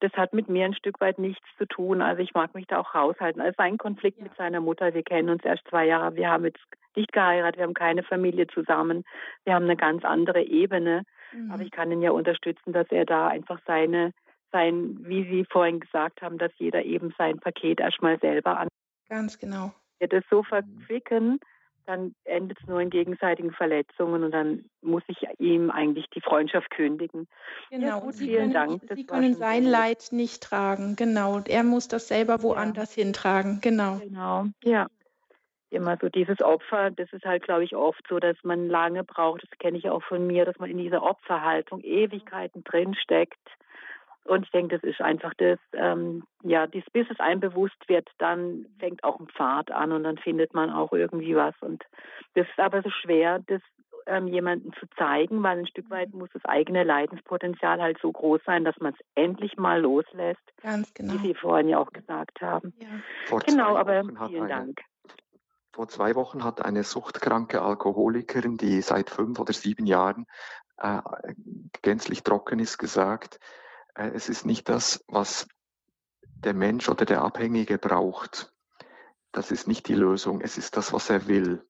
das 0.00 0.12
hat 0.12 0.32
mit 0.32 0.48
mir 0.48 0.64
ein 0.64 0.74
Stück 0.74 1.00
weit 1.00 1.18
nichts 1.18 1.46
zu 1.56 1.66
tun. 1.66 2.02
Also 2.02 2.22
ich 2.22 2.34
mag 2.34 2.54
mich 2.54 2.66
da 2.66 2.78
auch 2.78 2.94
raushalten. 2.94 3.40
Also 3.40 3.54
sein 3.56 3.78
Konflikt 3.78 4.18
ja. 4.18 4.24
mit 4.24 4.36
seiner 4.36 4.60
Mutter, 4.60 4.94
wir 4.94 5.02
kennen 5.02 5.30
uns 5.30 5.44
erst 5.44 5.66
zwei 5.68 5.86
Jahre, 5.86 6.14
wir 6.16 6.28
haben 6.28 6.44
jetzt 6.44 6.60
nicht 6.96 7.12
geheiratet, 7.12 7.58
wir 7.58 7.64
haben 7.64 7.74
keine 7.74 8.02
Familie 8.02 8.46
zusammen, 8.46 9.04
wir 9.44 9.54
haben 9.54 9.64
eine 9.64 9.76
ganz 9.76 10.04
andere 10.04 10.42
Ebene. 10.42 11.04
Mhm. 11.32 11.50
Aber 11.50 11.62
ich 11.62 11.70
kann 11.70 11.90
ihn 11.90 12.02
ja 12.02 12.10
unterstützen, 12.10 12.72
dass 12.72 12.86
er 12.90 13.04
da 13.04 13.28
einfach 13.28 13.60
seine, 13.66 14.12
sein, 14.52 14.98
wie 15.00 15.24
Sie 15.24 15.44
vorhin 15.50 15.80
gesagt 15.80 16.22
haben, 16.22 16.38
dass 16.38 16.52
jeder 16.56 16.84
eben 16.84 17.14
sein 17.18 17.38
Paket 17.38 17.80
erstmal 17.80 18.18
selber 18.20 18.58
an. 18.58 18.68
Ganz 19.08 19.38
genau. 19.38 19.72
Ja, 20.00 20.06
das 20.06 20.24
so 20.28 20.42
verquicken, 20.42 21.38
dann 21.86 22.14
endet 22.24 22.58
es 22.60 22.66
nur 22.66 22.80
in 22.80 22.90
gegenseitigen 22.90 23.52
Verletzungen 23.52 24.24
und 24.24 24.32
dann 24.32 24.64
muss 24.82 25.02
ich 25.08 25.18
ihm 25.38 25.70
eigentlich 25.70 26.08
die 26.10 26.20
Freundschaft 26.20 26.70
kündigen. 26.70 27.28
Genau, 27.70 27.86
ja, 27.86 27.98
gut, 28.00 28.14
Sie 28.14 28.26
vielen 28.26 28.52
können, 28.52 28.80
Dank. 28.80 28.82
Sie 28.94 29.06
können 29.06 29.34
sein 29.34 29.64
Leid 29.64 30.08
nicht 30.10 30.42
tragen, 30.42 30.96
genau. 30.96 31.40
Er 31.46 31.62
muss 31.62 31.88
das 31.88 32.08
selber 32.08 32.42
woanders 32.42 32.96
ja. 32.96 33.04
hintragen, 33.04 33.60
genau. 33.60 33.98
Genau, 33.98 34.46
ja. 34.62 34.86
Immer 35.70 35.98
so 36.00 36.08
dieses 36.08 36.40
Opfer, 36.40 36.92
das 36.92 37.12
ist 37.12 37.24
halt, 37.24 37.42
glaube 37.42 37.64
ich, 37.64 37.74
oft 37.74 38.04
so, 38.08 38.20
dass 38.20 38.36
man 38.44 38.68
lange 38.68 39.02
braucht, 39.02 39.42
das 39.42 39.58
kenne 39.58 39.76
ich 39.76 39.90
auch 39.90 40.04
von 40.04 40.24
mir, 40.26 40.44
dass 40.44 40.58
man 40.58 40.70
in 40.70 40.78
dieser 40.78 41.02
Opferhaltung 41.02 41.80
Ewigkeiten 41.80 42.62
drinsteckt 42.62 43.40
und 44.24 44.44
ich 44.44 44.50
denke, 44.50 44.78
das 44.78 44.88
ist 44.88 45.00
einfach 45.00 45.34
das, 45.36 45.58
ähm, 45.74 46.24
ja, 46.42 46.66
dies, 46.66 46.84
bis 46.92 47.06
es 47.10 47.20
einem 47.20 47.40
bewusst 47.40 47.88
wird, 47.88 48.08
dann 48.18 48.66
fängt 48.78 49.04
auch 49.04 49.20
ein 49.20 49.28
Pfad 49.28 49.70
an 49.70 49.92
und 49.92 50.04
dann 50.04 50.16
findet 50.16 50.54
man 50.54 50.70
auch 50.70 50.92
irgendwie 50.92 51.36
was. 51.36 51.54
Und 51.60 51.84
das 52.34 52.46
ist 52.48 52.58
aber 52.58 52.82
so 52.82 52.90
schwer, 52.90 53.40
das 53.46 53.60
ähm, 54.06 54.26
jemandem 54.26 54.72
zu 54.74 54.86
zeigen, 54.96 55.42
weil 55.42 55.58
ein 55.58 55.66
Stück 55.66 55.90
weit 55.90 56.12
muss 56.12 56.30
das 56.32 56.44
eigene 56.44 56.84
Leidenspotenzial 56.84 57.80
halt 57.80 57.98
so 58.00 58.10
groß 58.10 58.40
sein, 58.44 58.64
dass 58.64 58.78
man 58.78 58.94
es 58.94 59.06
endlich 59.14 59.56
mal 59.56 59.80
loslässt. 59.80 60.42
Ganz 60.62 60.92
genau. 60.94 61.14
Wie 61.14 61.18
Sie 61.18 61.34
vorhin 61.34 61.68
ja 61.68 61.78
auch 61.78 61.92
gesagt 61.92 62.40
haben. 62.40 62.72
Ja. 62.78 62.88
Vor 63.26 63.40
genau, 63.40 63.76
aber 63.76 64.04
vielen 64.28 64.48
Dank. 64.48 64.80
Vor 65.72 65.88
zwei 65.88 66.14
Wochen 66.14 66.44
hat 66.44 66.64
eine 66.64 66.84
suchtkranke 66.84 67.60
Alkoholikerin, 67.60 68.56
die 68.56 68.80
seit 68.80 69.10
fünf 69.10 69.38
oder 69.40 69.52
sieben 69.52 69.86
Jahren 69.86 70.26
äh, 70.78 71.00
gänzlich 71.82 72.22
trocken 72.22 72.58
ist, 72.58 72.78
gesagt, 72.78 73.40
es 73.94 74.28
ist 74.28 74.44
nicht 74.44 74.68
das, 74.68 75.04
was 75.06 75.46
der 76.22 76.54
Mensch 76.54 76.88
oder 76.88 77.04
der 77.04 77.22
Abhängige 77.22 77.78
braucht. 77.78 78.52
Das 79.32 79.50
ist 79.50 79.66
nicht 79.66 79.88
die 79.88 79.94
Lösung. 79.94 80.40
Es 80.40 80.58
ist 80.58 80.76
das, 80.76 80.92
was 80.92 81.10
er 81.10 81.26
will. 81.26 81.64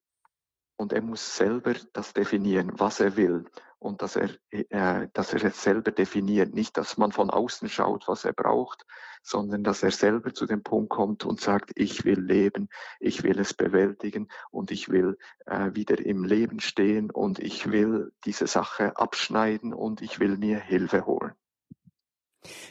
Und 0.76 0.92
er 0.92 1.02
muss 1.02 1.36
selber 1.36 1.74
das 1.92 2.12
definieren, 2.12 2.72
was 2.78 2.98
er 3.00 3.16
will. 3.16 3.44
Und 3.78 4.02
dass 4.02 4.16
er, 4.16 4.30
äh, 4.50 5.08
dass 5.12 5.32
er 5.32 5.44
es 5.44 5.62
selber 5.62 5.92
definiert. 5.92 6.52
Nicht, 6.52 6.76
dass 6.76 6.96
man 6.96 7.12
von 7.12 7.30
außen 7.30 7.68
schaut, 7.68 8.08
was 8.08 8.24
er 8.24 8.32
braucht, 8.32 8.84
sondern 9.22 9.62
dass 9.62 9.82
er 9.82 9.92
selber 9.92 10.34
zu 10.34 10.46
dem 10.46 10.62
Punkt 10.62 10.90
kommt 10.90 11.24
und 11.24 11.40
sagt, 11.40 11.70
ich 11.76 12.04
will 12.04 12.20
leben, 12.20 12.68
ich 12.98 13.22
will 13.22 13.38
es 13.38 13.54
bewältigen 13.54 14.28
und 14.50 14.70
ich 14.70 14.88
will 14.88 15.16
äh, 15.46 15.74
wieder 15.74 15.98
im 16.04 16.24
Leben 16.24 16.60
stehen 16.60 17.10
und 17.10 17.38
ich 17.38 17.70
will 17.70 18.12
diese 18.24 18.46
Sache 18.46 18.96
abschneiden 18.96 19.72
und 19.72 20.02
ich 20.02 20.18
will 20.18 20.38
mir 20.38 20.58
Hilfe 20.58 21.06
holen. 21.06 21.34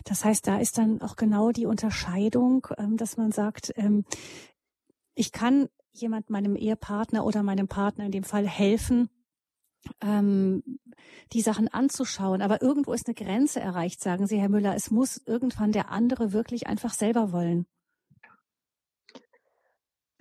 Das 0.03 0.24
heißt, 0.26 0.47
da 0.47 0.59
ist 0.59 0.78
dann 0.78 1.01
auch 1.01 1.15
genau 1.15 1.51
die 1.51 1.65
Unterscheidung, 1.65 2.67
ähm, 2.78 2.97
dass 2.97 3.17
man 3.17 3.32
sagt, 3.32 3.74
ähm, 3.76 4.05
ich 5.15 5.32
kann 5.32 5.69
jemand 5.91 6.30
meinem 6.30 6.55
Ehepartner 6.55 7.26
oder 7.26 7.43
meinem 7.43 7.67
Partner 7.67 8.05
in 8.05 8.11
dem 8.11 8.24
Fall 8.24 8.47
helfen, 8.47 9.09
ähm, 10.01 10.63
die 11.34 11.41
Sachen 11.41 11.67
anzuschauen. 11.67 12.41
Aber 12.41 12.61
irgendwo 12.61 12.93
ist 12.93 13.07
eine 13.07 13.15
Grenze 13.15 13.59
erreicht, 13.59 14.01
sagen 14.01 14.28
Sie, 14.28 14.39
Herr 14.39 14.49
Müller. 14.49 14.76
Es 14.76 14.91
muss 14.91 15.21
irgendwann 15.26 15.71
der 15.71 15.89
andere 15.89 16.34
wirklich 16.34 16.67
einfach 16.67 16.93
selber 16.93 17.32
wollen. 17.32 17.65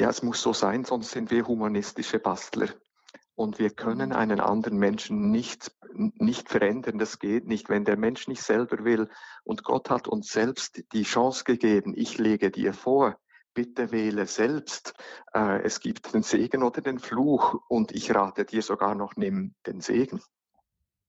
Ja, 0.01 0.11
es 0.11 0.23
muss 0.23 0.43
so 0.43 0.53
sein, 0.53 0.85
sonst 0.85 1.13
sind 1.13 1.31
wir 1.31 1.47
humanistische 1.47 2.19
Bastler. 2.19 2.69
Und 3.35 3.59
wir 3.59 3.71
können 3.71 4.11
mhm. 4.11 4.17
einen 4.17 4.41
anderen 4.41 4.79
Menschen 4.79 5.31
nicht, 5.31 5.73
nicht 5.95 6.49
verändern. 6.49 6.99
Das 6.99 7.19
geht 7.19 7.47
nicht, 7.47 7.69
wenn 7.69 7.85
der 7.85 7.97
Mensch 7.97 8.29
nicht 8.29 8.43
selber 8.43 8.85
will. 8.85 9.09
Und 9.45 9.65
Gott 9.65 9.91
hat 9.91 10.09
uns 10.09 10.29
selbst 10.29 10.83
die 10.93 11.05
Chance 11.05 11.45
gegeben. 11.45 11.95
Ich 11.97 12.19
lege 12.19 12.51
dir 12.51 12.75
vor, 12.75 13.19
bitte 13.55 13.91
wähle 13.91 14.27
selbst. 14.27 14.95
Äh, 15.33 15.63
es 15.63 15.81
gibt 15.81 16.13
den 16.15 16.23
Segen 16.23 16.63
oder 16.63 16.81
den 16.83 16.99
Fluch. 16.99 17.61
Und 17.69 17.93
ich 17.93 18.15
rate 18.15 18.45
dir 18.45 18.63
sogar 18.63 18.95
noch, 18.95 19.17
nimm 19.17 19.55
den 19.67 19.81
Segen. 19.81 20.21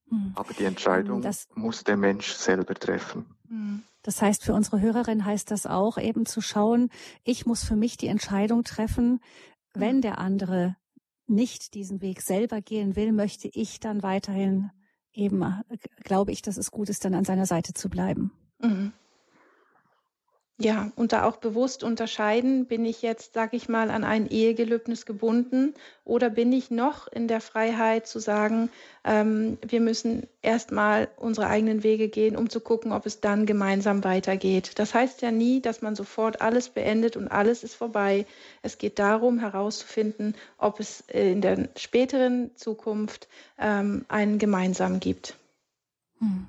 Hm. 0.10 0.34
Aber 0.36 0.54
die 0.54 0.66
Entscheidung 0.66 1.22
das, 1.22 1.48
muss 1.56 1.84
der 1.84 1.98
Mensch 1.98 2.32
selber 2.34 2.76
treffen. 2.76 3.36
Hm. 3.48 3.84
Das 4.02 4.22
heißt, 4.22 4.44
für 4.44 4.54
unsere 4.54 4.82
Hörerin 4.82 5.26
heißt 5.26 5.50
das 5.52 5.66
auch 5.66 5.98
eben 5.98 6.26
zu 6.26 6.42
schauen, 6.42 6.90
ich 7.24 7.46
muss 7.46 7.64
für 7.64 7.76
mich 7.76 7.96
die 7.96 8.08
Entscheidung 8.08 8.64
treffen, 8.64 9.22
wenn 9.74 9.96
hm. 9.96 10.02
der 10.02 10.18
andere 10.20 10.76
nicht 11.28 11.74
diesen 11.74 12.02
Weg 12.02 12.22
selber 12.22 12.62
gehen 12.62 12.96
will, 12.96 13.12
möchte 13.12 13.50
ich 13.52 13.80
dann 13.80 14.04
weiterhin 14.04 14.72
eben, 15.14 15.42
äh, 15.42 15.78
glaube 16.04 16.32
ich, 16.32 16.42
dass 16.42 16.58
es 16.58 16.72
gut 16.72 16.90
ist, 16.90 17.06
dann 17.06 17.14
an 17.14 17.26
seiner 17.26 17.46
Seite 17.46 17.74
zu 17.74 17.90
bleiben. 17.90 18.32
Mhm. 18.60 18.94
Ja, 20.60 20.92
und 20.96 21.14
da 21.14 21.24
auch 21.26 21.38
bewusst 21.38 21.84
unterscheiden, 21.84 22.68
bin 22.68 22.86
ich 22.86 23.02
jetzt, 23.02 23.34
sag 23.34 23.56
ich 23.56 23.70
mal, 23.70 23.90
an 23.90 24.04
ein 24.04 24.30
Ehegelübnis 24.30 25.08
gebunden 25.08 25.74
oder 26.06 26.30
bin 26.30 26.54
ich 26.54 26.70
noch 26.70 27.08
in 27.08 27.28
der 27.28 27.42
Freiheit 27.42 28.06
zu 28.06 28.20
sagen, 28.20 28.70
ähm, 29.04 29.58
wir 29.68 29.82
müssen 29.82 30.28
erstmal 30.44 31.10
unsere 31.18 31.48
eigenen 31.48 31.82
Wege 31.82 32.08
gehen, 32.08 32.38
um 32.38 32.52
zu 32.52 32.60
gucken, 32.60 32.92
ob 32.92 33.08
es 33.08 33.20
dann 33.20 33.48
gemeinsam 33.48 34.04
weitergeht. 34.04 34.74
Das 34.76 34.94
heißt 34.94 35.24
ja 35.24 35.32
nie, 35.32 35.60
dass 35.60 35.82
man 35.82 35.96
sofort 35.96 36.42
alles 36.42 36.70
beendet 36.70 37.18
und 37.18 37.30
alles 37.30 37.64
ist 37.64 37.74
vorbei. 37.74 38.28
Es 38.62 38.78
geht 38.78 39.00
darum, 39.00 39.40
herauszufinden, 39.40 40.36
ob 40.60 40.80
es 40.80 41.02
in 41.08 41.42
der 41.42 41.70
späteren 41.78 42.52
Zukunft 42.56 43.28
ähm, 43.58 44.06
einen 44.08 44.38
gemeinsamen 44.38 45.00
gibt. 45.00 45.36
Hm. 46.20 46.48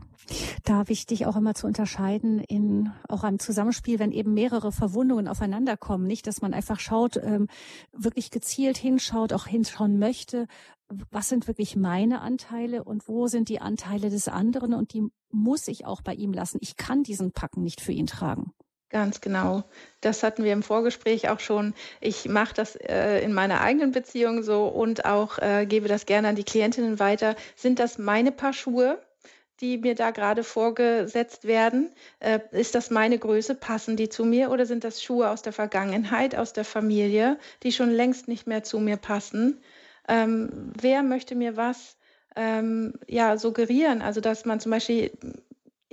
Da 0.65 0.89
wichtig 0.89 1.27
auch 1.27 1.37
immer 1.37 1.55
zu 1.55 1.67
unterscheiden 1.67 2.39
in 2.39 2.91
auch 3.09 3.25
einem 3.25 3.39
Zusammenspiel, 3.39 3.99
wenn 3.99 4.11
eben 4.11 4.33
mehrere 4.33 4.73
Verwundungen 4.73 5.29
aufeinander 5.29 5.77
kommen, 5.77 6.07
nicht, 6.07 6.27
dass 6.27 6.41
man 6.41 6.55
einfach 6.55 6.81
schaut, 6.81 7.19
ähm, 7.19 7.49
wirklich 7.93 8.31
gezielt 8.31 8.79
hinschaut, 8.79 9.35
auch 9.35 9.47
hinschauen 9.47 9.99
möchte, 9.99 10.47
was 11.11 11.29
sind 11.29 11.47
wirklich 11.47 11.77
meine 11.77 12.21
Anteile 12.21 12.85
und 12.85 13.09
wo 13.09 13.27
sind 13.27 13.49
die 13.49 13.61
Anteile 13.61 14.11
des 14.11 14.29
anderen 14.29 14.75
und 14.75 14.93
die 14.93 15.03
muss 15.31 15.69
ich 15.69 15.87
auch 15.87 16.01
bei 16.01 16.15
ihm 16.15 16.33
lassen. 16.33 16.59
Ich 16.61 16.77
kann 16.77 17.03
diesen 17.03 17.33
Packen 17.33 17.63
nicht 17.63 17.81
für 17.81 17.93
ihn 17.93 18.07
tragen. 18.07 18.53
Ganz 18.91 19.21
genau. 19.21 19.65
Das 20.01 20.23
hatten 20.23 20.45
wir 20.45 20.53
im 20.53 20.63
Vorgespräch 20.63 21.29
auch 21.29 21.41
schon. 21.41 21.75
Ich 22.01 22.29
mache 22.29 22.55
das 22.55 22.77
äh, 22.77 23.19
in 23.25 23.33
meiner 23.33 23.61
eigenen 23.61 23.91
Beziehung 23.91 24.43
so 24.45 24.67
und 24.69 25.05
auch 25.05 25.39
äh, 25.39 25.67
gebe 25.67 25.89
das 25.89 26.07
gerne 26.07 26.29
an 26.29 26.37
die 26.37 26.45
Klientinnen 26.45 27.01
weiter. 27.01 27.35
Sind 27.57 27.81
das 27.81 27.99
meine 27.99 28.31
Paar 28.31 28.53
Schuhe? 28.53 29.03
Die 29.61 29.79
mir 29.79 29.95
da 29.95 30.11
gerade 30.11 30.45
vorgesetzt 30.45 31.45
werden? 31.45 31.91
Äh, 32.21 32.41
ist 32.53 32.75
das 32.75 32.91
meine 32.91 33.19
Größe? 33.19 33.55
Passen 33.55 33.97
die 33.97 34.09
zu 34.09 34.25
mir? 34.25 34.51
Oder 34.51 34.67
sind 34.67 34.85
das 34.85 35.03
Schuhe 35.03 35.31
aus 35.31 35.43
der 35.43 35.53
Vergangenheit, 35.53 36.35
aus 36.35 36.53
der 36.53 36.65
Familie, 36.65 37.39
die 37.63 37.73
schon 37.73 37.91
längst 37.91 38.29
nicht 38.29 38.47
mehr 38.47 38.63
zu 38.63 38.79
mir 38.79 38.97
passen? 38.97 39.61
Ähm, 40.09 40.73
wer 40.81 41.03
möchte 41.03 41.35
mir 41.35 41.57
was 41.57 41.97
ähm, 42.37 42.95
ja, 43.07 43.37
suggerieren? 43.39 44.03
Also, 44.03 44.21
dass 44.21 44.45
man 44.45 44.61
zum 44.61 44.71
Beispiel 44.71 45.13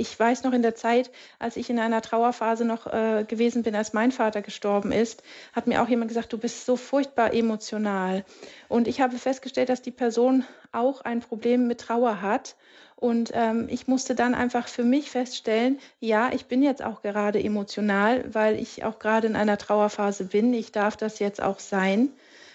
ich 0.02 0.20
weiß 0.20 0.44
noch 0.44 0.54
in 0.54 0.64
der 0.64 0.74
Zeit, 0.74 1.12
als 1.38 1.58
ich 1.58 1.70
in 1.70 1.78
einer 1.78 2.02
Trauerphase 2.02 2.66
noch 2.66 2.88
äh, 2.88 3.24
gewesen 3.28 3.62
bin, 3.62 3.76
als 3.76 3.94
mein 3.94 4.12
Vater 4.12 4.42
gestorben 4.42 4.92
ist, 4.92 5.22
hat 5.54 5.68
mir 5.68 5.82
auch 5.82 5.88
jemand 5.88 6.10
gesagt, 6.10 6.34
du 6.34 6.40
bist 6.40 6.66
so 6.66 6.76
furchtbar 6.76 7.34
emotional. 7.34 8.26
Und 8.68 8.88
ich 8.88 9.00
habe 9.00 9.18
festgestellt, 9.18 9.70
dass 9.70 9.84
die 9.84 9.92
Person 9.92 10.44
auch 10.72 11.02
ein 11.02 11.20
Problem 11.20 11.68
mit 11.68 11.82
Trauer 11.82 12.22
hat. 12.22 12.56
Und 13.02 13.32
ähm, 13.34 13.68
ich 13.68 13.88
musste 13.88 14.14
dann 14.14 14.36
einfach 14.36 14.68
für 14.68 14.84
mich 14.84 15.10
feststellen, 15.10 15.80
ja, 16.00 16.30
ich 16.34 16.46
bin 16.46 16.62
jetzt 16.62 16.84
auch 16.84 17.02
gerade 17.02 17.44
emotional, 17.44 18.24
weil 18.32 18.60
ich 18.60 18.84
auch 18.84 19.00
gerade 19.00 19.26
in 19.26 19.36
einer 19.36 19.58
Trauerphase 19.58 20.26
bin. 20.26 20.54
Ich 20.54 20.72
darf 20.72 20.98
das 20.98 21.18
jetzt 21.18 21.42
auch 21.42 21.58
sein 21.58 22.10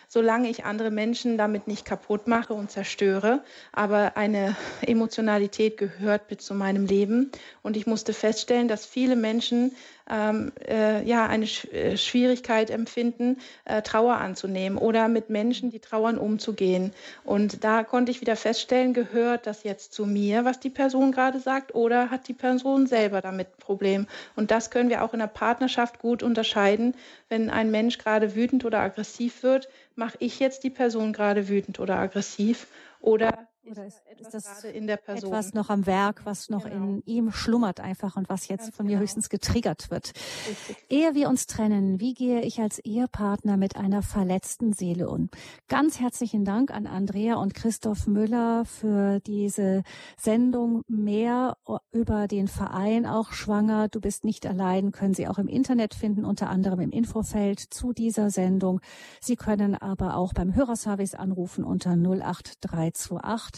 solange 0.08 0.48
ich 0.48 0.64
andere 0.64 0.90
Menschen 0.90 1.38
damit 1.38 1.66
nicht 1.66 1.84
kaputt 1.84 2.26
mache 2.26 2.54
und 2.54 2.70
zerstöre. 2.70 3.42
Aber 3.72 4.16
eine 4.16 4.56
Emotionalität 4.82 5.76
gehört 5.76 6.30
mit 6.30 6.40
zu 6.40 6.54
meinem 6.54 6.86
Leben. 6.86 7.30
Und 7.62 7.76
ich 7.76 7.86
musste 7.86 8.12
feststellen, 8.12 8.68
dass 8.68 8.86
viele 8.86 9.16
Menschen 9.16 9.72
ähm, 10.08 10.52
äh, 10.68 11.04
ja 11.04 11.26
eine 11.26 11.46
Sch 11.46 11.64
äh, 11.72 11.96
Schwierigkeit 11.96 12.70
empfinden, 12.70 13.38
äh, 13.64 13.82
Trauer 13.82 14.16
anzunehmen 14.16 14.78
oder 14.78 15.08
mit 15.08 15.30
Menschen, 15.30 15.70
die 15.70 15.80
trauern, 15.80 16.18
umzugehen. 16.18 16.92
Und 17.24 17.64
da 17.64 17.82
konnte 17.82 18.12
ich 18.12 18.20
wieder 18.20 18.36
feststellen, 18.36 18.94
gehört 18.94 19.46
das 19.46 19.64
jetzt 19.64 19.92
zu 19.92 20.06
mir, 20.06 20.44
was 20.44 20.60
die 20.60 20.70
Person 20.70 21.12
gerade 21.12 21.40
sagt, 21.40 21.74
oder 21.74 22.10
hat 22.10 22.28
die 22.28 22.34
Person 22.34 22.86
selber 22.86 23.20
damit 23.20 23.48
ein 23.48 23.60
Problem? 23.60 24.06
Und 24.36 24.50
das 24.50 24.70
können 24.70 24.90
wir 24.90 25.02
auch 25.02 25.12
in 25.12 25.18
der 25.18 25.26
Partnerschaft 25.26 25.98
gut 25.98 26.22
unterscheiden. 26.22 26.94
Wenn 27.28 27.50
ein 27.50 27.70
Mensch 27.70 27.98
gerade 27.98 28.36
wütend 28.36 28.64
oder 28.64 28.80
aggressiv 28.80 29.42
wird, 29.42 29.68
mache 29.96 30.16
ich 30.20 30.38
jetzt 30.40 30.64
die 30.64 30.70
Person 30.70 31.12
gerade 31.12 31.48
wütend 31.48 31.80
oder 31.80 31.96
aggressiv? 31.98 32.68
Oder 33.00 33.48
oder 33.70 33.86
ist, 33.86 34.02
ist 34.18 34.34
das 34.34 34.64
etwas 34.64 35.54
noch 35.54 35.70
am 35.70 35.86
Werk, 35.86 36.22
was 36.24 36.48
noch 36.48 36.64
genau. 36.64 36.76
in 36.76 37.02
ihm 37.06 37.32
schlummert 37.32 37.80
einfach 37.80 38.16
und 38.16 38.28
was 38.28 38.48
jetzt 38.48 38.64
Ganz 38.64 38.76
von 38.76 38.86
mir 38.86 38.92
genau. 38.92 39.02
höchstens 39.02 39.28
getriggert 39.28 39.90
wird? 39.90 40.12
Richtig. 40.48 40.76
Ehe 40.88 41.14
wir 41.14 41.28
uns 41.28 41.46
trennen, 41.46 42.00
wie 42.00 42.14
gehe 42.14 42.42
ich 42.42 42.60
als 42.60 42.78
Ehepartner 42.78 43.56
mit 43.56 43.76
einer 43.76 44.02
verletzten 44.02 44.72
Seele 44.72 45.08
um? 45.08 45.30
Ganz 45.68 46.00
herzlichen 46.00 46.44
Dank 46.44 46.70
an 46.70 46.86
Andrea 46.86 47.36
und 47.36 47.54
Christoph 47.54 48.06
Müller 48.06 48.64
für 48.64 49.20
diese 49.20 49.82
Sendung. 50.16 50.82
Mehr 50.88 51.56
über 51.92 52.28
den 52.28 52.48
Verein 52.48 53.06
auch 53.06 53.32
schwanger. 53.32 53.88
Du 53.88 54.00
bist 54.00 54.24
nicht 54.24 54.46
allein, 54.46 54.92
können 54.92 55.14
Sie 55.14 55.28
auch 55.28 55.38
im 55.38 55.48
Internet 55.48 55.94
finden, 55.94 56.24
unter 56.24 56.50
anderem 56.50 56.80
im 56.80 56.90
Infofeld 56.90 57.60
zu 57.60 57.92
dieser 57.92 58.30
Sendung. 58.30 58.80
Sie 59.20 59.36
können 59.36 59.74
aber 59.74 60.16
auch 60.16 60.32
beim 60.32 60.54
Hörerservice 60.54 61.14
anrufen 61.14 61.64
unter 61.64 61.90
08328 61.90 63.55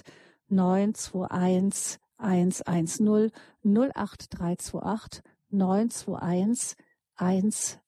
921 0.48 1.98
110 2.18 3.30
08328 3.62 5.22
921 5.50 6.76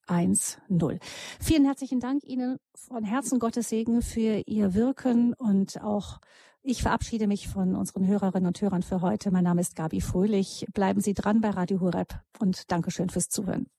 110. 0.06 0.98
Vielen 1.40 1.64
herzlichen 1.64 2.00
Dank 2.00 2.24
Ihnen 2.24 2.58
von 2.74 3.04
Herzen 3.04 3.38
Gottes 3.38 3.68
Segen 3.68 4.02
für 4.02 4.42
Ihr 4.46 4.74
Wirken 4.74 5.34
und 5.34 5.80
auch 5.82 6.18
ich 6.62 6.82
verabschiede 6.82 7.26
mich 7.26 7.48
von 7.48 7.74
unseren 7.74 8.06
Hörerinnen 8.06 8.46
und 8.46 8.60
Hörern 8.60 8.82
für 8.82 9.00
heute. 9.00 9.30
Mein 9.30 9.44
Name 9.44 9.62
ist 9.62 9.76
Gabi 9.76 10.02
Fröhlich. 10.02 10.66
Bleiben 10.74 11.00
Sie 11.00 11.14
dran 11.14 11.40
bei 11.40 11.48
Radio 11.48 11.80
Horeb 11.80 12.20
und 12.38 12.70
Dankeschön 12.70 13.08
fürs 13.08 13.30
Zuhören. 13.30 13.70